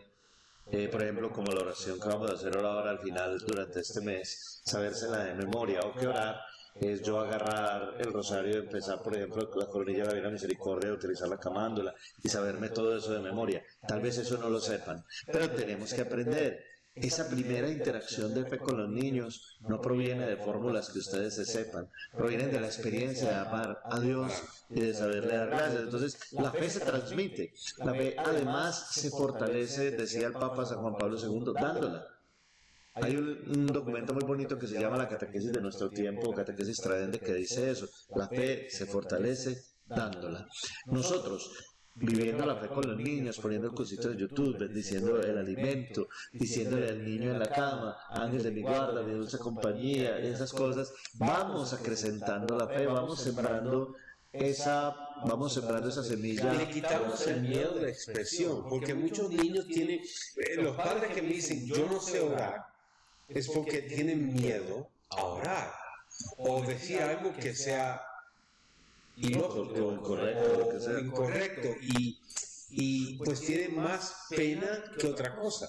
Eh, 0.71 0.89
por 0.89 1.03
ejemplo, 1.03 1.31
como 1.31 1.53
la 1.53 1.61
oración 1.61 2.01
que 2.01 2.09
vamos 2.09 2.31
a 2.31 2.35
hacer 2.35 2.57
ahora 2.57 2.91
al 2.91 2.99
final 2.99 3.39
durante 3.47 3.81
este 3.81 4.01
mes, 4.01 4.63
sabérsela 4.65 5.25
de 5.25 5.35
memoria. 5.35 5.81
O 5.83 5.95
que 5.95 6.09
orar 6.09 6.41
es 6.75 7.03
yo 7.03 7.21
agarrar 7.21 7.95
el 8.01 8.13
rosario 8.13 8.57
y 8.57 8.59
empezar, 8.59 9.01
por 9.01 9.15
ejemplo, 9.15 9.49
la 9.55 9.67
coronilla 9.67 10.01
de 10.01 10.07
la 10.07 10.15
Divina 10.15 10.31
Misericordia, 10.31 10.93
utilizar 10.93 11.29
la 11.29 11.39
camándola 11.39 11.95
y 12.23 12.29
saberme 12.29 12.71
todo 12.71 12.97
eso 12.97 13.13
de 13.13 13.21
memoria. 13.21 13.63
Tal 13.87 14.01
vez 14.01 14.19
eso 14.19 14.37
no 14.39 14.51
lo 14.51 14.61
sepan, 14.61 15.05
pero 15.27 15.51
tenemos 15.51 15.95
que 15.95 16.03
aprender. 16.03 16.74
Esa 16.95 17.29
primera 17.29 17.69
interacción 17.69 18.33
de 18.35 18.45
fe 18.45 18.59
con 18.59 18.79
los 18.79 18.89
niños 18.89 19.59
no 19.69 19.81
proviene 19.81 20.27
de 20.27 20.37
fórmulas 20.37 20.91
que 20.91 21.01
ustedes 21.01 21.35
se 21.35 21.45
sepan, 21.45 21.91
proviene 22.17 22.47
de 22.47 22.61
la 22.61 22.69
experiencia 22.69 23.31
de 23.31 23.35
amar 23.35 23.83
a 23.85 23.99
Dios 23.99 24.33
y 24.71 24.81
de 24.81 24.95
saberle 24.95 25.37
dar 25.37 25.51
gracias. 25.51 25.83
Entonces, 25.83 26.33
la 26.33 26.53
fe 26.53 26.71
se 26.71 26.81
transmite. 26.81 27.53
La 27.79 27.95
fe 27.95 28.15
además 28.17 28.91
se 28.93 29.11
fortalece, 29.11 29.91
decía 29.91 30.29
el 30.29 30.35
Papa 30.35 30.65
San 30.65 30.79
Juan 30.79 30.97
Pablo 30.97 31.19
II, 31.19 31.53
dándola. 31.61 32.07
Hay 32.95 33.17
un, 33.17 33.67
documento 33.67 34.15
muy 34.15 34.23
bonito 34.23 34.57
que 34.57 34.69
se 34.69 34.79
llama 34.79 34.97
La 34.97 35.09
Catequesis 35.09 35.53
de 35.53 35.61
nuestro 35.61 35.91
tiempo, 35.91 36.33
Catequesis 36.33 36.81
Tradende, 36.81 37.19
que 37.19 37.35
dice 37.35 37.73
eso. 37.73 37.89
La 38.15 38.29
fe 38.29 38.71
se 38.71 38.87
fortalece 38.87 39.65
dándola. 39.85 40.47
Nosotros, 40.87 41.74
viviendo 41.95 42.45
la 42.45 42.57
fe 42.57 42.69
con 42.69 42.87
los 42.87 42.97
niños, 42.97 43.39
poniendo 43.39 43.69
el 43.69 43.75
cosito 43.75 44.09
de 44.09 44.17
YouTube, 44.17 44.59
bendiciendo 44.59 45.21
el 45.21 45.39
alimento, 45.39 46.09
diciéndole 46.33 46.89
al 46.89 47.05
niño 47.05 47.31
en 47.31 47.39
la 47.39 47.49
cama, 47.49 47.97
ángel 48.11 48.43
de 48.43 48.51
mi 48.51 48.63
guarda, 48.63 49.03
mi 49.03 49.13
dulce 49.13 49.39
compañía, 49.39 50.19
esas 50.19 50.53
cosas, 50.53 50.93
vamos 51.15 51.73
acrecentando 51.73 52.57
la 52.59 52.67
fe, 52.67 52.87
vamos 52.87 53.21
sembrando 53.21 53.95
esa, 54.33 54.95
vamos 55.25 55.55
sembrando 55.55 55.89
esa 55.89 56.03
semilla. 56.03 56.53
Le 56.53 56.69
quitamos 56.69 57.25
el 57.29 57.43
miedo 57.43 57.75
de 57.75 57.91
expresión, 57.91 58.69
porque 58.69 58.95
muchos 58.95 59.31
niños 59.31 59.67
tienen, 59.69 60.01
eh, 60.01 60.57
los 60.57 60.77
padres 60.77 61.15
que 61.15 61.23
me 61.23 61.29
dicen, 61.29 61.65
yo 61.67 61.87
no 61.87 62.01
sé 62.01 62.21
orar, 62.21 62.67
es 63.29 63.49
porque 63.49 63.83
tienen 63.83 64.35
miedo 64.35 64.89
a 65.11 65.25
orar 65.25 65.73
o 66.39 66.61
decir 66.63 67.01
algo 67.01 67.33
que 67.33 67.55
sea 67.55 68.01
ilógico, 69.17 69.93
incorrecto, 69.93 70.99
incorrecto 71.01 71.69
y, 71.81 72.21
y 72.71 73.17
pues 73.19 73.41
tienen 73.41 73.77
más 73.77 74.27
pena 74.31 74.85
que 74.99 75.07
otra 75.07 75.37
cosa. 75.37 75.69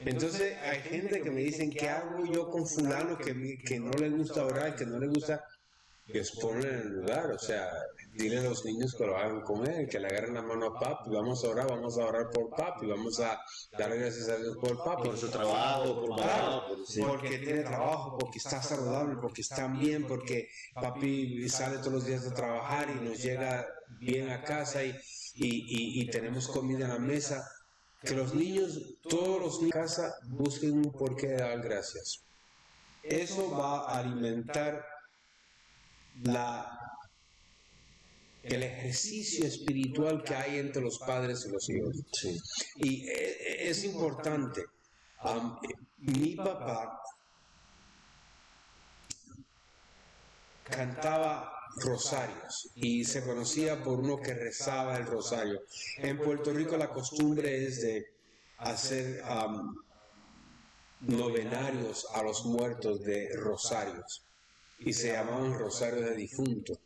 Entonces 0.00 0.56
hay 0.62 0.80
gente 0.80 1.22
que 1.22 1.30
me 1.30 1.40
dicen, 1.40 1.70
¿qué 1.70 1.88
hago 1.88 2.24
yo 2.26 2.50
con 2.50 2.66
fulano 2.66 3.16
que, 3.16 3.58
que 3.58 3.78
no 3.78 3.92
le 3.92 4.10
gusta 4.10 4.44
orar, 4.44 4.74
que 4.76 4.84
no 4.84 4.98
le 4.98 5.06
gusta? 5.06 5.44
Y 6.06 6.20
ponen 6.38 6.66
en 6.66 6.80
el 6.80 6.88
lugar, 6.88 7.30
o 7.30 7.38
sea, 7.38 7.70
dile 8.12 8.38
a 8.38 8.42
los 8.42 8.62
niños 8.66 8.94
que 8.94 9.06
lo 9.06 9.16
hagan 9.16 9.40
comer, 9.40 9.88
que 9.88 9.98
le 9.98 10.08
agarren 10.08 10.34
la 10.34 10.42
mano 10.42 10.66
a 10.66 10.78
papi, 10.78 11.10
vamos 11.10 11.42
a 11.42 11.48
orar, 11.48 11.66
vamos 11.66 11.96
a 11.98 12.04
orar 12.04 12.28
por 12.28 12.50
papi, 12.50 12.86
vamos 12.86 13.20
a 13.20 13.40
darle 13.78 13.96
gracias 13.96 14.28
a 14.28 14.36
Dios 14.36 14.54
por 14.58 14.84
papi. 14.84 15.08
Por 15.08 15.16
su 15.16 15.30
trabajo, 15.30 16.00
por 16.02 16.14
claro, 16.16 16.64
porque 17.06 17.38
tiene 17.38 17.62
trabajo, 17.62 18.18
porque 18.18 18.38
está 18.38 18.62
saludable, 18.62 19.16
porque 19.20 19.40
está 19.40 19.66
bien, 19.68 20.06
porque 20.06 20.48
papi 20.74 21.48
sale 21.48 21.78
todos 21.78 21.92
los 21.92 22.04
días 22.04 22.22
de 22.24 22.32
trabajar 22.32 22.88
y 22.90 23.02
nos 23.02 23.22
llega 23.22 23.66
bien 23.98 24.28
a 24.28 24.42
casa 24.42 24.84
y, 24.84 24.90
y, 25.36 26.02
y, 26.02 26.10
tenemos 26.10 26.48
comida 26.48 26.84
en 26.84 26.90
la 26.92 26.98
mesa. 26.98 27.50
Que 28.02 28.14
los 28.14 28.34
niños, 28.34 28.98
todos 29.08 29.40
los 29.40 29.62
niños 29.62 29.74
en 29.74 29.80
casa, 29.80 30.14
busquen 30.28 30.72
un 30.72 30.92
porqué 30.92 31.28
de 31.28 31.36
dar 31.36 31.62
gracias. 31.62 32.22
Eso 33.02 33.50
va 33.50 33.88
a 33.88 33.98
alimentar 34.00 34.93
la 36.22 36.84
el 38.44 38.62
ejercicio 38.62 39.46
espiritual 39.46 40.22
que 40.22 40.34
hay 40.34 40.58
entre 40.58 40.82
los 40.82 40.98
padres 40.98 41.46
y 41.46 41.52
los 41.52 41.68
hijos. 41.70 41.96
Y 42.76 43.08
eh, 43.08 43.70
es 43.70 43.84
importante. 43.84 44.64
mi 45.98 46.36
papá 46.36 47.00
cantaba 50.64 51.52
rosarios 51.76 52.70
y 52.74 53.04
se 53.04 53.24
conocía 53.24 53.82
por 53.82 54.00
uno 54.00 54.20
que 54.20 54.34
rezaba 54.34 54.98
el 54.98 55.06
rosario. 55.06 55.62
En 55.98 56.18
Puerto 56.18 56.52
Rico 56.52 56.76
la 56.76 56.90
costumbre 56.90 57.64
es 57.64 57.80
de 57.80 58.06
hacer 58.58 59.22
novenarios 61.00 62.06
a 62.14 62.22
los 62.22 62.44
muertos 62.44 63.02
de 63.02 63.34
rosarios 63.36 64.24
y 64.78 64.92
se 64.92 65.12
llamaban 65.12 65.58
rosarios 65.58 66.04
de 66.10 66.16
difunto. 66.16 66.78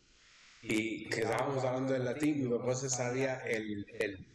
Y 0.63 1.09
quedábamos 1.09 1.65
hablando 1.65 1.95
en 1.95 2.05
latín, 2.05 2.43
mi 2.43 2.59
papá 2.59 2.75
se 2.75 2.91
sabía 2.91 3.37
el, 3.47 3.87
el, 4.01 4.27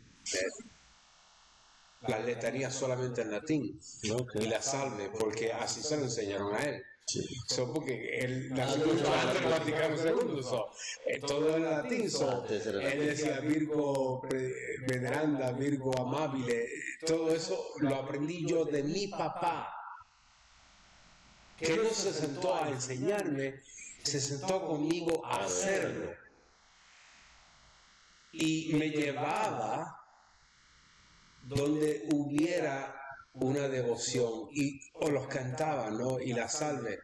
la 2.08 2.20
letaría 2.20 2.70
solamente 2.70 3.22
en 3.22 3.32
latín 3.32 3.80
y 4.02 4.46
la 4.46 4.62
salve, 4.62 5.10
porque 5.18 5.52
así 5.52 5.82
se 5.82 5.98
lo 5.98 6.04
enseñaron 6.04 6.56
a 6.56 6.64
él. 6.64 6.84
So, 7.48 7.72
porque 7.74 8.20
él 8.20 8.50
nació 8.54 8.88
mucho 8.88 9.14
antes 9.14 9.42
del 9.42 9.52
Vaticano 9.52 9.96
II, 9.96 10.42
so, 10.42 10.70
eh, 11.06 11.20
todo 11.20 11.58
en 11.58 11.64
latín. 11.64 12.10
So, 12.10 12.46
él 12.48 13.06
decía 13.06 13.40
Virgo 13.42 14.22
veneranda, 14.88 15.52
Virgo 15.52 15.98
amable, 16.00 16.70
todo 17.06 17.36
eso 17.36 17.68
lo 17.80 17.96
aprendí 17.96 18.48
yo 18.48 18.66
de 18.66 18.84
mi 18.84 19.08
papá, 19.08 19.70
que 21.58 21.78
no 21.78 21.90
se 21.90 22.14
sentó 22.14 22.56
a 22.56 22.70
enseñarme, 22.70 23.62
se 24.04 24.20
sentó 24.20 24.66
conmigo 24.66 25.26
a 25.26 25.46
hacerlo. 25.46 26.12
Y 28.32 28.74
me 28.74 28.90
llevaba 28.90 30.00
donde 31.44 32.08
hubiera 32.12 32.96
una 33.34 33.68
devoción 33.68 34.48
y 34.52 34.80
o 34.94 35.10
los 35.10 35.28
cantaba, 35.28 35.90
¿no? 35.90 36.20
Y 36.20 36.34
la 36.34 36.48
salve. 36.48 37.00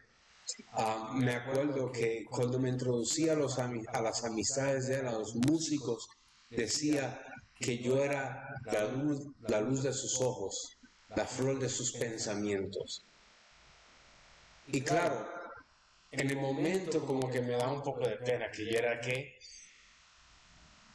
Ah, 0.72 1.12
me 1.14 1.34
acuerdo 1.34 1.92
que 1.92 2.24
cuando 2.28 2.58
me 2.58 2.68
introducía 2.68 3.32
a, 3.32 3.36
los, 3.36 3.58
a 3.58 4.02
las 4.02 4.24
amistades 4.24 4.88
de 4.88 5.00
él, 5.00 5.06
a 5.06 5.12
los 5.12 5.34
músicos, 5.36 6.08
decía 6.50 7.22
que 7.58 7.78
yo 7.78 8.02
era 8.02 8.48
la 8.64 8.84
luz, 8.86 9.26
la 9.48 9.60
luz 9.60 9.82
de 9.82 9.92
sus 9.92 10.20
ojos, 10.20 10.78
la 11.14 11.26
flor 11.26 11.58
de 11.58 11.68
sus 11.68 11.92
pensamientos. 11.92 13.04
Y 14.72 14.82
claro, 14.82 15.26
en 16.12 16.30
el 16.30 16.36
momento 16.36 17.04
como 17.04 17.28
que 17.28 17.40
me 17.40 17.52
da 17.52 17.72
un 17.72 17.82
poco 17.82 18.06
de 18.08 18.16
pena 18.18 18.50
que 18.52 18.64
yo 18.64 18.78
era 18.78 19.00
que, 19.00 19.36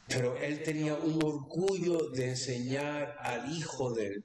pero 0.08 0.36
él 0.36 0.62
tenía 0.62 0.94
un 0.94 1.22
orgullo 1.22 2.10
de 2.10 2.30
enseñar 2.30 3.16
al 3.20 3.52
hijo 3.52 3.92
de 3.92 4.06
él 4.06 4.24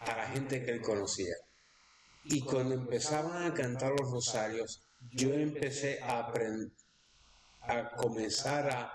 a 0.00 0.16
la 0.16 0.26
gente 0.28 0.62
que 0.62 0.72
él 0.72 0.82
conocía. 0.82 1.34
Y 2.24 2.42
cuando 2.42 2.74
empezaban 2.74 3.44
a 3.44 3.54
cantar 3.54 3.92
los 3.98 4.10
rosarios, 4.10 4.82
yo 5.12 5.32
empecé 5.32 6.00
a, 6.02 6.18
aprender 6.18 6.70
a 7.62 7.90
comenzar 7.92 8.68
a 8.70 8.92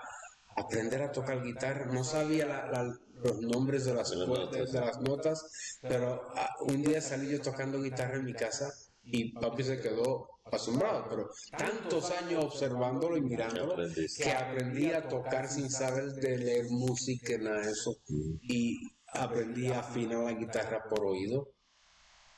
aprender 0.56 1.02
a 1.02 1.10
tocar 1.10 1.42
guitarra. 1.42 1.86
No 1.86 2.04
sabía 2.04 2.70
los 3.16 3.40
nombres 3.40 3.84
de 3.84 3.94
las, 3.94 4.10
de 4.10 4.80
las 4.80 5.00
notas, 5.00 5.78
pero 5.80 6.22
ah, 6.36 6.54
un 6.60 6.82
día 6.82 7.00
salí 7.00 7.30
yo 7.30 7.40
tocando 7.40 7.82
guitarra 7.82 8.16
en 8.16 8.24
mi 8.24 8.34
casa 8.34 8.72
y 9.06 9.32
papi 9.32 9.62
se 9.62 9.80
quedó 9.80 10.28
asombrado, 10.50 11.06
pero 11.08 11.30
tantos 11.56 12.10
años 12.10 12.44
observándolo 12.44 13.16
y 13.16 13.22
mirándolo 13.22 13.76
que 14.16 14.32
aprendí 14.32 14.90
a 14.92 15.08
tocar 15.08 15.48
sin 15.48 15.70
saber 15.70 16.12
de 16.14 16.38
leer 16.38 16.66
música 16.70 17.34
y 17.34 17.38
nada 17.38 17.60
de 17.60 17.72
eso. 17.72 17.96
Y 18.42 18.80
aprendí 19.06 19.68
a 19.68 19.80
afinar 19.80 20.24
la 20.24 20.32
guitarra 20.32 20.84
por 20.88 21.04
oído, 21.04 21.48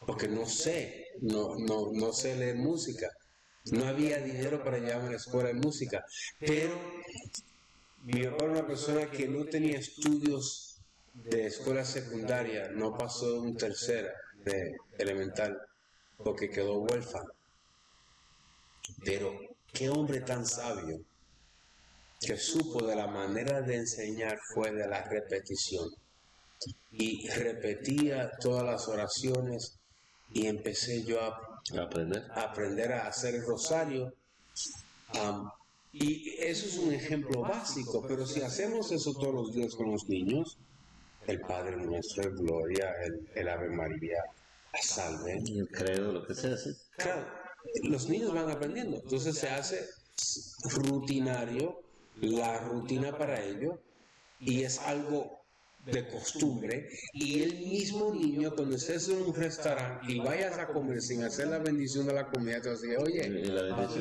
porque 0.07 0.29
no 0.29 0.47
sé, 0.47 1.09
no, 1.21 1.57
no, 1.59 1.91
no 1.93 2.13
sé 2.13 2.37
leer 2.37 2.57
música. 2.57 3.11
No 3.73 3.87
había 3.87 4.19
dinero 4.19 4.63
para 4.63 4.79
llevarme 4.79 5.09
a 5.09 5.11
la 5.13 5.17
escuela 5.17 5.49
de 5.49 5.55
música, 5.55 6.05
pero 6.39 6.79
mi 8.05 8.23
papá 8.23 8.45
era 8.45 8.53
una 8.53 8.67
persona 8.67 9.11
que 9.11 9.27
no 9.27 9.45
tenía 9.47 9.79
estudios 9.79 10.81
de 11.15 11.47
escuela 11.47 11.85
secundaria, 11.85 12.69
no 12.69 12.97
pasó 12.97 13.41
un 13.41 13.57
tercera 13.57 14.13
de 14.45 14.77
elemental, 14.99 15.59
porque 16.17 16.51
quedó 16.51 16.79
huérfano. 16.79 17.31
Pero 19.05 19.39
qué 19.73 19.91
hombre 19.91 20.21
tan 20.21 20.47
sabio 20.47 21.01
que 22.21 22.37
supo 22.37 22.85
de 22.87 22.97
la 22.97 23.07
manera 23.07 23.61
de 23.61 23.77
enseñar 23.77 24.39
fue 24.55 24.73
de 24.73 24.87
la 24.87 25.03
repetición 25.03 25.91
y 26.91 27.29
repetía 27.29 28.33
todas 28.41 28.65
las 28.65 28.89
oraciones 28.89 29.79
y 30.33 30.47
empecé 30.47 31.05
yo 31.05 31.21
a, 31.21 31.61
aprender. 31.81 32.25
a, 32.31 32.43
aprender 32.43 32.93
a 32.93 33.07
hacer 33.07 33.35
el 33.35 33.45
rosario. 33.45 34.13
y 35.93 36.35
eso 36.39 36.67
es 36.67 36.79
un 36.79 36.93
ejemplo 36.93 37.43
básico, 37.43 38.05
pero 38.07 38.27
si 38.27 38.43
hacemos 38.43 38.91
eso 38.93 39.13
todos 39.15 39.35
los 39.35 39.53
días 39.55 39.75
con 39.75 39.93
los 39.93 40.09
niños, 40.09 40.59
el 41.27 41.41
Padre 41.41 41.77
Nuestro, 41.77 42.25
el 42.25 42.37
Gloria, 42.37 42.95
el, 43.35 43.49
Ave 43.49 43.69
María, 43.69 44.23
Salve. 44.83 45.33
El 45.33 45.69
credo, 45.69 46.13
lo 46.13 46.27
que 46.27 46.35
sea, 46.35 46.57
Claro, 46.97 47.27
los 47.85 48.09
niños 48.09 48.33
van 48.35 48.51
aprendiendo. 48.51 48.97
Entonces 48.97 49.37
se 49.37 49.49
hace 49.49 49.89
rutinario, 50.65 51.83
la 52.21 52.59
rutina 52.61 53.17
para 53.17 53.43
ello, 53.43 53.81
y 54.41 54.63
es 54.63 54.79
algo 54.81 55.41
de 55.85 56.09
costumbre. 56.09 56.89
Y 57.13 57.43
el 57.43 57.55
mismo 57.55 58.15
niño 58.15 58.55
cuando 58.55 58.77
estés 58.77 59.09
en 59.09 59.23
un 59.23 59.35
restaurante 59.35 60.13
y 60.13 60.19
vayas 60.19 60.59
a 60.59 60.69
comer 60.69 61.01
sin 61.01 61.23
hacer 61.23 61.49
la 61.49 61.59
bendición 61.59 62.07
de 62.07 62.15
la 62.15 62.29
comida 62.29 62.61
te 62.61 62.69
va 62.69 62.75
a 62.75 62.79
decir 62.79 62.99
oye 62.99 63.29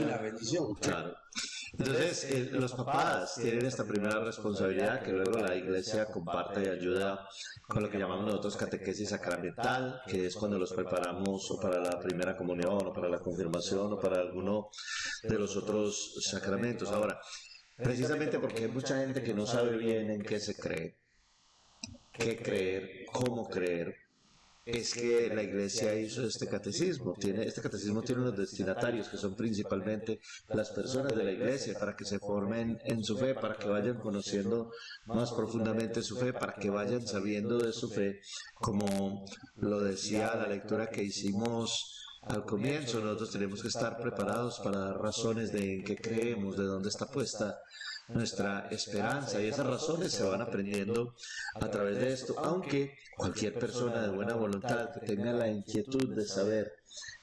la 0.07 0.17
bendición, 0.17 0.73
claro 0.75 1.15
entonces 1.77 2.23
eh, 2.31 2.49
los 2.51 2.73
papás 2.73 3.35
tienen 3.35 3.65
esta 3.65 3.83
primera 3.83 4.19
responsabilidad 4.19 5.01
que 5.03 5.11
luego 5.11 5.39
la 5.39 5.55
iglesia 5.55 6.05
comparta 6.05 6.63
y 6.63 6.67
ayuda 6.67 7.27
con 7.67 7.83
lo 7.83 7.89
que 7.89 7.97
llamamos 7.97 8.25
nosotros 8.25 8.55
catequesis 8.55 9.09
sacramental 9.09 10.01
que 10.07 10.25
es 10.25 10.35
cuando 10.35 10.57
los 10.57 10.73
preparamos 10.73 11.51
o 11.51 11.59
para 11.59 11.79
la 11.79 11.99
primera 11.99 12.37
comunión 12.37 12.87
o 12.87 12.93
para 12.93 13.09
la 13.09 13.19
confirmación 13.19 13.93
o 13.93 13.99
para 13.99 14.19
alguno 14.19 14.69
de 15.23 15.37
los 15.37 15.55
otros 15.57 16.15
sacramentos. 16.21 16.91
Ahora 16.91 17.19
precisamente 17.75 18.39
porque 18.39 18.63
hay 18.63 18.71
mucha 18.71 18.97
gente 18.99 19.21
que 19.21 19.33
no 19.33 19.45
sabe 19.45 19.77
bien 19.77 20.09
en 20.09 20.21
qué 20.21 20.39
se 20.39 20.55
cree 20.55 20.97
qué 22.17 22.37
creer, 22.41 23.05
cómo 23.11 23.47
creer, 23.49 23.95
es 24.65 24.95
que 24.95 25.29
la 25.33 25.43
iglesia 25.43 25.93
hizo 25.95 26.25
este 26.25 26.47
catecismo. 26.47 27.13
Tiene, 27.13 27.45
este 27.45 27.61
catecismo 27.61 28.01
tiene 28.01 28.23
unos 28.23 28.35
destinatarios 28.35 29.07
que 29.07 29.17
son 29.17 29.35
principalmente 29.35 30.19
las 30.49 30.71
personas 30.71 31.15
de 31.15 31.23
la 31.23 31.31
iglesia 31.31 31.77
para 31.79 31.95
que 31.95 32.03
se 32.03 32.17
formen 32.17 32.79
en 32.83 33.03
su 33.03 33.15
fe, 33.15 33.35
para 33.35 33.57
que 33.57 33.67
vayan 33.67 33.99
conociendo 33.99 34.71
más 35.05 35.31
profundamente 35.33 36.01
su 36.01 36.17
fe, 36.17 36.33
para 36.33 36.55
que 36.55 36.71
vayan 36.71 37.05
sabiendo 37.05 37.59
de 37.59 37.73
su 37.73 37.89
fe, 37.89 38.21
como 38.55 39.23
lo 39.57 39.81
decía 39.81 40.35
la 40.35 40.47
lectura 40.47 40.89
que 40.89 41.03
hicimos 41.03 42.01
al 42.23 42.43
comienzo. 42.43 43.01
Nosotros 43.01 43.31
tenemos 43.31 43.61
que 43.61 43.67
estar 43.67 43.97
preparados 44.01 44.59
para 44.61 44.79
dar 44.79 44.97
razones 44.99 45.51
de 45.51 45.75
en 45.75 45.83
qué 45.83 45.95
creemos, 45.95 46.57
de 46.57 46.63
dónde 46.63 46.89
está 46.89 47.05
puesta 47.05 47.59
nuestra 48.07 48.67
esperanza 48.69 49.41
y 49.41 49.47
esas 49.47 49.65
razones 49.65 50.11
se 50.11 50.23
van 50.23 50.41
aprendiendo 50.41 51.15
a 51.55 51.69
través 51.69 51.97
de 51.97 52.13
esto, 52.13 52.35
aunque 52.37 52.95
cualquier 53.17 53.57
persona 53.57 54.01
de 54.01 54.09
buena 54.09 54.35
voluntad 54.35 54.93
que 54.93 55.05
tenga 55.05 55.33
la 55.33 55.47
inquietud 55.47 56.15
de 56.15 56.25
saber 56.25 56.73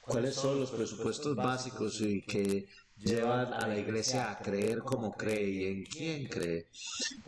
cuáles 0.01 0.35
son 0.35 0.59
los 0.59 0.71
presupuestos 0.71 1.35
básicos 1.35 2.01
y 2.01 2.21
que 2.23 2.67
llevan 2.97 3.53
a 3.53 3.67
la 3.67 3.77
iglesia 3.77 4.31
a 4.31 4.39
creer 4.39 4.79
como 4.79 5.11
cree 5.11 5.49
y 5.49 5.65
en 5.65 5.85
quién 5.85 6.27
cree, 6.27 6.67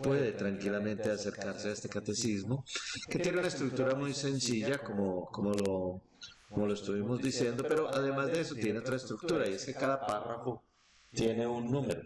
puede 0.01 0.31
tranquilamente 0.31 1.11
acercarse 1.11 1.69
a 1.69 1.73
este 1.73 1.89
catecismo, 1.89 2.65
que 3.09 3.19
tiene 3.19 3.39
una 3.39 3.47
estructura 3.47 3.95
muy 3.95 4.13
sencilla, 4.13 4.77
como, 4.77 5.25
como, 5.25 5.53
lo, 5.53 6.01
como 6.49 6.67
lo 6.67 6.73
estuvimos 6.73 7.21
diciendo, 7.21 7.65
pero 7.67 7.89
además 7.93 8.27
de 8.27 8.41
eso 8.41 8.55
tiene 8.55 8.79
otra 8.79 8.95
estructura, 8.95 9.49
y 9.49 9.53
es 9.53 9.65
que 9.65 9.73
cada 9.73 10.05
párrafo 10.05 10.63
tiene 11.11 11.47
un 11.47 11.71
número. 11.71 12.01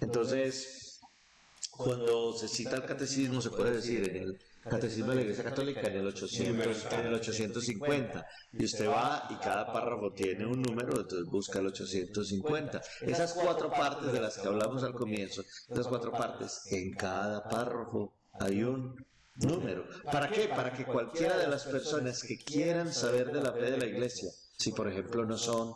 Entonces, 0.00 1.00
cuando 1.70 2.32
se 2.32 2.48
cita 2.48 2.76
el 2.76 2.84
catecismo, 2.84 3.40
se 3.40 3.50
puede 3.50 3.76
decir 3.76 4.08
en 4.08 4.16
el 4.16 4.38
Catecismo 4.68 5.10
de 5.10 5.16
la 5.16 5.22
Iglesia 5.22 5.44
Católica 5.44 5.80
en 5.80 5.96
el, 5.96 6.06
800, 6.06 6.92
en 6.92 7.06
el 7.06 7.14
850 7.14 8.26
y 8.52 8.64
usted 8.64 8.88
va 8.88 9.26
y 9.30 9.36
cada 9.36 9.72
párrafo 9.72 10.12
tiene 10.12 10.44
un 10.46 10.60
número, 10.60 11.00
entonces 11.00 11.26
busca 11.26 11.60
el 11.60 11.68
850. 11.68 12.82
Esas 13.02 13.32
cuatro 13.32 13.70
partes 13.70 14.12
de 14.12 14.20
las 14.20 14.36
que 14.36 14.46
hablamos 14.46 14.82
al 14.82 14.94
comienzo, 14.94 15.42
esas 15.68 15.86
cuatro 15.86 16.12
partes, 16.12 16.70
en 16.70 16.92
cada 16.94 17.48
párrafo 17.48 18.12
hay 18.38 18.62
un 18.62 18.94
número. 19.36 19.86
¿Para 20.04 20.28
qué? 20.28 20.48
Para 20.48 20.72
que 20.72 20.84
cualquiera 20.84 21.38
de 21.38 21.48
las 21.48 21.64
personas 21.64 22.22
que 22.22 22.36
quieran 22.38 22.92
saber 22.92 23.32
de 23.32 23.42
la 23.42 23.52
fe 23.52 23.70
de 23.70 23.78
la 23.78 23.86
Iglesia, 23.86 24.30
si 24.56 24.72
por 24.72 24.88
ejemplo 24.88 25.24
no 25.24 25.38
son 25.38 25.74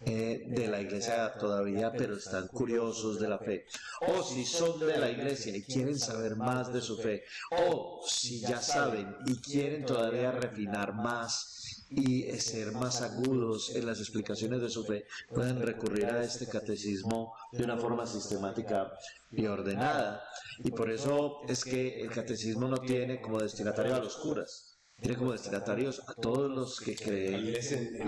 eh, 0.00 0.44
de 0.46 0.68
la 0.68 0.80
iglesia 0.80 1.32
todavía, 1.38 1.90
pero 1.90 2.16
están 2.16 2.48
curiosos 2.48 3.18
de 3.18 3.28
la 3.28 3.38
fe. 3.38 3.64
O 4.06 4.22
si 4.22 4.44
son 4.44 4.78
de 4.78 4.98
la 4.98 5.10
iglesia 5.10 5.56
y 5.56 5.62
quieren 5.62 5.98
saber 5.98 6.36
más 6.36 6.72
de 6.72 6.82
su 6.82 6.98
fe. 6.98 7.24
O 7.68 8.02
si 8.06 8.40
ya 8.40 8.60
saben 8.60 9.16
y 9.26 9.36
quieren 9.36 9.86
todavía 9.86 10.32
refinar 10.32 10.92
más 10.92 11.84
y 11.88 12.24
ser 12.38 12.72
más 12.72 13.00
agudos 13.00 13.74
en 13.74 13.86
las 13.86 14.00
explicaciones 14.00 14.60
de 14.60 14.68
su 14.68 14.84
fe, 14.84 15.06
pueden 15.32 15.62
recurrir 15.62 16.06
a 16.06 16.22
este 16.22 16.46
catecismo 16.46 17.34
de 17.52 17.64
una 17.64 17.78
forma 17.78 18.06
sistemática 18.06 18.92
y 19.30 19.46
ordenada. 19.46 20.22
Y 20.58 20.72
por 20.72 20.90
eso 20.90 21.40
es 21.48 21.64
que 21.64 22.02
el 22.02 22.10
catecismo 22.10 22.68
no 22.68 22.78
tiene 22.78 23.20
como 23.20 23.40
destinatario 23.40 23.94
a 23.94 24.00
los 24.00 24.16
curas 24.16 24.65
tiene 25.00 25.16
como 25.16 25.32
destinatarios 25.32 26.02
a 26.08 26.14
todos 26.14 26.50
los 26.50 26.80
que 26.80 26.96
creen, 26.96 27.34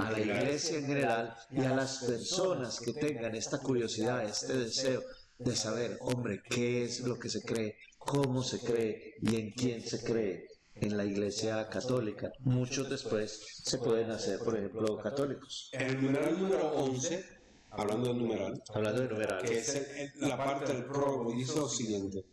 a 0.01 0.11
la 0.11 0.21
iglesia 0.21 0.79
en 0.79 0.87
general 0.87 1.35
y 1.51 1.61
a 1.61 1.75
las 1.75 1.99
personas 2.05 2.81
que 2.81 2.93
tengan 2.95 3.35
esta 3.35 3.59
curiosidad, 3.59 4.25
este 4.25 4.55
deseo 4.55 5.03
de 5.39 5.55
saber, 5.55 5.99
hombre, 6.01 6.43
qué 6.49 6.85
es 6.85 7.01
lo 7.01 7.19
que 7.19 7.29
se 7.29 7.43
cree, 7.43 7.77
cómo 7.99 8.43
se 8.43 8.61
cree 8.61 9.15
y 9.23 9.37
en 9.37 9.51
quién 9.53 9.83
se 9.83 10.03
cree. 10.03 10.47
en 10.81 10.97
la 10.97 11.05
iglesia 11.05 11.69
católica. 11.69 12.31
Muchos 12.39 12.89
después 12.89 13.41
se 13.65 13.79
pueden 13.79 14.13
hacer, 14.13 14.39
por 14.39 14.57
ejemplo, 14.57 14.97
católicos. 14.99 15.71
En 15.73 15.89
el 15.89 16.01
numeral 16.05 16.41
número 16.41 16.69
11, 16.69 17.25
hablando 17.71 18.07
del 18.11 18.19
numeral, 18.19 18.63
Hablando 18.73 19.03
de 19.03 19.09
numeral. 19.09 19.43
que 19.43 19.59
es 19.59 19.75
el- 19.75 19.87
el- 20.23 20.29
la 20.29 20.37
parte 20.37 20.73
del 20.73 20.85
prólogo, 20.85 21.33
dice 21.33 21.57
lo 21.57 21.69
siguiente, 21.69 22.25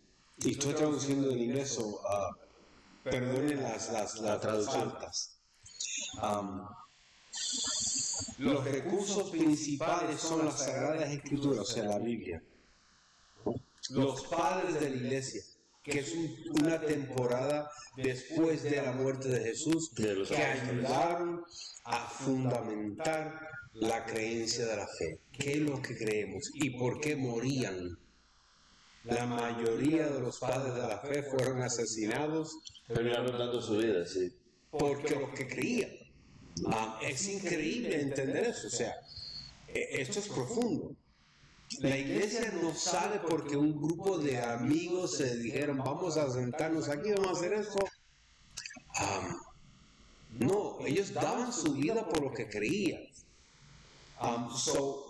y 0.43 0.51
estoy 0.51 0.73
traduciendo 0.75 1.31
en 1.31 1.39
inglés, 1.39 1.75
o, 1.79 1.99
ah, 2.07 2.37
perdonen 3.05 3.61
las, 3.61 3.91
las, 3.91 4.19
las 4.19 4.65
faltas. 4.65 5.37
Am, 6.21 6.67
los 8.39 8.63
recursos 8.65 9.29
principales 9.29 10.19
son 10.19 10.45
las 10.45 10.59
Sagradas 10.59 11.09
Escrituras, 11.11 11.59
o 11.59 11.65
sea, 11.65 11.83
la 11.85 11.99
Biblia. 11.99 12.41
Los 13.91 14.25
padres 14.25 14.73
de 14.79 14.89
la 14.89 14.95
iglesia, 14.95 15.43
que 15.83 15.99
es 15.99 16.13
un- 16.13 16.35
una 16.63 16.81
temporada 16.81 17.69
después 17.95 18.63
de 18.63 18.81
la 18.81 18.91
muerte 18.93 19.29
de 19.29 19.41
Jesús, 19.41 19.91
que 19.95 20.43
ayudaron 20.43 21.43
a 21.83 21.99
fundamentar 22.09 23.39
la 23.73 24.03
creencia 24.05 24.65
de 24.65 24.77
la 24.77 24.87
fe. 24.87 25.19
¿Qué 25.31 25.53
es 25.53 25.59
lo 25.59 25.79
que 25.81 25.95
creemos 25.95 26.49
y 26.55 26.71
por 26.71 26.99
qué 26.99 27.15
morían? 27.15 27.97
La 29.05 29.25
mayoría 29.25 30.07
de 30.07 30.19
los 30.19 30.39
padres 30.39 30.73
de 30.73 30.81
la 30.81 30.97
fe 30.99 31.23
fueron 31.23 31.61
asesinados 31.61 32.57
Terminaron 32.87 33.37
dando 33.37 33.61
su 33.61 33.77
vida, 33.77 34.05
sí. 34.05 34.31
porque 34.71 35.15
lo 35.15 35.31
que 35.33 35.47
creían. 35.47 35.91
Ah, 36.67 36.99
es 37.01 37.27
increíble 37.27 38.01
entender 38.01 38.45
eso, 38.45 38.67
o 38.67 38.69
sea, 38.69 38.95
e- 39.67 40.01
esto 40.01 40.19
es 40.19 40.27
profundo. 40.29 40.95
La 41.79 41.97
iglesia 41.97 42.51
no 42.61 42.73
sabe 42.73 43.19
porque 43.19 43.57
un 43.57 43.75
grupo 43.79 44.17
de 44.17 44.39
amigos 44.39 45.17
se 45.17 45.35
dijeron, 45.37 45.77
vamos 45.79 46.15
a 46.17 46.31
sentarnos 46.31 46.87
aquí, 46.89 47.11
vamos 47.11 47.27
a 47.27 47.31
hacer 47.31 47.53
esto. 47.53 47.79
Ah, 48.95 49.35
no, 50.31 50.77
ellos 50.85 51.13
daban 51.13 51.51
su 51.51 51.73
vida 51.73 52.07
por 52.07 52.21
lo 52.21 52.31
que 52.33 52.47
creían. 52.47 53.01
Um, 54.21 54.49
so, 54.55 55.04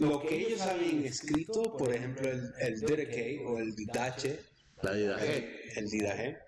lo 0.00 0.20
que 0.20 0.46
ellos 0.46 0.60
habían 0.60 1.04
escrito, 1.04 1.76
por 1.76 1.94
ejemplo, 1.94 2.30
el, 2.30 2.52
el 2.60 2.80
Didache 2.80 3.44
o 3.46 3.58
el 3.58 3.74
Didache, 3.74 4.40
La 4.82 4.92
vida. 4.92 5.18
el, 5.24 5.88
Didache, 5.88 6.38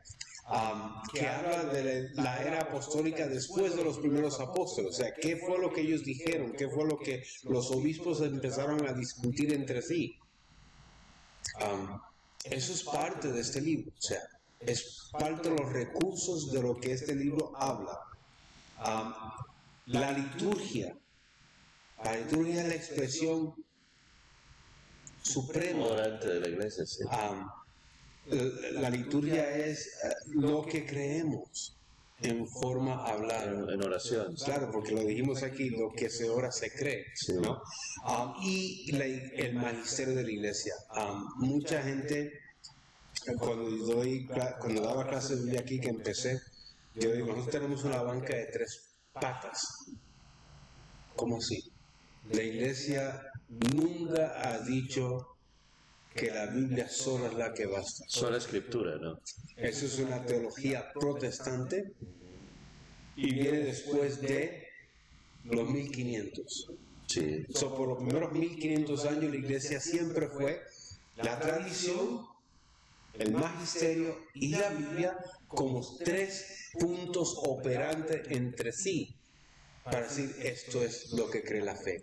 um, 0.50 1.02
que 1.12 1.26
habla 1.26 1.64
de 1.64 2.10
la, 2.14 2.22
la 2.22 2.42
era 2.42 2.60
apostólica 2.62 3.26
después 3.26 3.74
de 3.76 3.84
los 3.84 3.98
primeros 3.98 4.40
apóstoles. 4.40 4.90
O 4.90 4.94
sea, 4.94 5.14
¿qué 5.14 5.36
fue 5.36 5.58
lo 5.58 5.72
que 5.72 5.80
ellos 5.82 6.04
dijeron? 6.04 6.52
¿Qué 6.52 6.68
fue 6.68 6.86
lo 6.86 6.98
que 6.98 7.24
los 7.44 7.70
obispos 7.70 8.20
empezaron 8.20 8.86
a 8.86 8.92
discutir 8.92 9.52
entre 9.54 9.82
sí? 9.82 10.16
Um, 11.60 12.00
eso 12.44 12.72
es 12.72 12.82
parte 12.82 13.32
de 13.32 13.40
este 13.40 13.60
libro. 13.60 13.90
O 13.96 14.00
sea, 14.00 14.20
es 14.60 15.08
parte 15.12 15.48
de 15.48 15.56
los 15.56 15.72
recursos 15.72 16.52
de 16.52 16.62
lo 16.62 16.76
que 16.76 16.92
este 16.92 17.14
libro 17.14 17.52
habla. 17.56 17.98
Um, 18.84 19.12
la 19.86 20.12
liturgia. 20.12 20.94
La 22.04 22.16
liturgia 22.16 22.62
es 22.62 22.68
la 22.68 22.74
expresión 22.74 23.54
suprema 25.22 25.84
Orante 25.86 26.28
de 26.28 26.40
la 26.40 26.48
iglesia, 26.48 26.86
sí. 26.86 27.04
Am, 27.10 27.48
la 28.26 28.80
la 28.82 28.90
liturgia 28.90 29.50
es 29.56 29.86
eh, 30.04 30.14
lo 30.34 30.64
que 30.64 30.86
creemos 30.86 31.74
en 32.20 32.46
forma 32.48 33.04
hablada. 33.06 33.44
En, 33.44 33.68
en 33.70 33.82
oración. 33.84 34.34
Claro, 34.36 34.70
porque 34.70 34.92
lo 34.92 35.00
dijimos 35.02 35.42
aquí, 35.42 35.70
lo 35.70 35.90
que 35.92 36.08
se 36.10 36.28
ora 36.28 36.50
se 36.52 36.70
cree, 36.72 37.06
Sí. 37.14 37.32
¿no? 37.34 37.62
Am, 38.04 38.34
y 38.42 38.92
la- 38.92 39.04
el 39.06 39.54
magisterio 39.54 40.14
de 40.14 40.22
la 40.24 40.30
iglesia. 40.30 40.74
Am, 40.90 41.24
mucha 41.36 41.82
gente, 41.82 42.32
cuando, 43.38 43.70
doy, 43.70 44.26
cuando 44.60 44.82
daba 44.82 45.06
clases 45.08 45.44
de 45.46 45.58
aquí 45.58 45.80
que 45.80 45.88
empecé, 45.88 46.40
yo 46.94 47.12
digo, 47.12 47.26
nosotros 47.28 47.50
tenemos 47.50 47.84
una 47.84 48.02
banca 48.02 48.34
de 48.34 48.46
tres 48.46 48.88
patas. 49.12 49.90
¿Cómo 51.16 51.38
así? 51.38 51.67
La 52.30 52.42
iglesia 52.42 53.32
nunca 53.48 54.42
ha 54.42 54.58
dicho 54.60 55.36
que 56.14 56.30
la 56.30 56.46
Biblia 56.46 56.88
sola 56.88 57.28
es 57.28 57.34
la 57.34 57.54
que 57.54 57.66
basta. 57.66 58.04
Sola 58.06 58.36
escritura, 58.36 58.96
¿no? 58.96 59.20
Eso 59.56 59.86
es 59.86 59.98
una 59.98 60.24
teología 60.24 60.92
protestante 60.92 61.92
y 63.16 63.32
viene 63.32 63.58
después 63.60 64.20
de 64.20 64.66
los 65.44 65.70
1500. 65.70 66.70
Sí. 67.06 67.46
So, 67.48 67.74
por 67.74 67.88
los 67.88 67.98
primeros 67.98 68.32
1500 68.32 69.04
años 69.06 69.30
la 69.30 69.36
iglesia 69.36 69.80
siempre 69.80 70.28
fue 70.28 70.62
la 71.16 71.38
tradición, 71.38 72.26
el 73.14 73.32
magisterio 73.32 74.18
y 74.34 74.48
la 74.48 74.68
Biblia 74.70 75.16
como 75.46 75.82
tres 76.04 76.72
puntos 76.78 77.40
operantes 77.42 78.26
entre 78.28 78.72
sí 78.72 79.17
para 79.90 80.06
decir 80.08 80.34
esto 80.42 80.82
es 80.82 81.10
lo 81.12 81.30
que 81.30 81.42
cree 81.42 81.62
la 81.62 81.76
fe. 81.76 82.02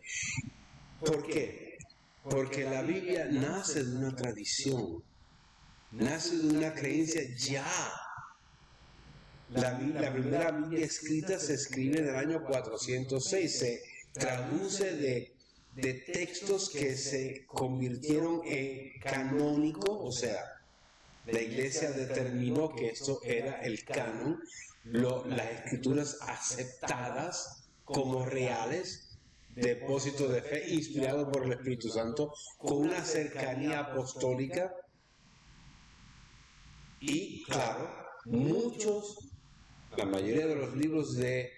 ¿Por 1.00 1.26
qué? 1.26 1.78
Porque 2.24 2.64
la 2.64 2.82
Biblia 2.82 3.26
nace 3.32 3.84
de 3.84 3.96
una 3.98 4.16
tradición, 4.16 5.04
nace 5.92 6.38
de 6.38 6.58
una 6.58 6.74
creencia 6.74 7.22
ya. 7.38 7.66
La, 9.52 9.78
primera 10.12 10.52
Biblia 10.52 10.86
escrita 10.86 11.40
se 11.40 11.54
escribe 11.54 12.00
en 12.00 12.08
el 12.10 12.16
año 12.16 12.44
406, 12.44 13.60
se 13.60 13.84
traduce 14.14 14.96
de, 14.96 15.36
de 15.76 15.94
textos 15.94 16.70
que 16.72 16.98
se 16.98 17.46
convirtieron 17.46 18.42
en 18.46 19.00
canónico, 19.02 20.00
o 20.00 20.12
sea, 20.12 20.40
la 21.28 21.42
iglesia 21.42 21.92
determinó 21.92 22.74
que 22.74 22.88
esto 22.90 23.20
era 23.24 23.62
el 23.62 23.84
canon, 23.86 24.40
lo- 24.86 25.26
las 25.26 25.52
escrituras 25.52 26.18
aceptadas 26.22 27.65
como 27.86 28.26
reales, 28.26 29.18
depósito 29.56 30.28
de 30.28 30.42
fe 30.42 30.74
inspirado 30.74 31.32
por 31.32 31.46
el 31.46 31.54
Espíritu 31.54 31.90
Santo, 31.90 32.34
con 32.58 32.78
una 32.78 33.02
cercanía 33.04 33.80
apostólica. 33.80 34.74
Y, 37.00 37.44
claro, 37.44 37.90
muchos, 38.26 39.18
la 39.96 40.06
mayoría 40.06 40.48
de 40.48 40.56
los 40.56 40.76
libros 40.76 41.16
de 41.16 41.52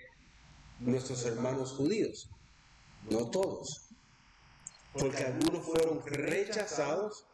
nuestros 0.80 1.26
hermanos 1.26 1.72
judíos, 1.72 2.30
no 3.10 3.30
todos, 3.30 3.88
porque 4.94 5.24
algunos 5.24 5.66
fueron 5.66 6.06
rechazados 6.06 7.26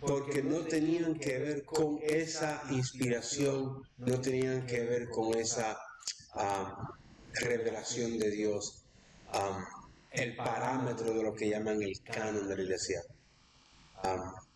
porque 0.00 0.42
no 0.42 0.60
tenían 0.60 1.18
que 1.18 1.38
ver 1.38 1.64
con 1.64 1.98
esa 2.02 2.62
inspiración, 2.70 3.82
no 3.98 4.20
tenían 4.20 4.66
que 4.66 4.80
ver 4.84 5.08
con 5.08 5.34
esa 5.36 5.78
revelación 7.34 8.18
de 8.18 8.30
Dios, 8.30 8.82
el 10.10 10.36
parámetro 10.36 11.12
de 11.12 11.22
lo 11.22 11.34
que 11.34 11.48
llaman 11.50 11.82
el 11.82 12.00
canon 12.02 12.48
de 12.48 12.56
la 12.56 12.62
iglesia. 12.62 13.02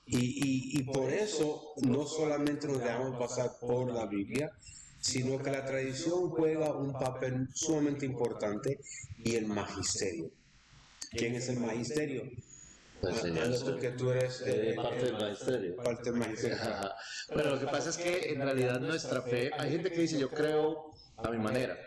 Y, 0.06 0.18
y- 0.18 0.78
y 0.80 0.82
por 0.84 1.12
eso 1.12 1.72
no 1.82 2.04
solamente 2.06 2.66
nos 2.66 2.80
dejamos 2.80 3.16
pasar 3.18 3.58
por 3.60 3.92
la 3.92 4.06
Biblia, 4.06 4.50
sino 5.00 5.38
que 5.42 5.50
la 5.50 5.64
tradición 5.64 6.30
juega 6.30 6.72
un 6.74 6.92
papel 6.92 7.48
sumamente 7.54 8.06
importante 8.06 8.78
y 9.24 9.36
el 9.36 9.46
magisterio. 9.46 10.30
¿Quién 11.10 11.34
es 11.36 11.48
el 11.48 11.58
magisterio? 11.60 12.22
Pues, 13.00 13.16
señor, 13.16 13.48
tú 13.58 13.78
que 13.78 13.90
tú 13.90 14.10
eres 14.10 14.42
eh, 14.42 14.70
eh, 14.70 14.74
parte 14.74 15.04
del 15.04 15.12
magisterio. 15.14 15.76
parte 15.76 16.10
del 16.10 16.20
magisterio. 16.20 16.56
Ajá. 16.60 16.96
Pero 17.28 17.50
lo 17.50 17.60
que 17.60 17.66
pasa 17.66 17.90
es 17.90 17.96
que 17.96 18.32
en 18.32 18.42
realidad 18.42 18.80
nuestra 18.80 19.22
fe, 19.22 19.50
hay 19.58 19.70
gente 19.70 19.90
que 19.90 20.02
dice 20.02 20.18
yo 20.18 20.28
creo 20.28 20.92
a 21.16 21.30
mi 21.30 21.38
manera, 21.38 21.78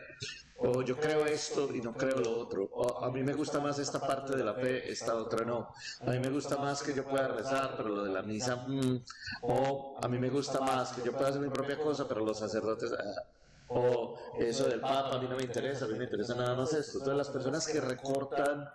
o 0.57 0.81
yo 0.81 0.97
creo 0.97 1.25
esto 1.25 1.69
y 1.73 1.81
no 1.81 1.93
creo 1.93 2.19
lo 2.19 2.39
otro, 2.39 2.69
o 2.73 3.03
a 3.03 3.11
mí 3.11 3.21
me 3.23 3.33
gusta 3.33 3.59
más 3.59 3.79
esta 3.79 3.99
parte 3.99 4.35
de 4.35 4.43
la 4.43 4.53
fe, 4.53 4.91
esta 4.91 5.15
otra 5.15 5.45
no, 5.45 5.69
a 6.01 6.09
mí 6.11 6.19
me 6.19 6.29
gusta 6.29 6.57
más 6.57 6.81
que 6.81 6.93
yo 6.93 7.03
pueda 7.03 7.27
rezar, 7.27 7.73
pero 7.75 7.89
lo 7.89 8.03
de 8.03 8.11
la 8.11 8.21
misa, 8.21 8.55
mm, 8.67 9.03
o 9.41 9.97
a 10.01 10.07
mí 10.07 10.17
me 10.19 10.29
gusta 10.29 10.61
más 10.61 10.93
que 10.93 11.03
yo 11.03 11.11
pueda 11.11 11.29
hacer 11.29 11.41
mi 11.41 11.49
propia 11.49 11.77
cosa, 11.77 12.07
pero 12.07 12.23
los 12.23 12.39
sacerdotes... 12.39 12.91
ah, 12.93 13.23
o 13.69 14.15
eso 14.39 14.67
del 14.67 14.81
Papa, 14.81 15.15
a 15.15 15.19
mí 15.19 15.27
no 15.27 15.35
me 15.35 15.43
interesa, 15.43 15.85
a 15.85 15.87
mí 15.87 15.97
me 15.97 16.03
interesa 16.03 16.35
nada 16.35 16.53
más 16.55 16.73
esto. 16.73 16.99
Entonces 16.99 17.17
las 17.17 17.29
personas 17.29 17.67
que 17.67 17.81
recortan 17.81 18.69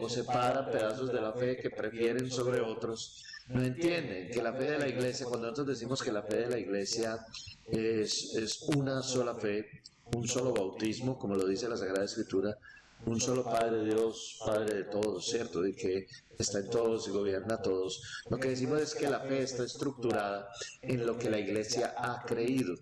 o 0.00 0.08
separan 0.08 0.70
pedazos 0.70 1.12
de 1.12 1.20
la 1.20 1.32
fe 1.32 1.56
que 1.56 1.70
prefieren 1.70 2.30
sobre 2.30 2.60
otros, 2.60 3.24
no 3.48 3.62
entienden 3.62 4.30
que 4.30 4.42
la 4.42 4.52
fe 4.52 4.72
de 4.72 4.78
la 4.78 4.88
iglesia, 4.88 5.26
cuando 5.26 5.46
nosotros 5.46 5.78
decimos 5.78 6.02
que 6.02 6.12
la 6.12 6.22
fe 6.22 6.36
de 6.36 6.50
la 6.50 6.58
iglesia 6.58 7.18
es, 7.66 8.34
es 8.34 8.62
una 8.62 9.02
sola 9.02 9.34
fe, 9.34 9.82
un 10.14 10.26
solo 10.26 10.52
bautismo, 10.52 11.18
como 11.18 11.36
lo 11.36 11.46
dice 11.46 11.68
la 11.68 11.76
Sagrada 11.76 12.04
Escritura, 12.04 12.58
un 13.04 13.20
solo 13.20 13.44
Padre 13.44 13.84
Dios, 13.84 14.40
Padre 14.44 14.74
de 14.74 14.84
todos, 14.84 15.26
¿cierto? 15.26 15.66
Y 15.66 15.74
que 15.74 16.06
está 16.38 16.58
en 16.58 16.70
todos 16.70 17.06
y 17.08 17.10
gobierna 17.10 17.54
a 17.54 17.62
todos. 17.62 18.02
Lo 18.28 18.38
que 18.38 18.48
decimos 18.48 18.80
es 18.80 18.94
que 18.94 19.08
la 19.08 19.20
fe 19.20 19.42
está 19.42 19.64
estructurada 19.64 20.48
en 20.82 21.06
lo 21.06 21.16
que 21.16 21.30
la 21.30 21.38
iglesia 21.38 21.94
ha 21.96 22.22
creído. 22.24 22.74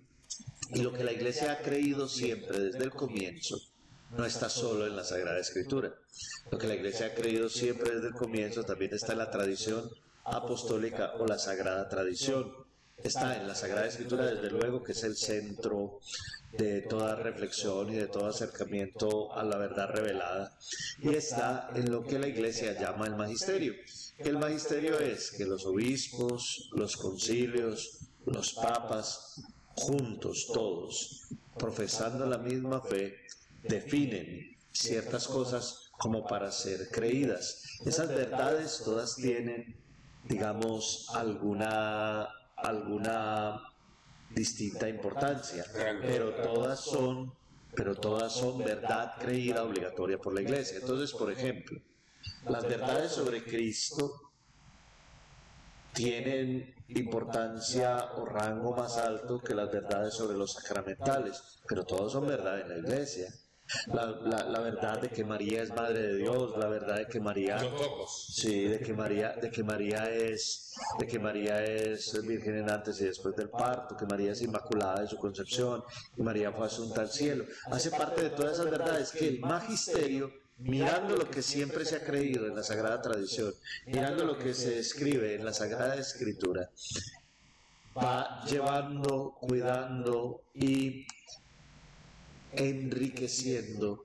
Y 0.71 0.83
lo 0.83 0.93
que 0.93 1.05
la 1.05 1.13
iglesia 1.13 1.53
ha 1.53 1.59
creído 1.59 2.09
siempre 2.09 2.59
desde 2.59 2.85
el 2.85 2.91
comienzo 2.91 3.61
no 4.17 4.25
está 4.25 4.49
solo 4.49 4.87
en 4.87 4.97
la 4.97 5.05
Sagrada 5.05 5.39
Escritura. 5.39 5.93
Lo 6.51 6.59
que 6.59 6.67
la 6.67 6.75
iglesia 6.75 7.07
ha 7.07 7.15
creído 7.15 7.49
siempre 7.49 7.95
desde 7.95 8.09
el 8.09 8.15
comienzo 8.15 8.65
también 8.65 8.95
está 8.95 9.13
en 9.13 9.19
la 9.19 9.31
tradición 9.31 9.91
apostólica 10.25 11.15
o 11.19 11.27
la 11.27 11.39
sagrada 11.39 11.89
tradición. 11.89 12.53
está 13.03 13.37
en 13.37 13.49
la 13.49 13.55
Sagrada 13.55 13.87
Escritura, 13.87 14.25
desde 14.25 14.51
luego, 14.51 14.83
que 14.83 14.93
es 14.93 15.03
el 15.03 15.17
centro 15.17 16.01
de 16.53 16.83
toda 16.83 17.17
reflexión 17.17 17.93
y 17.93 17.97
de 17.97 18.07
todo 18.07 18.27
acercamiento 18.27 19.35
a 19.35 19.43
la 19.43 19.57
verdad 19.57 19.91
revelada, 19.91 20.57
y 21.01 21.15
está 21.15 21.71
en 21.75 21.91
lo 21.91 22.05
que 22.05 22.19
la 22.19 22.29
Iglesia 22.29 22.81
llama 22.81 23.07
el 23.07 23.17
magisterio. 23.17 23.75
El 24.19 24.39
magisterio 24.39 24.99
es 25.01 25.33
que 25.33 25.45
los 25.45 25.67
obispos, 25.67 26.71
los 26.73 26.97
concilios, 26.97 27.99
los 28.27 28.55
papas, 28.55 29.43
juntos 29.75 30.49
todos, 30.55 31.25
profesando 31.59 32.25
la 32.25 32.39
misma 32.39 32.81
fe, 32.81 33.17
definen 33.69 34.57
ciertas 34.71 35.27
cosas 35.29 35.91
como 35.93 36.27
para 36.27 36.51
ser 36.51 36.89
creídas. 36.91 37.63
Esas 37.85 38.09
verdades 38.09 38.83
todas 38.85 39.17
tienen, 39.17 39.77
digamos, 40.25 41.09
alguna, 41.15 42.29
alguna 42.57 43.61
distinta 44.31 44.89
importancia, 44.89 45.65
pero 46.03 46.35
todas 46.35 46.81
son, 46.81 47.33
pero 47.75 47.95
todas 47.95 48.33
son 48.33 48.59
verdad 48.59 49.15
creída 49.19 49.63
obligatoria 49.63 50.19
por 50.19 50.35
la 50.35 50.43
Iglesia. 50.43 50.79
Entonces, 50.79 51.13
por 51.13 51.31
ejemplo, 51.31 51.81
las 52.47 52.65
verdades 52.65 53.13
sobre 53.13 53.45
Cristo 53.45 54.33
tienen 55.93 56.75
importancia 56.89 58.13
o 58.17 58.25
rango 58.27 58.77
más 58.77 58.99
alto 58.99 59.41
que 59.41 59.55
las 59.55 59.71
verdades 59.71 60.15
sobre 60.15 60.37
los 60.37 60.53
sacramentales, 60.53 61.63
pero 61.69 61.85
todos 61.85 62.13
son 62.13 62.27
verdad 62.27 62.61
en 62.61 62.69
la 62.69 62.79
iglesia. 62.79 63.33
La, 63.87 64.07
la, 64.45 64.61
verdad 64.61 65.01
de 65.01 65.09
que 65.09 65.25
María 65.25 65.63
es 65.63 65.71
madre 65.75 66.01
de 66.01 66.17
Dios, 66.17 66.57
la 66.57 66.69
verdad 66.69 66.97
de 66.97 67.07
que 67.07 67.21
María 67.21 67.59
sí, 68.09 68.65
de 68.65 68.81
que 68.81 68.93
María, 68.93 69.33
de 69.33 69.51
que 69.51 69.63
María 69.63 70.11
es, 70.11 70.75
de 70.99 71.07
que 71.07 71.19
María 71.19 71.63
es 71.63 72.21
virgen 72.27 72.69
antes 72.71 73.01
y 73.01 73.05
después 73.05 73.37
del 73.37 73.51
parto, 73.51 73.97
que 73.97 74.07
María 74.07 74.33
es 74.33 74.43
inmaculada 74.43 75.01
de 75.01 75.09
su 75.09 75.17
concepción, 75.17 75.83
y 76.17 76.23
María 76.23 76.53
fue 76.53 76.67
asunta 76.67 77.03
al 77.03 77.11
cielo. 77.11 77.45
Hace 77.71 77.91
parte 77.91 78.23
de 78.23 78.31
todas 78.31 78.55
esas 78.55 78.71
verdades 78.71 79.11
que 79.13 79.29
el 79.29 79.41
magisterio 79.41 80.31
mirando 80.59 81.17
lo 81.17 81.31
que 81.31 81.43
siempre 81.43 81.85
se 81.85 81.97
ha 81.97 82.05
creído 82.05 82.47
en 82.47 82.55
la 82.55 82.63
Sagrada 82.63 83.03
Tradición, 83.03 83.53
mirando 83.87 84.25
lo 84.25 84.39
que 84.39 84.55
se 84.55 84.79
escribe 84.79 85.35
en 85.35 85.45
la 85.45 85.53
Sagrada 85.53 85.97
Escritura, 85.97 86.71
va 87.97 88.45
llevando, 88.47 89.37
cuidando 89.41 90.43
y 90.55 91.07
enriqueciendo 92.57 94.05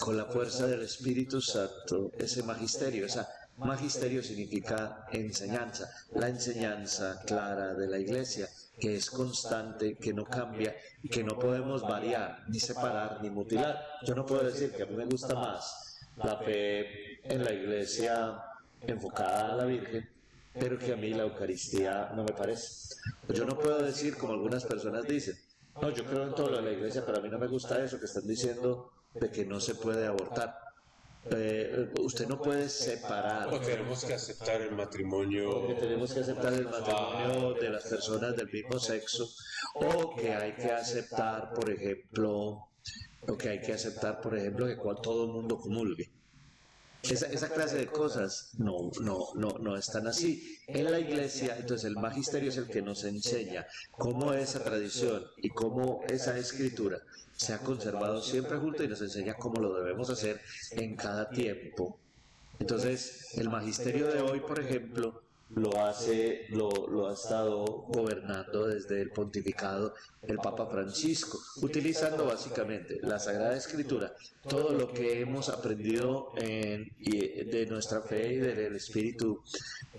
con 0.00 0.16
la 0.16 0.24
fuerza 0.24 0.66
del 0.66 0.82
Espíritu 0.82 1.40
Santo 1.40 2.12
ese 2.18 2.42
magisterio. 2.42 3.06
Esa 3.06 3.28
magisterio 3.58 4.22
significa 4.22 5.06
enseñanza, 5.12 5.90
la 6.14 6.28
enseñanza 6.28 7.22
clara 7.24 7.74
de 7.74 7.86
la 7.86 7.98
Iglesia, 7.98 8.48
que 8.78 8.96
es 8.96 9.10
constante, 9.10 9.94
que 9.94 10.12
no 10.12 10.24
cambia 10.24 10.74
que 11.08 11.22
no 11.22 11.38
podemos 11.38 11.82
variar, 11.82 12.44
ni 12.48 12.58
separar, 12.58 13.22
ni 13.22 13.30
mutilar. 13.30 13.80
Yo 14.04 14.14
no 14.14 14.26
puedo 14.26 14.42
decir 14.42 14.72
que 14.72 14.82
a 14.82 14.86
mí 14.86 14.96
me 14.96 15.04
gusta 15.04 15.34
más 15.34 16.00
la 16.16 16.38
fe 16.38 17.20
en 17.22 17.44
la 17.44 17.52
Iglesia 17.52 18.42
enfocada 18.80 19.52
a 19.52 19.56
la 19.56 19.64
Virgen, 19.64 20.08
pero 20.52 20.78
que 20.78 20.92
a 20.92 20.96
mí 20.96 21.10
la 21.10 21.24
Eucaristía 21.24 22.12
no 22.14 22.24
me 22.24 22.32
parece. 22.32 22.96
Yo 23.28 23.44
no 23.44 23.58
puedo 23.58 23.82
decir, 23.82 24.16
como 24.16 24.32
algunas 24.32 24.64
personas 24.64 25.04
dicen, 25.06 25.36
no, 25.80 25.90
yo 25.90 26.04
creo 26.04 26.24
en 26.24 26.34
todo 26.34 26.50
lo 26.50 26.56
de 26.56 26.62
la 26.62 26.72
iglesia, 26.72 27.04
pero 27.04 27.18
a 27.18 27.20
mí 27.20 27.28
no 27.28 27.38
me 27.38 27.46
gusta 27.46 27.82
eso 27.82 27.98
que 27.98 28.06
están 28.06 28.26
diciendo 28.26 28.92
de 29.14 29.30
que 29.30 29.44
no 29.44 29.60
se 29.60 29.74
puede 29.74 30.06
abortar. 30.06 30.58
Eh, 31.30 31.90
usted 32.00 32.28
no 32.28 32.40
puede 32.40 32.68
separar. 32.68 33.48
O 33.48 33.58
tenemos 33.58 34.04
que 34.04 34.14
aceptar 34.14 34.60
el 34.60 34.72
matrimonio. 34.72 35.66
que 35.66 35.74
tenemos 35.74 36.12
que 36.12 36.20
aceptar 36.20 36.52
el 36.52 36.66
matrimonio 36.66 37.54
de 37.54 37.70
las 37.70 37.84
personas 37.84 38.36
del 38.36 38.50
mismo 38.50 38.78
sexo. 38.78 39.28
O 39.74 40.14
que 40.14 40.34
hay 40.34 40.52
que 40.52 40.70
aceptar, 40.70 41.54
por 41.54 41.70
ejemplo, 41.70 42.68
o 43.26 43.38
que 43.38 43.48
hay 43.48 43.60
que 43.60 43.72
aceptar, 43.72 44.20
por 44.20 44.36
ejemplo, 44.36 44.66
que 44.66 44.76
todo 45.02 45.24
el 45.24 45.30
mundo 45.30 45.58
comulgue. 45.58 46.10
Esa, 47.10 47.26
esa, 47.26 47.48
clase 47.50 47.76
de 47.76 47.86
cosas 47.86 48.50
no, 48.58 48.90
no, 49.00 49.28
no, 49.34 49.50
no 49.58 49.76
están 49.76 50.06
así. 50.06 50.58
En 50.66 50.90
la 50.90 50.98
iglesia, 50.98 51.56
entonces 51.58 51.84
el 51.84 51.96
magisterio 51.96 52.48
es 52.48 52.56
el 52.56 52.66
que 52.66 52.80
nos 52.80 53.04
enseña 53.04 53.66
cómo 53.90 54.32
esa 54.32 54.64
tradición 54.64 55.24
y 55.36 55.50
cómo 55.50 56.02
esa 56.08 56.38
escritura 56.38 57.02
se 57.36 57.52
ha 57.52 57.58
conservado 57.58 58.22
siempre 58.22 58.56
junto 58.56 58.82
y 58.84 58.88
nos 58.88 59.02
enseña 59.02 59.34
cómo 59.34 59.60
lo 59.60 59.74
debemos 59.74 60.08
hacer 60.08 60.40
en 60.70 60.96
cada 60.96 61.28
tiempo. 61.28 61.98
Entonces, 62.58 63.36
el 63.36 63.50
magisterio 63.50 64.06
de 64.06 64.20
hoy, 64.20 64.40
por 64.40 64.60
ejemplo, 64.60 65.23
lo 65.50 65.84
hace, 65.84 66.46
lo, 66.50 66.70
lo, 66.88 67.08
ha 67.08 67.14
estado 67.14 67.64
gobernando 67.64 68.66
desde 68.66 69.00
el 69.00 69.10
pontificado 69.10 69.94
el 70.22 70.38
Papa 70.38 70.66
Francisco, 70.66 71.38
utilizando 71.62 72.24
básicamente 72.24 72.98
la 73.02 73.18
Sagrada 73.18 73.56
Escritura, 73.56 74.14
todo 74.48 74.72
lo 74.72 74.92
que 74.92 75.20
hemos 75.20 75.48
aprendido 75.48 76.32
en, 76.36 76.90
de 76.98 77.66
nuestra 77.70 78.00
fe 78.00 78.34
y 78.34 78.36
del 78.38 78.74
espíritu 78.74 79.42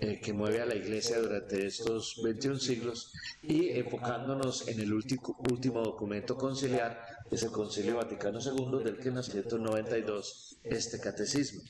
eh, 0.00 0.20
que 0.20 0.32
mueve 0.32 0.60
a 0.60 0.66
la 0.66 0.74
Iglesia 0.74 1.20
durante 1.20 1.66
estos 1.66 2.20
21 2.22 2.58
siglos 2.58 3.12
y 3.42 3.70
enfocándonos 3.70 4.68
en 4.68 4.80
el 4.80 4.92
último, 4.92 5.36
último 5.50 5.80
documento 5.80 6.36
conciliar, 6.36 7.00
es 7.30 7.42
el 7.42 7.50
Concilio 7.50 7.96
Vaticano 7.96 8.40
II, 8.40 8.84
del 8.84 8.96
que 8.98 9.08
en 9.08 9.14
1992 9.14 10.58
este 10.64 11.00
catecismo. 11.00 11.62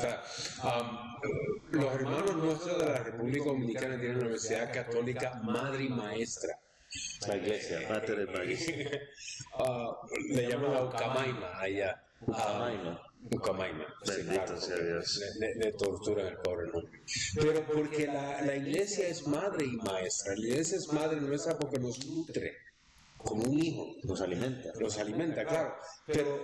Um, 0.00 1.72
los 1.72 1.92
hermanos 1.92 2.36
nuestros 2.36 2.78
de 2.78 2.86
la 2.86 2.98
República 3.02 3.44
Dominicana 3.46 3.96
tienen 3.96 4.16
una 4.16 4.26
universidad 4.26 4.72
católica 4.72 5.40
madre 5.42 5.84
y 5.84 5.88
maestra. 5.88 6.58
La 7.26 7.36
iglesia, 7.36 7.80
Mater 7.88 8.26
de 8.26 9.00
uh, 9.58 10.34
le 10.34 10.48
llaman 10.48 10.72
la 10.72 10.84
Ucamaima 10.84 11.60
allá. 11.60 12.02
Ucamaima. 12.26 13.02
Ucamaima. 13.30 13.86
Bendito 14.06 14.56
sea 14.60 14.76
Dios. 14.76 15.20
Le, 15.38 15.72
torturan 15.72 16.26
el 16.28 16.36
pobre 16.38 16.68
nombre. 16.68 17.02
Pero 17.34 17.66
porque 17.66 18.06
la, 18.06 18.40
la 18.42 18.56
iglesia 18.56 19.08
es 19.08 19.26
madre 19.26 19.66
y 19.66 19.76
maestra. 19.76 20.34
La 20.36 20.46
iglesia 20.46 20.78
es 20.78 20.92
madre 20.92 21.20
nuestra 21.20 21.58
porque 21.58 21.78
nos 21.78 22.06
nutre 22.06 22.56
como 23.16 23.42
un 23.42 23.58
hijo. 23.58 23.96
Nos 24.04 24.20
alimenta. 24.20 24.72
Nos 24.80 24.96
alimenta, 24.98 25.44
claro. 25.44 25.74
Pero 26.06 26.40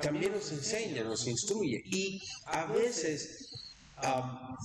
también 0.00 0.32
nos 0.32 0.52
enseña, 0.52 1.04
nos 1.04 1.26
instruye. 1.26 1.82
Y 1.84 2.22
a 2.46 2.66
veces 2.66 3.72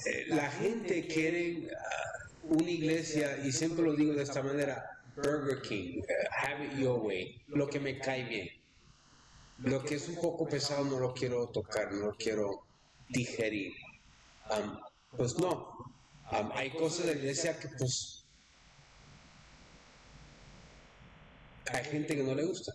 eh, 0.06 0.26
la 0.28 0.50
gente 0.52 1.08
quiere 1.08 1.70
ah, 1.74 2.30
una 2.44 2.70
iglesia, 2.70 3.38
y 3.44 3.52
siempre 3.52 3.84
lo 3.84 3.96
digo 3.96 4.14
de 4.14 4.24
esta 4.24 4.44
manera, 4.44 4.84
Burger 5.16 5.62
King, 5.62 6.02
eh, 6.02 6.14
have 6.44 6.66
it 6.66 6.74
your 6.74 7.00
way, 7.00 7.42
lo 7.48 7.68
que 7.68 7.80
me 7.80 8.00
cae 8.00 8.24
bien. 8.24 8.50
Lo 9.60 9.84
que 9.84 9.96
es 9.96 10.08
un 10.08 10.16
poco 10.16 10.48
pesado 10.48 10.84
no 10.86 11.00
lo 11.00 11.14
quiero 11.14 11.48
tocar, 11.50 11.92
no 11.92 12.08
lo 12.08 12.16
quiero 12.16 12.66
digerir. 13.10 13.74
pues 15.16 15.38
no, 15.38 15.94
hay 16.54 16.72
cosas 16.72 17.06
de 17.06 17.16
la 17.16 17.20
iglesia 17.20 17.60
que 17.60 17.68
pues 17.78 18.26
hay 21.72 21.84
gente 21.86 22.16
que 22.16 22.24
no 22.24 22.34
le 22.34 22.46
gusta. 22.46 22.74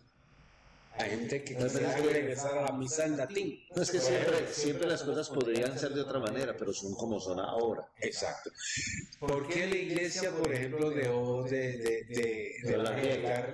Hay 0.98 1.10
gente 1.10 1.44
que 1.44 1.56
quisiera 1.56 1.96
regresar 1.96 2.58
a 2.58 2.62
la 2.62 2.72
misa 2.72 3.04
en 3.04 3.16
latín. 3.16 3.60
No 3.74 3.82
es 3.82 3.90
que 3.90 4.00
siempre, 4.00 4.46
siempre 4.52 4.86
las 4.86 5.02
cosas 5.02 5.28
podrían 5.28 5.78
ser 5.78 5.92
de 5.92 6.00
otra 6.00 6.18
manera, 6.18 6.56
pero 6.56 6.72
son 6.72 6.94
como 6.94 7.20
son 7.20 7.38
ahora. 7.38 7.86
Exacto. 8.00 8.50
¿Por 9.18 9.46
qué 9.48 9.66
la 9.66 9.76
iglesia, 9.76 10.30
por 10.30 10.52
ejemplo, 10.52 10.90
dejó 10.90 11.44
de, 11.44 11.78
de, 11.78 12.04
de, 12.04 12.52
de 12.62 12.76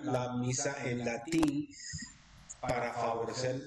la 0.03 0.35
misa 0.35 0.77
en 0.85 1.05
latín 1.05 1.69
para 2.63 2.93
favorecer 2.93 3.61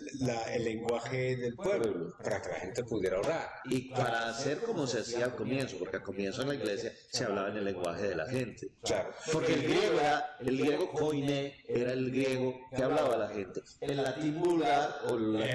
el 0.53 0.63
lenguaje 0.63 1.35
del 1.35 1.53
pueblo, 1.53 2.15
para 2.23 2.41
que 2.41 2.47
la 2.47 2.55
gente 2.55 2.83
pudiera 2.85 3.19
orar. 3.19 3.49
Y 3.65 3.89
para 3.89 4.29
hacer 4.29 4.59
como 4.59 4.87
se 4.87 5.01
hacía 5.01 5.25
al 5.25 5.35
comienzo, 5.35 5.77
porque 5.77 5.97
al 5.97 6.03
comienzo 6.03 6.43
en 6.43 6.47
la 6.47 6.55
iglesia 6.55 6.93
se 7.11 7.25
hablaba 7.25 7.49
en 7.49 7.57
el 7.57 7.65
lenguaje 7.65 8.07
de 8.07 8.15
la 8.15 8.25
gente. 8.25 8.69
Claro. 8.81 9.09
Porque 9.33 9.53
el 9.53 9.63
griego 9.63 9.99
era, 9.99 10.37
el 10.39 10.57
griego 10.57 10.91
koine 10.93 11.57
era 11.67 11.91
el 11.91 12.09
griego 12.09 12.57
que 12.73 12.83
hablaba 12.83 13.17
la 13.17 13.27
gente. 13.27 13.61
El 13.81 13.97
latín 13.97 14.39
vulgar 14.39 15.01
o 15.09 15.15
el 15.15 15.33
latín, 15.33 15.53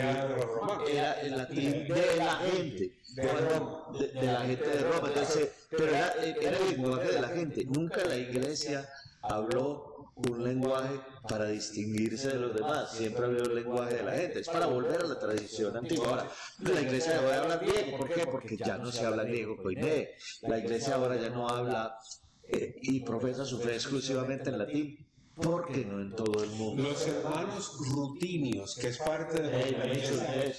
era 0.92 1.20
el 1.22 1.38
latín 1.38 1.88
de 1.88 2.16
la 2.18 2.34
gente. 2.36 2.92
De, 3.14 4.22
la 4.22 4.40
gente 4.42 4.68
de 4.68 4.78
Roma, 4.82 5.08
entonces, 5.08 5.50
pero 5.70 5.86
era, 5.88 6.12
era 6.22 6.58
el 6.58 6.70
lenguaje 6.72 7.10
de 7.10 7.20
la 7.20 7.28
gente. 7.28 7.64
Nunca 7.64 8.04
la 8.04 8.16
iglesia 8.16 8.86
habló 9.22 9.89
un 10.28 10.44
lenguaje 10.44 11.00
para 11.28 11.46
distinguirse 11.46 12.28
de 12.28 12.38
los 12.38 12.54
demás. 12.54 12.92
Siempre 12.92 13.24
ha 13.24 13.28
habido 13.28 13.44
el 13.44 13.54
lenguaje 13.54 13.96
de 13.96 14.02
la 14.02 14.12
gente. 14.12 14.40
Es 14.40 14.48
para 14.48 14.66
volver 14.66 15.00
a 15.00 15.06
la 15.06 15.18
tradición 15.18 15.76
antigua. 15.76 16.08
Ahora, 16.08 16.30
la 16.58 16.80
iglesia 16.80 17.18
ahora 17.18 17.42
habla 17.42 17.56
griego. 17.56 17.98
¿Por 17.98 18.08
qué? 18.08 18.26
Porque 18.26 18.56
ya 18.56 18.78
no 18.78 18.90
se 18.92 19.06
habla 19.06 19.24
griego 19.24 19.56
coiné. 19.56 20.10
La 20.42 20.58
iglesia 20.58 20.96
ahora 20.96 21.16
ya 21.16 21.30
no 21.30 21.48
habla 21.48 21.96
eh, 22.44 22.76
y 22.82 23.00
profesa 23.00 23.44
su 23.44 23.60
fe 23.60 23.74
exclusivamente 23.74 24.50
en 24.50 24.58
latín. 24.58 25.06
Porque 25.34 25.84
no 25.86 26.00
en 26.00 26.14
todo 26.14 26.44
el 26.44 26.50
mundo. 26.50 26.82
Los 26.82 27.06
hermanos 27.06 27.78
rutinios, 27.94 28.76
que 28.76 28.88
es 28.88 28.98
parte 28.98 29.40
de 29.40 29.50
la 29.50 29.68
iglesia, 29.68 30.52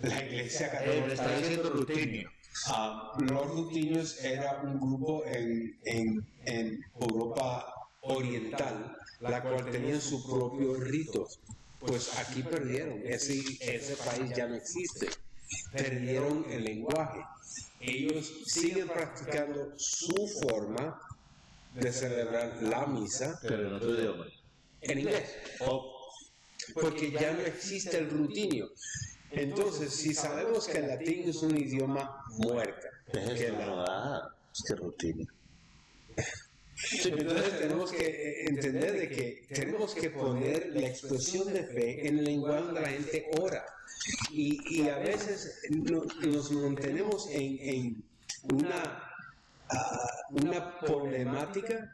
la 0.00 0.24
iglesia 0.24 0.70
católica. 0.70 1.12
está 1.12 1.36
diciendo 1.36 1.70
rutinio. 1.70 2.30
Ah, 2.68 3.12
los 3.18 3.50
rutinos 3.50 4.22
era 4.22 4.60
un 4.62 4.78
grupo 4.78 5.24
en, 5.26 5.78
en, 5.84 6.26
en 6.44 6.80
Europa 7.00 7.72
Oriental, 8.02 8.96
la 9.30 9.42
cual 9.42 9.70
tenía 9.70 10.00
su 10.00 10.24
propio 10.26 10.74
rito. 10.74 11.28
Pues 11.78 12.18
aquí 12.18 12.42
perdieron, 12.42 13.00
ese, 13.04 13.40
ese 13.60 13.96
país 13.96 14.32
ya 14.36 14.46
no 14.46 14.54
existe. 14.54 15.08
Perdieron 15.72 16.46
el 16.50 16.64
lenguaje. 16.64 17.20
Ellos 17.80 18.32
siguen 18.46 18.88
practicando 18.88 19.72
su 19.76 20.28
forma 20.28 21.00
de 21.74 21.92
celebrar 21.92 22.62
la 22.62 22.86
misa. 22.86 23.38
Pero 23.42 23.68
en 23.68 23.74
otro 23.74 23.94
idioma. 23.98 24.26
En 24.80 24.98
inglés. 24.98 25.30
Porque 26.74 27.10
ya 27.10 27.32
no 27.32 27.40
existe 27.40 27.98
el 27.98 28.10
rutinio. 28.10 28.70
Entonces, 29.32 29.92
si 29.94 30.14
sabemos 30.14 30.68
que 30.68 30.78
el 30.78 30.88
latín 30.88 31.28
es 31.28 31.42
un 31.42 31.56
idioma 31.56 32.22
muerto, 32.38 32.86
que 33.12 33.50
la... 33.50 33.84
ah, 33.88 34.34
es 34.52 34.62
que 34.66 34.74
rutina. 34.74 35.24
Entonces 37.04 37.58
tenemos 37.58 37.92
que 37.92 38.44
entender 38.46 38.92
de 38.92 39.08
que 39.08 39.46
tenemos 39.48 39.94
que 39.94 40.10
poner 40.10 40.70
la 40.74 40.88
expresión 40.88 41.52
de 41.52 41.64
fe 41.64 42.06
en 42.08 42.18
el 42.18 42.24
lenguaje 42.24 42.62
donde 42.62 42.80
la 42.80 42.88
gente 42.88 43.26
ora. 43.40 43.64
Y, 44.30 44.80
y 44.80 44.88
a 44.88 44.98
veces 44.98 45.60
nos 45.70 46.50
mantenemos 46.50 47.28
en, 47.30 47.58
en 47.60 48.04
una, 48.42 49.10
uh, 49.70 50.44
una 50.44 50.78
problemática 50.80 51.92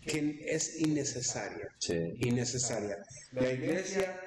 que 0.00 0.42
es 0.46 0.80
innecesaria. 0.80 1.68
Sí. 1.78 2.14
Innecesaria. 2.20 2.96
La 3.32 3.52
iglesia 3.52 4.20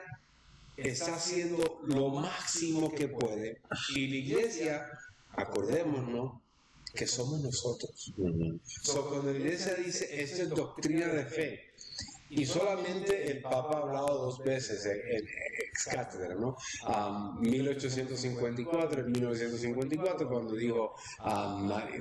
está 0.78 1.16
haciendo 1.16 1.82
lo 1.88 2.10
máximo 2.10 2.94
que 2.94 3.08
puede. 3.08 3.62
Y 3.96 4.08
la 4.08 4.16
iglesia, 4.16 4.86
acordémonos, 5.32 6.42
que 6.94 7.08
somos 7.08 7.42
nosotros. 7.42 8.14
cuando 9.10 9.32
la 9.32 9.40
iglesia 9.40 9.76
dice, 9.76 10.22
esto 10.22 10.44
es 10.44 10.50
doctrina 10.50 11.08
de 11.08 11.26
fe, 11.26 11.70
y 12.30 12.46
solamente 12.46 13.32
el 13.32 13.42
Papa 13.42 13.78
ha 13.78 13.82
hablado 13.82 14.26
dos 14.26 14.44
veces 14.44 14.86
en, 14.86 15.28
ex 15.68 15.86
cátedra, 15.86 16.36
¿no? 16.36 16.56
1854 17.40 19.02
y 19.02 19.12
1954, 19.12 20.30
cuando 20.30 20.54
dijo 20.54 20.96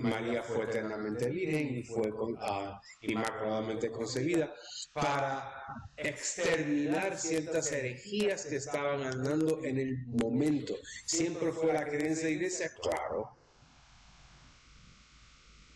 María 0.00 0.42
fue 0.42 0.64
eternamente 0.64 1.30
virgen 1.30 1.78
y 1.78 1.82
fue 1.82 2.10
con, 2.10 2.36
inmaculadamente 3.00 3.90
concebida, 3.90 4.52
para 4.92 5.64
exterminar 5.96 7.18
ciertas 7.18 7.72
herejías 7.72 8.44
que 8.44 8.56
estaban 8.56 9.02
andando 9.02 9.64
en 9.64 9.78
el 9.78 10.06
momento. 10.08 10.74
Siempre 11.06 11.52
fue 11.52 11.72
la 11.72 11.86
creencia 11.86 12.26
de 12.26 12.32
iglesia, 12.32 12.70
claro, 12.82 13.37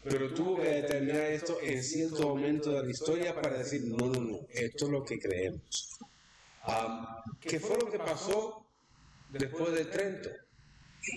pero 0.04 0.34
tuvo 0.34 0.56
que 0.56 0.68
determinar 0.68 1.22
esto 1.22 1.58
en 1.62 1.82
cierto 1.82 2.28
momento 2.28 2.72
de 2.72 2.82
la 2.84 2.90
historia 2.90 3.34
para 3.34 3.58
decir, 3.58 3.82
no, 3.84 4.08
no, 4.08 4.20
no, 4.20 4.40
esto 4.50 4.86
es 4.86 4.90
lo 4.90 5.04
que 5.04 5.18
creemos. 5.18 5.98
¿Qué 7.40 7.60
fue 7.60 7.78
lo 7.78 7.90
que 7.90 7.98
pasó 7.98 8.66
después 9.30 9.72
de 9.74 9.84
Trento? 9.84 10.30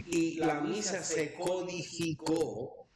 Y 0.07 0.35
la 0.35 0.61
misa 0.61 1.03
se 1.03 1.33
codificó 1.33 2.87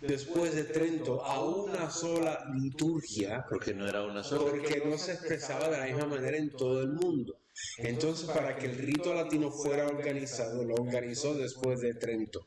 después 0.00 0.54
de 0.54 0.64
Trento 0.64 1.24
a 1.24 1.44
una 1.44 1.90
sola 1.90 2.46
liturgia. 2.54 3.44
Porque 3.48 3.74
no 3.74 3.88
era 3.88 4.02
una 4.02 4.22
sola. 4.22 4.50
Porque 4.50 4.82
no 4.84 4.98
se 4.98 5.12
expresaba 5.12 5.68
de 5.68 5.78
la 5.78 5.86
misma 5.86 6.06
manera 6.06 6.36
en 6.36 6.50
todo 6.50 6.82
el 6.82 6.90
mundo. 6.90 7.36
Entonces, 7.78 8.28
para 8.28 8.56
que 8.56 8.66
el 8.66 8.76
rito 8.78 9.14
latino 9.14 9.50
fuera 9.50 9.86
organizado, 9.86 10.64
lo 10.64 10.74
organizó 10.74 11.34
después 11.34 11.80
de 11.80 11.94
Trento. 11.94 12.46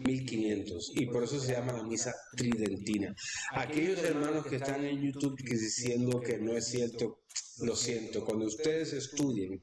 1500 0.00 0.92
y 0.94 1.06
por 1.06 1.24
eso 1.24 1.40
se 1.40 1.52
llama 1.52 1.72
la 1.72 1.82
misa 1.82 2.14
tridentina. 2.36 3.14
Aquellos 3.52 4.02
hermanos 4.02 4.46
que 4.46 4.56
están 4.56 4.84
en 4.84 5.00
YouTube 5.00 5.36
diciendo 5.42 6.20
que 6.20 6.38
no 6.38 6.56
es 6.56 6.66
cierto, 6.66 7.20
lo 7.62 7.76
siento, 7.76 8.24
cuando 8.24 8.46
ustedes 8.46 8.92
estudien 8.92 9.62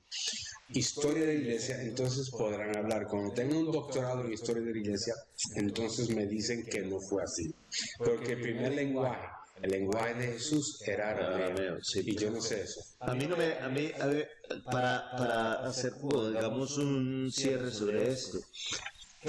historia 0.69 1.21
de 1.21 1.27
la 1.27 1.33
iglesia, 1.33 1.81
entonces 1.81 2.29
podrán 2.29 2.75
hablar. 2.75 3.07
Cuando 3.07 3.33
tengan 3.33 3.57
un 3.57 3.71
doctorado 3.71 4.25
en 4.25 4.33
historia 4.33 4.63
de 4.63 4.71
la 4.71 4.79
iglesia, 4.79 5.13
entonces 5.55 6.09
me 6.09 6.25
dicen 6.25 6.65
que 6.65 6.81
no 6.81 6.99
fue 6.99 7.23
así. 7.23 7.53
Porque 7.97 8.33
el 8.33 8.41
primer 8.41 8.73
lenguaje, 8.73 9.27
el 9.61 9.71
lenguaje 9.71 10.13
de 10.15 10.27
Jesús 10.33 10.81
era 10.85 11.11
arameo, 11.11 11.77
y 11.95 12.15
yo 12.15 12.31
no 12.31 12.41
sé 12.41 12.61
eso. 12.61 12.81
A 12.99 13.13
mí 13.13 13.25
no 13.27 13.37
me, 13.37 13.53
a 13.53 13.69
mí, 13.69 13.91
a 13.99 14.07
ver, 14.07 14.29
para, 14.65 15.11
para 15.11 15.65
hacer, 15.65 15.93
digamos, 15.93 16.77
un 16.77 17.31
cierre 17.31 17.71
sobre 17.71 18.11
esto, 18.11 18.39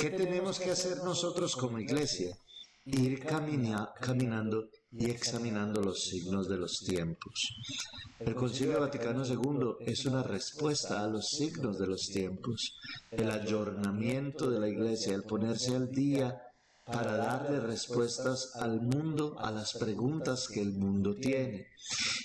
¿Qué 0.01 0.11
tenemos 0.11 0.61
que 0.61 0.71
hacer 0.71 0.99
nosotros 0.99 1.57
como 1.57 1.81
iglesia? 1.81 2.37
Ir 2.85 3.19
caminando 3.25 4.71
y 4.93 5.11
examinando 5.11 5.83
los 5.83 6.05
signos 6.05 6.49
de 6.49 6.57
los 6.57 6.85
tiempos. 6.87 7.53
El 8.21 8.37
Concilio 8.37 8.79
Vaticano 8.79 9.25
II 9.27 9.85
es 9.87 10.07
una 10.07 10.23
respuesta 10.23 11.03
a 11.03 11.09
los 11.09 11.29
signos 11.31 11.81
de 11.81 11.89
los 11.89 12.07
tiempos, 12.11 12.79
el 13.11 13.29
ayornamiento 13.29 14.49
de 14.49 14.61
la 14.61 14.69
iglesia, 14.69 15.17
el 15.17 15.25
ponerse 15.25 15.75
al 15.75 15.91
día 15.91 16.43
para 16.85 17.17
darle 17.17 17.59
respuestas 17.59 18.53
al 18.55 18.81
mundo 18.81 19.37
a 19.41 19.51
las 19.51 19.75
preguntas 19.75 20.47
que 20.47 20.63
el 20.63 20.75
mundo 20.75 21.17
tiene. 21.17 21.67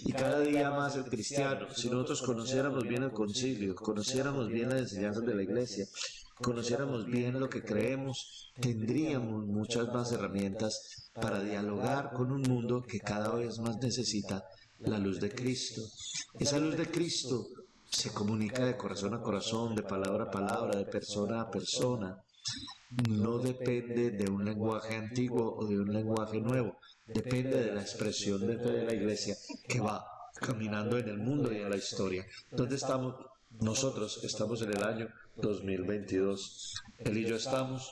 Y 0.05 0.13
cada 0.13 0.41
día 0.41 0.69
más 0.69 0.95
el 0.95 1.05
cristiano, 1.05 1.67
si 1.73 1.89
nosotros 1.89 2.21
conociéramos 2.21 2.83
bien 2.83 3.01
el 3.01 3.11
concilio, 3.11 3.73
conociéramos 3.73 4.47
bien 4.47 4.69
las 4.69 4.81
enseñanzas 4.81 5.25
de 5.25 5.35
la 5.35 5.43
iglesia, 5.43 5.87
conociéramos 6.43 7.05
bien 7.05 7.39
lo 7.39 7.49
que 7.49 7.63
creemos, 7.63 8.51
tendríamos 8.59 9.47
muchas 9.47 9.87
más 9.87 10.11
herramientas 10.11 11.09
para 11.13 11.41
dialogar 11.41 12.11
con 12.11 12.31
un 12.31 12.41
mundo 12.41 12.83
que 12.83 12.99
cada 12.99 13.33
vez 13.33 13.59
más 13.59 13.77
necesita 13.77 14.43
la 14.79 14.99
luz 14.99 15.19
de 15.19 15.31
Cristo. 15.31 15.81
Esa 16.37 16.59
luz 16.59 16.75
de 16.77 16.91
Cristo 16.91 17.47
se 17.89 18.11
comunica 18.11 18.65
de 18.65 18.75
corazón 18.75 19.13
a 19.13 19.21
corazón, 19.21 19.73
de 19.73 19.83
palabra 19.83 20.25
a 20.25 20.31
palabra, 20.31 20.77
de 20.77 20.85
persona 20.85 21.41
a 21.41 21.49
persona. 21.49 22.21
No 23.09 23.39
depende 23.39 24.11
de 24.11 24.29
un 24.29 24.43
lenguaje 24.43 24.95
antiguo 24.95 25.55
o 25.57 25.65
de 25.65 25.79
un 25.79 25.91
lenguaje 25.91 26.41
nuevo, 26.41 26.77
depende 27.07 27.63
de 27.63 27.73
la 27.73 27.81
expresión 27.81 28.45
de 28.45 28.57
de 28.57 28.83
la 28.83 28.93
iglesia 28.93 29.35
que 29.67 29.79
va 29.79 30.05
caminando 30.33 30.97
en 30.97 31.07
el 31.07 31.17
mundo 31.17 31.51
y 31.51 31.57
en 31.57 31.69
la 31.69 31.77
historia. 31.77 32.25
¿Dónde 32.51 32.75
estamos? 32.75 33.15
Nosotros 33.61 34.19
estamos 34.23 34.61
en 34.63 34.71
el 34.71 34.83
año 34.83 35.07
2022. 35.35 36.73
Él 36.99 37.17
y 37.17 37.25
yo 37.25 37.35
estamos 37.35 37.91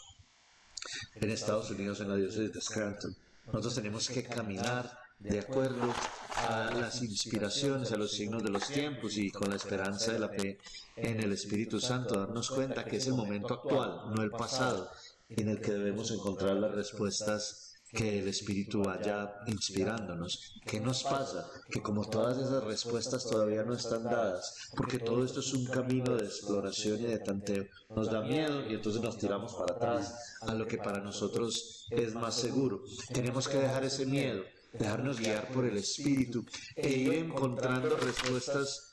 en 1.15 1.29
Estados 1.29 1.71
Unidos, 1.71 1.99
en 2.01 2.09
la 2.09 2.15
diócesis 2.15 2.53
de 2.53 2.61
Scranton. 2.61 3.15
Nosotros 3.47 3.75
tenemos 3.75 4.07
que 4.07 4.23
caminar 4.23 4.97
de 5.19 5.39
acuerdo 5.39 5.93
a 6.35 6.71
las 6.71 7.01
inspiraciones, 7.03 7.91
a 7.91 7.97
los 7.97 8.11
signos 8.11 8.43
de 8.43 8.49
los 8.49 8.67
tiempos 8.67 9.17
y 9.17 9.29
con 9.29 9.49
la 9.49 9.55
esperanza 9.55 10.13
de 10.13 10.19
la 10.19 10.29
fe 10.29 10.57
en 10.95 11.19
el 11.19 11.31
Espíritu 11.31 11.79
Santo, 11.79 12.19
darnos 12.19 12.49
cuenta 12.49 12.85
que 12.85 12.97
es 12.97 13.07
el 13.07 13.13
momento 13.13 13.53
actual, 13.53 14.13
no 14.15 14.23
el 14.23 14.31
pasado, 14.31 14.89
en 15.29 15.49
el 15.49 15.61
que 15.61 15.71
debemos 15.71 16.09
encontrar 16.11 16.55
las 16.55 16.73
respuestas 16.73 17.70
que 17.93 18.19
el 18.19 18.27
Espíritu 18.27 18.83
vaya 18.83 19.35
inspirándonos. 19.47 20.53
¿Qué 20.65 20.79
nos 20.79 21.03
pasa? 21.03 21.49
Que 21.69 21.81
como 21.81 22.07
todas 22.07 22.37
esas 22.37 22.63
respuestas 22.63 23.25
todavía 23.25 23.63
no 23.63 23.73
están 23.73 24.03
dadas, 24.03 24.69
porque 24.75 24.99
todo 24.99 25.23
esto 25.25 25.41
es 25.41 25.53
un 25.53 25.65
camino 25.65 26.15
de 26.15 26.25
exploración 26.25 27.01
y 27.01 27.07
de 27.07 27.19
tanteo, 27.19 27.65
nos 27.95 28.09
da 28.09 28.21
miedo 28.21 28.69
y 28.69 28.75
entonces 28.75 29.01
nos 29.01 29.17
tiramos 29.17 29.53
para 29.53 29.75
atrás 29.75 30.37
a 30.41 30.53
lo 30.53 30.65
que 30.67 30.77
para 30.77 31.01
nosotros 31.01 31.87
es 31.89 32.13
más 32.13 32.35
seguro. 32.35 32.83
Tenemos 33.13 33.47
que 33.47 33.57
dejar 33.57 33.83
ese 33.83 34.05
miedo, 34.05 34.43
dejarnos 34.73 35.19
guiar 35.19 35.47
por 35.49 35.65
el 35.65 35.77
Espíritu 35.77 36.45
e 36.75 36.89
ir 36.89 37.13
encontrando 37.13 37.97
respuestas 37.97 38.90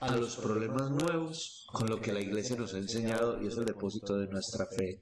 a 0.00 0.16
los 0.16 0.36
problemas 0.36 0.90
nuevos 0.90 1.66
con 1.72 1.88
lo 1.88 2.00
que 2.00 2.12
la 2.12 2.20
iglesia 2.20 2.56
nos 2.56 2.72
ha 2.74 2.78
enseñado 2.78 3.42
y 3.42 3.48
es 3.48 3.56
el 3.56 3.64
depósito 3.64 4.16
de 4.16 4.28
nuestra 4.28 4.66
fe. 4.66 5.00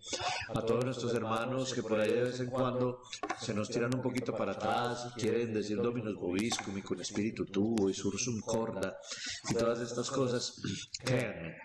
A 0.54 0.62
todos 0.62 0.84
nuestros 0.84 1.14
hermanos 1.14 1.74
que 1.74 1.82
por 1.82 2.00
ahí 2.00 2.12
de 2.12 2.22
vez 2.22 2.40
en 2.40 2.50
cuando 2.50 3.02
se 3.38 3.52
nos 3.52 3.68
tiran 3.68 3.94
un 3.94 4.02
poquito 4.02 4.34
para 4.34 4.52
atrás 4.52 5.08
y 5.14 5.20
quieren 5.20 5.52
decir 5.52 5.76
Dominus 5.76 6.16
Bobiscum 6.16 6.78
y 6.78 6.82
con 6.82 7.00
espíritu 7.00 7.44
tuvo 7.44 7.90
y 7.90 7.94
sursum 7.94 8.40
corda 8.40 8.96
y 9.50 9.54
todas 9.54 9.80
estas 9.80 10.10
cosas, 10.10 10.54
créanme, 11.04 11.56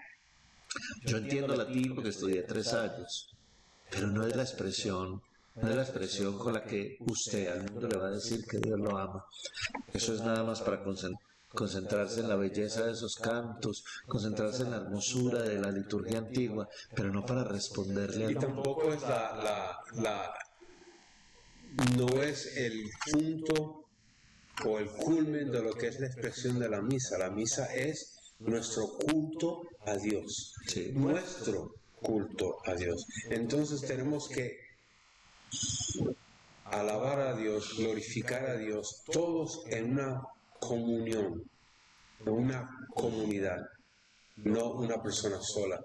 yo 1.06 1.18
entiendo 1.18 1.56
latín 1.56 1.96
porque 1.96 2.10
estudié 2.10 2.44
tres 2.44 2.74
años, 2.74 3.30
pero 3.90 4.08
no 4.08 4.26
es 4.26 4.36
la 4.36 4.44
expresión 4.44 5.22
no 5.54 5.70
es 5.70 5.76
la 5.76 5.82
expresión 5.82 6.38
con 6.38 6.54
la 6.54 6.64
que 6.64 6.96
usted 7.02 7.50
al 7.50 7.70
mundo 7.70 7.86
le 7.86 7.98
va 7.98 8.08
a 8.08 8.12
decir 8.12 8.46
que 8.46 8.58
Dios 8.58 8.80
lo 8.80 8.98
ama. 8.98 9.26
Eso 9.92 10.14
es 10.14 10.22
nada 10.22 10.44
más 10.46 10.62
para 10.62 10.82
concentrar 10.82 11.31
concentrarse 11.54 12.22
en 12.22 12.30
la 12.30 12.36
belleza 12.36 12.86
de 12.86 12.94
esos 12.94 13.16
cantos, 13.16 13.84
concentrarse 14.08 14.64
en 14.64 14.72
la 14.72 14.78
hermosura 14.78 15.42
de 15.44 15.60
la 15.60 15.72
liturgia 15.72 16.20
antigua, 16.20 16.68
pero 16.96 17.12
no 17.12 17.26
para 17.26 17.44
responderle 17.44 18.26
a 18.26 18.32
Y 18.32 18.36
tampoco 18.36 18.94
es 18.94 19.02
la, 19.02 19.80
la, 19.96 20.34
no 21.98 22.22
es 22.22 22.58
el 22.58 22.90
punto 23.12 23.86
o 24.66 24.80
el 24.80 24.88
culmen 24.88 25.52
de 25.52 25.62
lo 25.62 25.74
que 25.74 25.88
es 25.88 26.00
la 26.00 26.08
expresión 26.08 26.60
de 26.60 26.70
la 26.70 26.82
misa. 26.82 27.18
La 27.18 27.30
misa 27.30 27.74
es 27.74 28.18
nuestro 28.40 28.98
culto 28.98 29.64
a 29.86 29.96
Dios. 29.96 30.56
Nuestro 30.94 31.76
culto 32.02 32.58
a 32.66 32.76
Dios. 32.76 33.06
Entonces 33.30 33.82
tenemos 33.82 34.28
que 34.30 34.58
alabar 36.66 37.20
a 37.20 37.36
Dios, 37.36 37.76
glorificar 37.78 38.46
a 38.46 38.58
Dios, 38.58 39.04
todos 39.12 39.64
en 39.68 39.92
una 39.92 40.22
comunión, 40.62 41.44
una 42.26 42.70
comunidad, 42.94 43.60
no 44.38 44.74
una 44.74 45.02
persona 45.02 45.42
sola. 45.42 45.80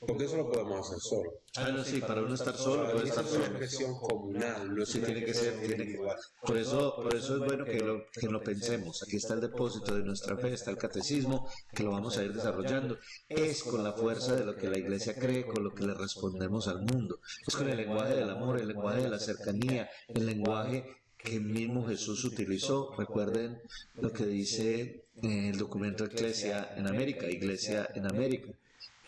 Porque 0.00 0.26
eso 0.26 0.36
lo 0.36 0.48
podemos 0.48 0.86
hacer 0.86 1.00
solo. 1.00 1.30
Ah, 1.56 1.72
no, 1.72 1.82
sí, 1.82 2.00
para 2.00 2.22
uno 2.22 2.32
estar 2.32 2.54
solo 2.56 2.88
puede 2.92 3.08
estar 3.08 3.24
Es 3.24 3.32
una 3.32 3.46
solo. 3.46 3.46
expresión 3.46 3.98
comunal, 3.98 4.72
no 4.72 4.82
es 4.84 4.90
Sí, 4.90 4.98
una 4.98 5.06
tiene 5.08 5.24
que 5.24 5.34
ser, 5.34 5.54
individual. 5.64 6.16
Por 6.40 6.56
eso, 6.56 6.94
por 7.02 7.12
eso 7.16 7.34
es 7.34 7.40
bueno 7.40 7.64
que 7.64 7.80
lo, 7.80 8.04
que 8.12 8.28
lo 8.28 8.40
pensemos. 8.40 9.02
Aquí 9.02 9.16
está 9.16 9.34
el 9.34 9.40
depósito 9.40 9.96
de 9.96 10.04
nuestra 10.04 10.36
fe, 10.36 10.52
está 10.52 10.70
el 10.70 10.76
catecismo, 10.76 11.50
que 11.74 11.82
lo 11.82 11.90
vamos 11.90 12.16
a 12.16 12.22
ir 12.22 12.32
desarrollando. 12.32 12.96
Es 13.28 13.64
con 13.64 13.82
la 13.82 13.92
fuerza 13.92 14.36
de 14.36 14.44
lo 14.44 14.54
que 14.54 14.70
la 14.70 14.78
iglesia 14.78 15.16
cree, 15.16 15.44
con 15.44 15.64
lo 15.64 15.74
que 15.74 15.84
le 15.84 15.94
respondemos 15.94 16.68
al 16.68 16.78
mundo. 16.82 17.18
Es 17.44 17.56
con 17.56 17.68
el 17.68 17.76
lenguaje 17.76 18.14
del 18.14 18.30
amor, 18.30 18.60
el 18.60 18.68
lenguaje 18.68 19.02
de 19.02 19.08
la 19.08 19.18
cercanía, 19.18 19.90
el 20.06 20.26
lenguaje 20.26 20.86
que 21.28 21.40
mismo 21.40 21.86
Jesús 21.86 22.24
utilizó. 22.24 22.94
Recuerden 22.96 23.60
lo 24.00 24.12
que 24.12 24.26
dice 24.26 25.04
eh, 25.22 25.48
el 25.50 25.58
documento 25.58 26.04
Iglesia 26.04 26.74
en 26.76 26.86
América, 26.86 27.28
Iglesia 27.28 27.88
en 27.94 28.06
América 28.06 28.48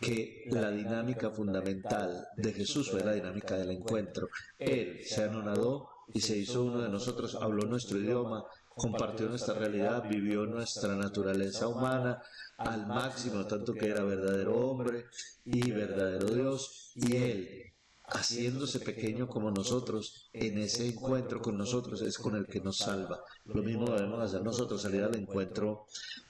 que 0.01 0.45
la 0.51 0.71
dinámica 0.71 1.31
fundamental 1.31 2.27
de 2.37 2.53
Jesús 2.53 2.91
fue 2.91 3.05
la 3.05 3.13
dinámica 3.13 3.57
del 3.57 3.71
encuentro. 3.71 4.29
Él 4.59 5.01
se 5.05 5.25
anonadó 5.25 5.91
y 6.15 6.21
se 6.21 6.39
hizo 6.39 6.65
uno 6.65 6.81
de 6.81 6.89
nosotros, 6.89 7.35
habló 7.35 7.65
nuestro 7.65 7.99
idioma, 7.99 8.45
compartió 8.75 9.29
nuestra 9.29 9.55
realidad, 9.55 10.09
vivió 10.09 10.47
nuestra 10.47 10.97
naturaleza 10.97 11.69
humana 11.69 12.23
al 12.57 12.87
máximo, 12.87 13.47
tanto 13.47 13.75
que 13.75 13.89
era 13.89 14.03
verdadero 14.03 14.57
hombre 14.57 15.05
y 15.45 15.71
verdadero 15.71 16.29
Dios, 16.29 16.93
y 16.95 17.17
Él, 17.17 17.70
haciéndose 18.13 18.81
pequeño 18.81 19.29
como 19.29 19.51
nosotros, 19.51 20.29
en 20.33 20.59
ese 20.59 20.87
encuentro 20.89 21.41
con 21.41 21.57
nosotros 21.57 22.03
es 22.03 22.19
con 22.19 22.37
el 22.37 22.47
que 22.47 22.61
nos 22.61 22.79
salva. 22.79 23.21
Lo 23.45 23.63
mismo 23.63 23.91
debemos 23.91 24.21
hacer 24.21 24.43
nosotros, 24.43 24.83
salir 24.83 25.03
al 25.03 25.17
encuentro 25.17 25.87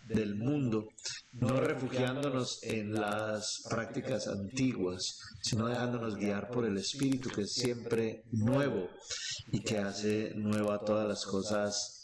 del 0.06 0.34
mundo, 0.34 0.88
no 1.32 1.60
refugiándonos 1.60 2.62
en 2.62 2.92
las 2.94 3.62
prácticas 3.68 4.26
antiguas, 4.26 5.20
sino 5.42 5.66
dejándonos 5.66 6.16
guiar 6.16 6.50
por 6.50 6.64
el 6.64 6.76
Espíritu 6.76 7.30
que 7.30 7.42
es 7.42 7.52
siempre 7.52 8.24
nuevo 8.32 8.88
y 9.52 9.60
que 9.60 9.78
hace 9.78 10.32
nueva 10.34 10.84
todas 10.84 11.06
las 11.06 11.24
cosas 11.24 11.96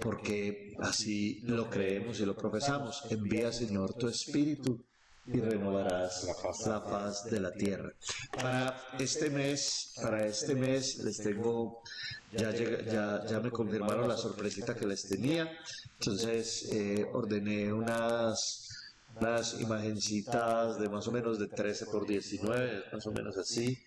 porque 0.00 0.74
así 0.80 1.40
lo 1.44 1.70
creemos 1.70 2.18
y 2.20 2.26
lo 2.26 2.36
profesamos. 2.36 3.02
Envía, 3.10 3.52
Señor, 3.52 3.94
tu 3.94 4.08
Espíritu 4.08 4.84
y 5.26 5.40
renovarás 5.40 6.24
la 6.66 6.80
faz 6.80 7.24
de 7.30 7.40
la 7.40 7.52
tierra. 7.52 7.92
Para 8.32 8.76
este 8.98 9.30
mes, 9.30 9.94
para 10.02 10.26
este 10.26 10.54
mes 10.54 10.98
les 10.98 11.16
tengo, 11.18 11.82
ya, 12.32 12.50
llega- 12.50 12.82
ya, 12.84 13.24
ya 13.26 13.40
me 13.40 13.50
confirmaron 13.50 14.06
la 14.08 14.16
sorpresita 14.16 14.74
que 14.74 14.86
les 14.86 15.08
tenía, 15.08 15.50
entonces 15.98 16.68
eh, 16.72 17.06
ordené 17.12 17.72
unas, 17.72 18.68
unas 19.20 19.60
imagencitas 19.60 20.78
de 20.78 20.88
más 20.88 21.06
o 21.08 21.12
menos 21.12 21.38
de 21.38 21.48
13 21.48 21.86
por 21.86 22.06
19, 22.06 22.84
más 22.92 23.06
o 23.06 23.12
menos 23.12 23.36
así, 23.38 23.78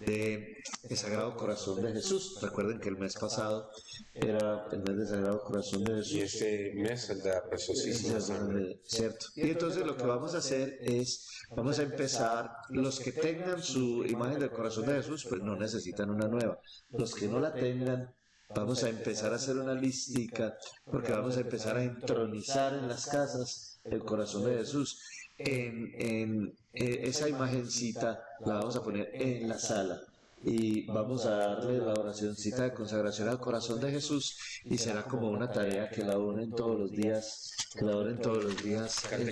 de 0.00 0.56
el 0.88 0.96
Sagrado 0.96 1.36
Corazón 1.36 1.82
de 1.82 1.92
Jesús. 1.92 2.38
Recuerden 2.40 2.80
que 2.80 2.88
el 2.88 2.96
mes 2.96 3.14
pasado 3.14 3.70
era 4.14 4.66
el 4.72 4.78
mes 4.78 4.96
del 4.96 5.08
Sagrado 5.08 5.42
Corazón 5.42 5.84
de 5.84 5.94
Jesús. 5.96 6.12
Y 6.12 6.20
este 6.20 6.72
mes 6.74 7.10
el 7.10 7.22
de 7.22 7.30
la 7.30 7.48
preciosísima 7.48 8.20
sangre. 8.20 8.80
Cierto. 8.84 9.26
Y 9.36 9.50
entonces 9.50 9.86
lo 9.86 9.96
que 9.96 10.04
vamos 10.04 10.34
a 10.34 10.38
hacer 10.38 10.78
es, 10.80 11.28
vamos 11.54 11.78
a 11.78 11.82
empezar, 11.82 12.50
los 12.70 12.98
que 12.98 13.12
tengan 13.12 13.62
su 13.62 14.04
imagen 14.06 14.40
del 14.40 14.50
corazón 14.50 14.86
de 14.86 14.94
Jesús, 14.94 15.26
pues 15.28 15.42
no 15.42 15.56
necesitan 15.56 16.10
una 16.10 16.28
nueva. 16.28 16.58
Los 16.90 17.14
que 17.14 17.28
no 17.28 17.38
la 17.38 17.52
tengan, 17.52 18.14
vamos 18.54 18.82
a 18.84 18.88
empezar 18.88 19.32
a 19.32 19.36
hacer 19.36 19.56
una 19.56 19.74
listica, 19.74 20.56
porque 20.84 21.12
vamos 21.12 21.36
a 21.36 21.40
empezar 21.40 21.76
a 21.76 21.84
entronizar 21.84 22.74
en 22.74 22.88
las 22.88 23.06
casas 23.06 23.80
el 23.84 24.00
corazón 24.00 24.44
de 24.44 24.58
Jesús. 24.58 25.00
En, 25.42 25.94
en, 25.96 26.54
eh, 26.74 27.00
esa 27.04 27.28
imagencita 27.28 28.22
la 28.44 28.54
vamos 28.54 28.76
a 28.76 28.82
poner 28.82 29.10
en 29.14 29.48
la 29.48 29.58
sala 29.58 29.98
y 30.42 30.86
vamos 30.86 31.24
a 31.24 31.30
darle 31.30 31.78
la 31.78 31.94
oracióncita 31.94 32.64
de 32.64 32.74
consagración 32.74 33.28
al 33.28 33.40
corazón 33.40 33.80
de 33.80 33.90
Jesús 33.90 34.36
y 34.64 34.76
será 34.76 35.04
como 35.04 35.30
una 35.30 35.50
tarea 35.50 35.88
que 35.88 36.04
la 36.04 36.18
unen 36.18 36.50
todos 36.50 36.78
los 36.78 36.92
días, 36.92 37.52
que 37.74 37.84
la 37.86 37.96
unen 37.96 38.20
todos 38.20 38.44
los 38.44 38.62
días 38.62 39.02
en, 39.12 39.30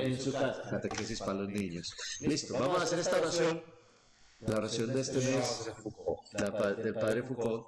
en 0.00 0.20
su 0.20 0.32
casa, 0.32 0.62
catequesis 0.70 1.18
para 1.18 1.34
los 1.34 1.48
niños. 1.48 1.92
Listo, 2.20 2.54
vamos 2.54 2.80
a 2.80 2.84
hacer 2.84 3.00
esta 3.00 3.18
oración, 3.18 3.62
la 4.40 4.56
oración 4.58 4.94
de 4.94 5.00
este 5.00 5.18
mes 5.18 5.70
la 6.34 6.72
del 6.72 6.94
Padre 6.94 7.22
Foucault, 7.24 7.66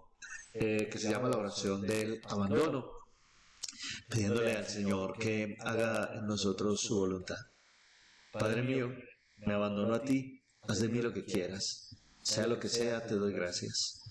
eh, 0.55 0.89
que 0.91 0.99
se 0.99 1.11
llama 1.11 1.29
la 1.29 1.39
oración 1.39 1.83
del 1.83 2.20
abandono, 2.29 2.89
pidiéndole 4.09 4.57
al 4.57 4.66
Señor 4.66 5.18
que 5.18 5.57
haga 5.61 6.12
en 6.14 6.27
nosotros 6.27 6.81
su 6.81 6.99
voluntad. 6.99 7.37
Padre 8.39 8.62
mío, 8.62 8.93
me 9.47 9.55
abandono 9.55 9.95
a 9.95 10.03
ti, 10.03 10.43
haz 10.62 10.80
de 10.80 10.89
mí 10.89 11.01
lo 11.01 11.12
que 11.12 11.24
quieras. 11.24 11.95
Sea 12.20 12.49
lo 12.49 12.59
que 12.59 12.68
sea, 12.68 13.07
te 13.07 13.14
doy 13.14 13.32
gracias. 13.32 14.03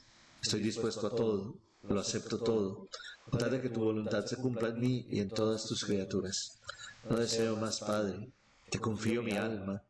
Estoy 0.41 0.61
dispuesto 0.61 1.07
a 1.07 1.09
todo, 1.09 1.57
lo 1.89 1.99
acepto 1.99 2.39
todo, 2.39 2.87
con 3.29 3.51
de 3.51 3.61
que 3.61 3.67
tu 3.67 3.81
voluntad 3.81 4.25
se 4.25 4.37
cumpla 4.37 4.69
en 4.69 4.79
mí 4.79 5.05
y 5.09 5.19
en 5.19 5.29
todas 5.29 5.65
tus 5.65 5.83
criaturas. 5.83 6.61
No 7.09 7.17
deseo 7.17 7.57
más, 7.57 7.81
Padre, 7.81 8.29
te 8.69 8.79
confío 8.79 9.23
mi 9.23 9.33
alma, 9.33 9.83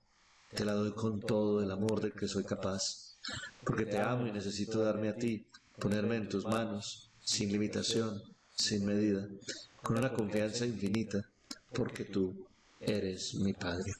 te 0.55 0.65
la 0.65 0.73
doy 0.73 0.93
con 0.93 1.19
todo 1.19 1.61
el 1.61 1.69
amor 1.69 2.01
del 2.01 2.13
que 2.13 2.27
soy 2.27 2.43
capaz, 2.43 3.17
porque 3.63 3.85
te 3.85 3.99
amo 3.99 4.25
y 4.25 4.31
necesito 4.31 4.79
darme 4.79 5.09
a 5.09 5.15
ti, 5.15 5.45
ponerme 5.77 6.15
en 6.15 6.27
tus 6.27 6.45
manos, 6.45 7.11
sin 7.23 7.51
limitación, 7.51 8.19
sin 8.55 8.83
medida, 8.83 9.27
con 9.83 9.99
una 9.99 10.11
confianza 10.11 10.65
infinita, 10.65 11.23
porque 11.71 12.05
tú 12.05 12.47
eres 12.79 13.35
mi 13.35 13.53
Padre. 13.53 13.93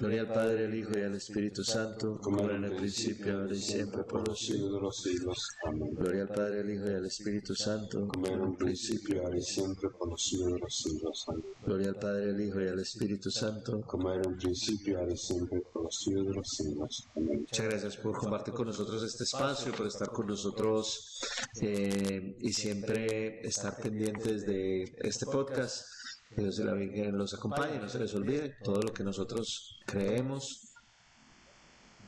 Gloria 0.00 0.22
al 0.22 0.28
Padre, 0.28 0.64
al 0.64 0.74
Hijo 0.74 0.98
y 0.98 1.02
al 1.02 1.14
Espíritu 1.14 1.62
Santo, 1.62 2.18
como 2.22 2.42
era 2.44 2.56
en 2.56 2.64
el 2.64 2.74
principio, 2.74 3.38
ahora 3.38 3.54
y 3.54 3.60
siempre, 3.60 4.02
por 4.04 4.26
los 4.26 4.38
siglos. 4.40 4.72
de 4.72 4.80
los 4.80 4.96
siglos. 4.96 5.48
Amén. 5.66 5.94
Gloria 5.94 6.22
al 6.22 6.28
Padre, 6.28 6.60
al 6.60 6.70
Hijo 6.70 6.90
y 6.90 6.94
al 6.94 7.04
Espíritu 7.04 7.54
Santo, 7.54 8.08
Como 8.08 8.26
era 8.26 8.36
en 8.36 8.40
un 8.40 8.56
principio, 8.56 9.22
ahora 9.22 9.36
y 9.36 9.42
siempre, 9.42 9.90
por 9.90 10.08
los 10.08 10.24
siglos 10.24 10.54
de 10.54 10.58
los 10.58 10.74
siglos. 10.74 11.24
Amén. 11.28 11.44
Gloria 11.66 11.88
al 11.90 11.96
Padre, 11.96 12.30
al 12.30 12.40
Hijo 12.40 12.60
y 12.62 12.68
al 12.68 12.78
Espíritu 12.80 13.30
Santo. 13.30 13.82
Como 13.82 14.10
era 14.10 14.22
en 14.22 14.28
un 14.28 14.38
principio, 14.38 14.98
ahora 15.00 15.12
y 15.12 15.18
siempre, 15.18 15.60
por 15.70 15.84
los 15.84 15.94
siglos 15.98 16.26
de 16.28 16.32
los 16.32 16.48
siglos. 16.48 17.08
Amén. 17.14 17.40
Muchas 17.40 17.66
gracias 17.66 17.96
por 17.98 18.16
compartir 18.16 18.54
con 18.54 18.68
nosotros 18.68 19.02
este 19.02 19.24
espacio, 19.24 19.70
por 19.74 19.86
estar 19.86 20.08
con 20.08 20.26
nosotros 20.28 21.20
eh, 21.60 22.38
y 22.40 22.52
siempre 22.54 23.46
estar 23.46 23.76
pendientes 23.76 24.46
de 24.46 24.96
este 25.02 25.26
podcast. 25.26 25.99
Que 26.34 26.42
Dios 26.42 26.58
y 26.58 26.64
la 26.64 26.74
Virgen 26.74 27.18
los 27.18 27.34
acompañe, 27.34 27.78
no 27.78 27.88
se 27.88 27.98
les 27.98 28.14
olvide 28.14 28.56
todo 28.62 28.80
lo 28.82 28.92
que 28.92 29.02
nosotros 29.02 29.80
creemos. 29.84 30.74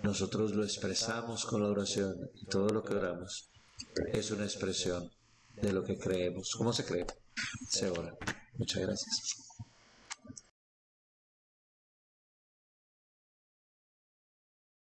Nosotros 0.02 0.54
lo 0.54 0.64
expresamos 0.64 1.44
con 1.44 1.62
la 1.62 1.68
oración 1.68 2.30
y 2.34 2.46
todo 2.46 2.68
lo 2.68 2.82
que 2.82 2.94
oramos 2.94 3.50
es 4.12 4.30
una 4.30 4.44
expresión 4.44 5.10
de 5.60 5.72
lo 5.72 5.84
que 5.84 5.98
creemos. 5.98 6.54
¿Cómo 6.56 6.72
se 6.72 6.84
cree? 6.84 7.06
Se 7.68 7.90
ora. 7.90 8.16
Muchas 8.56 8.82
gracias. 8.82 9.41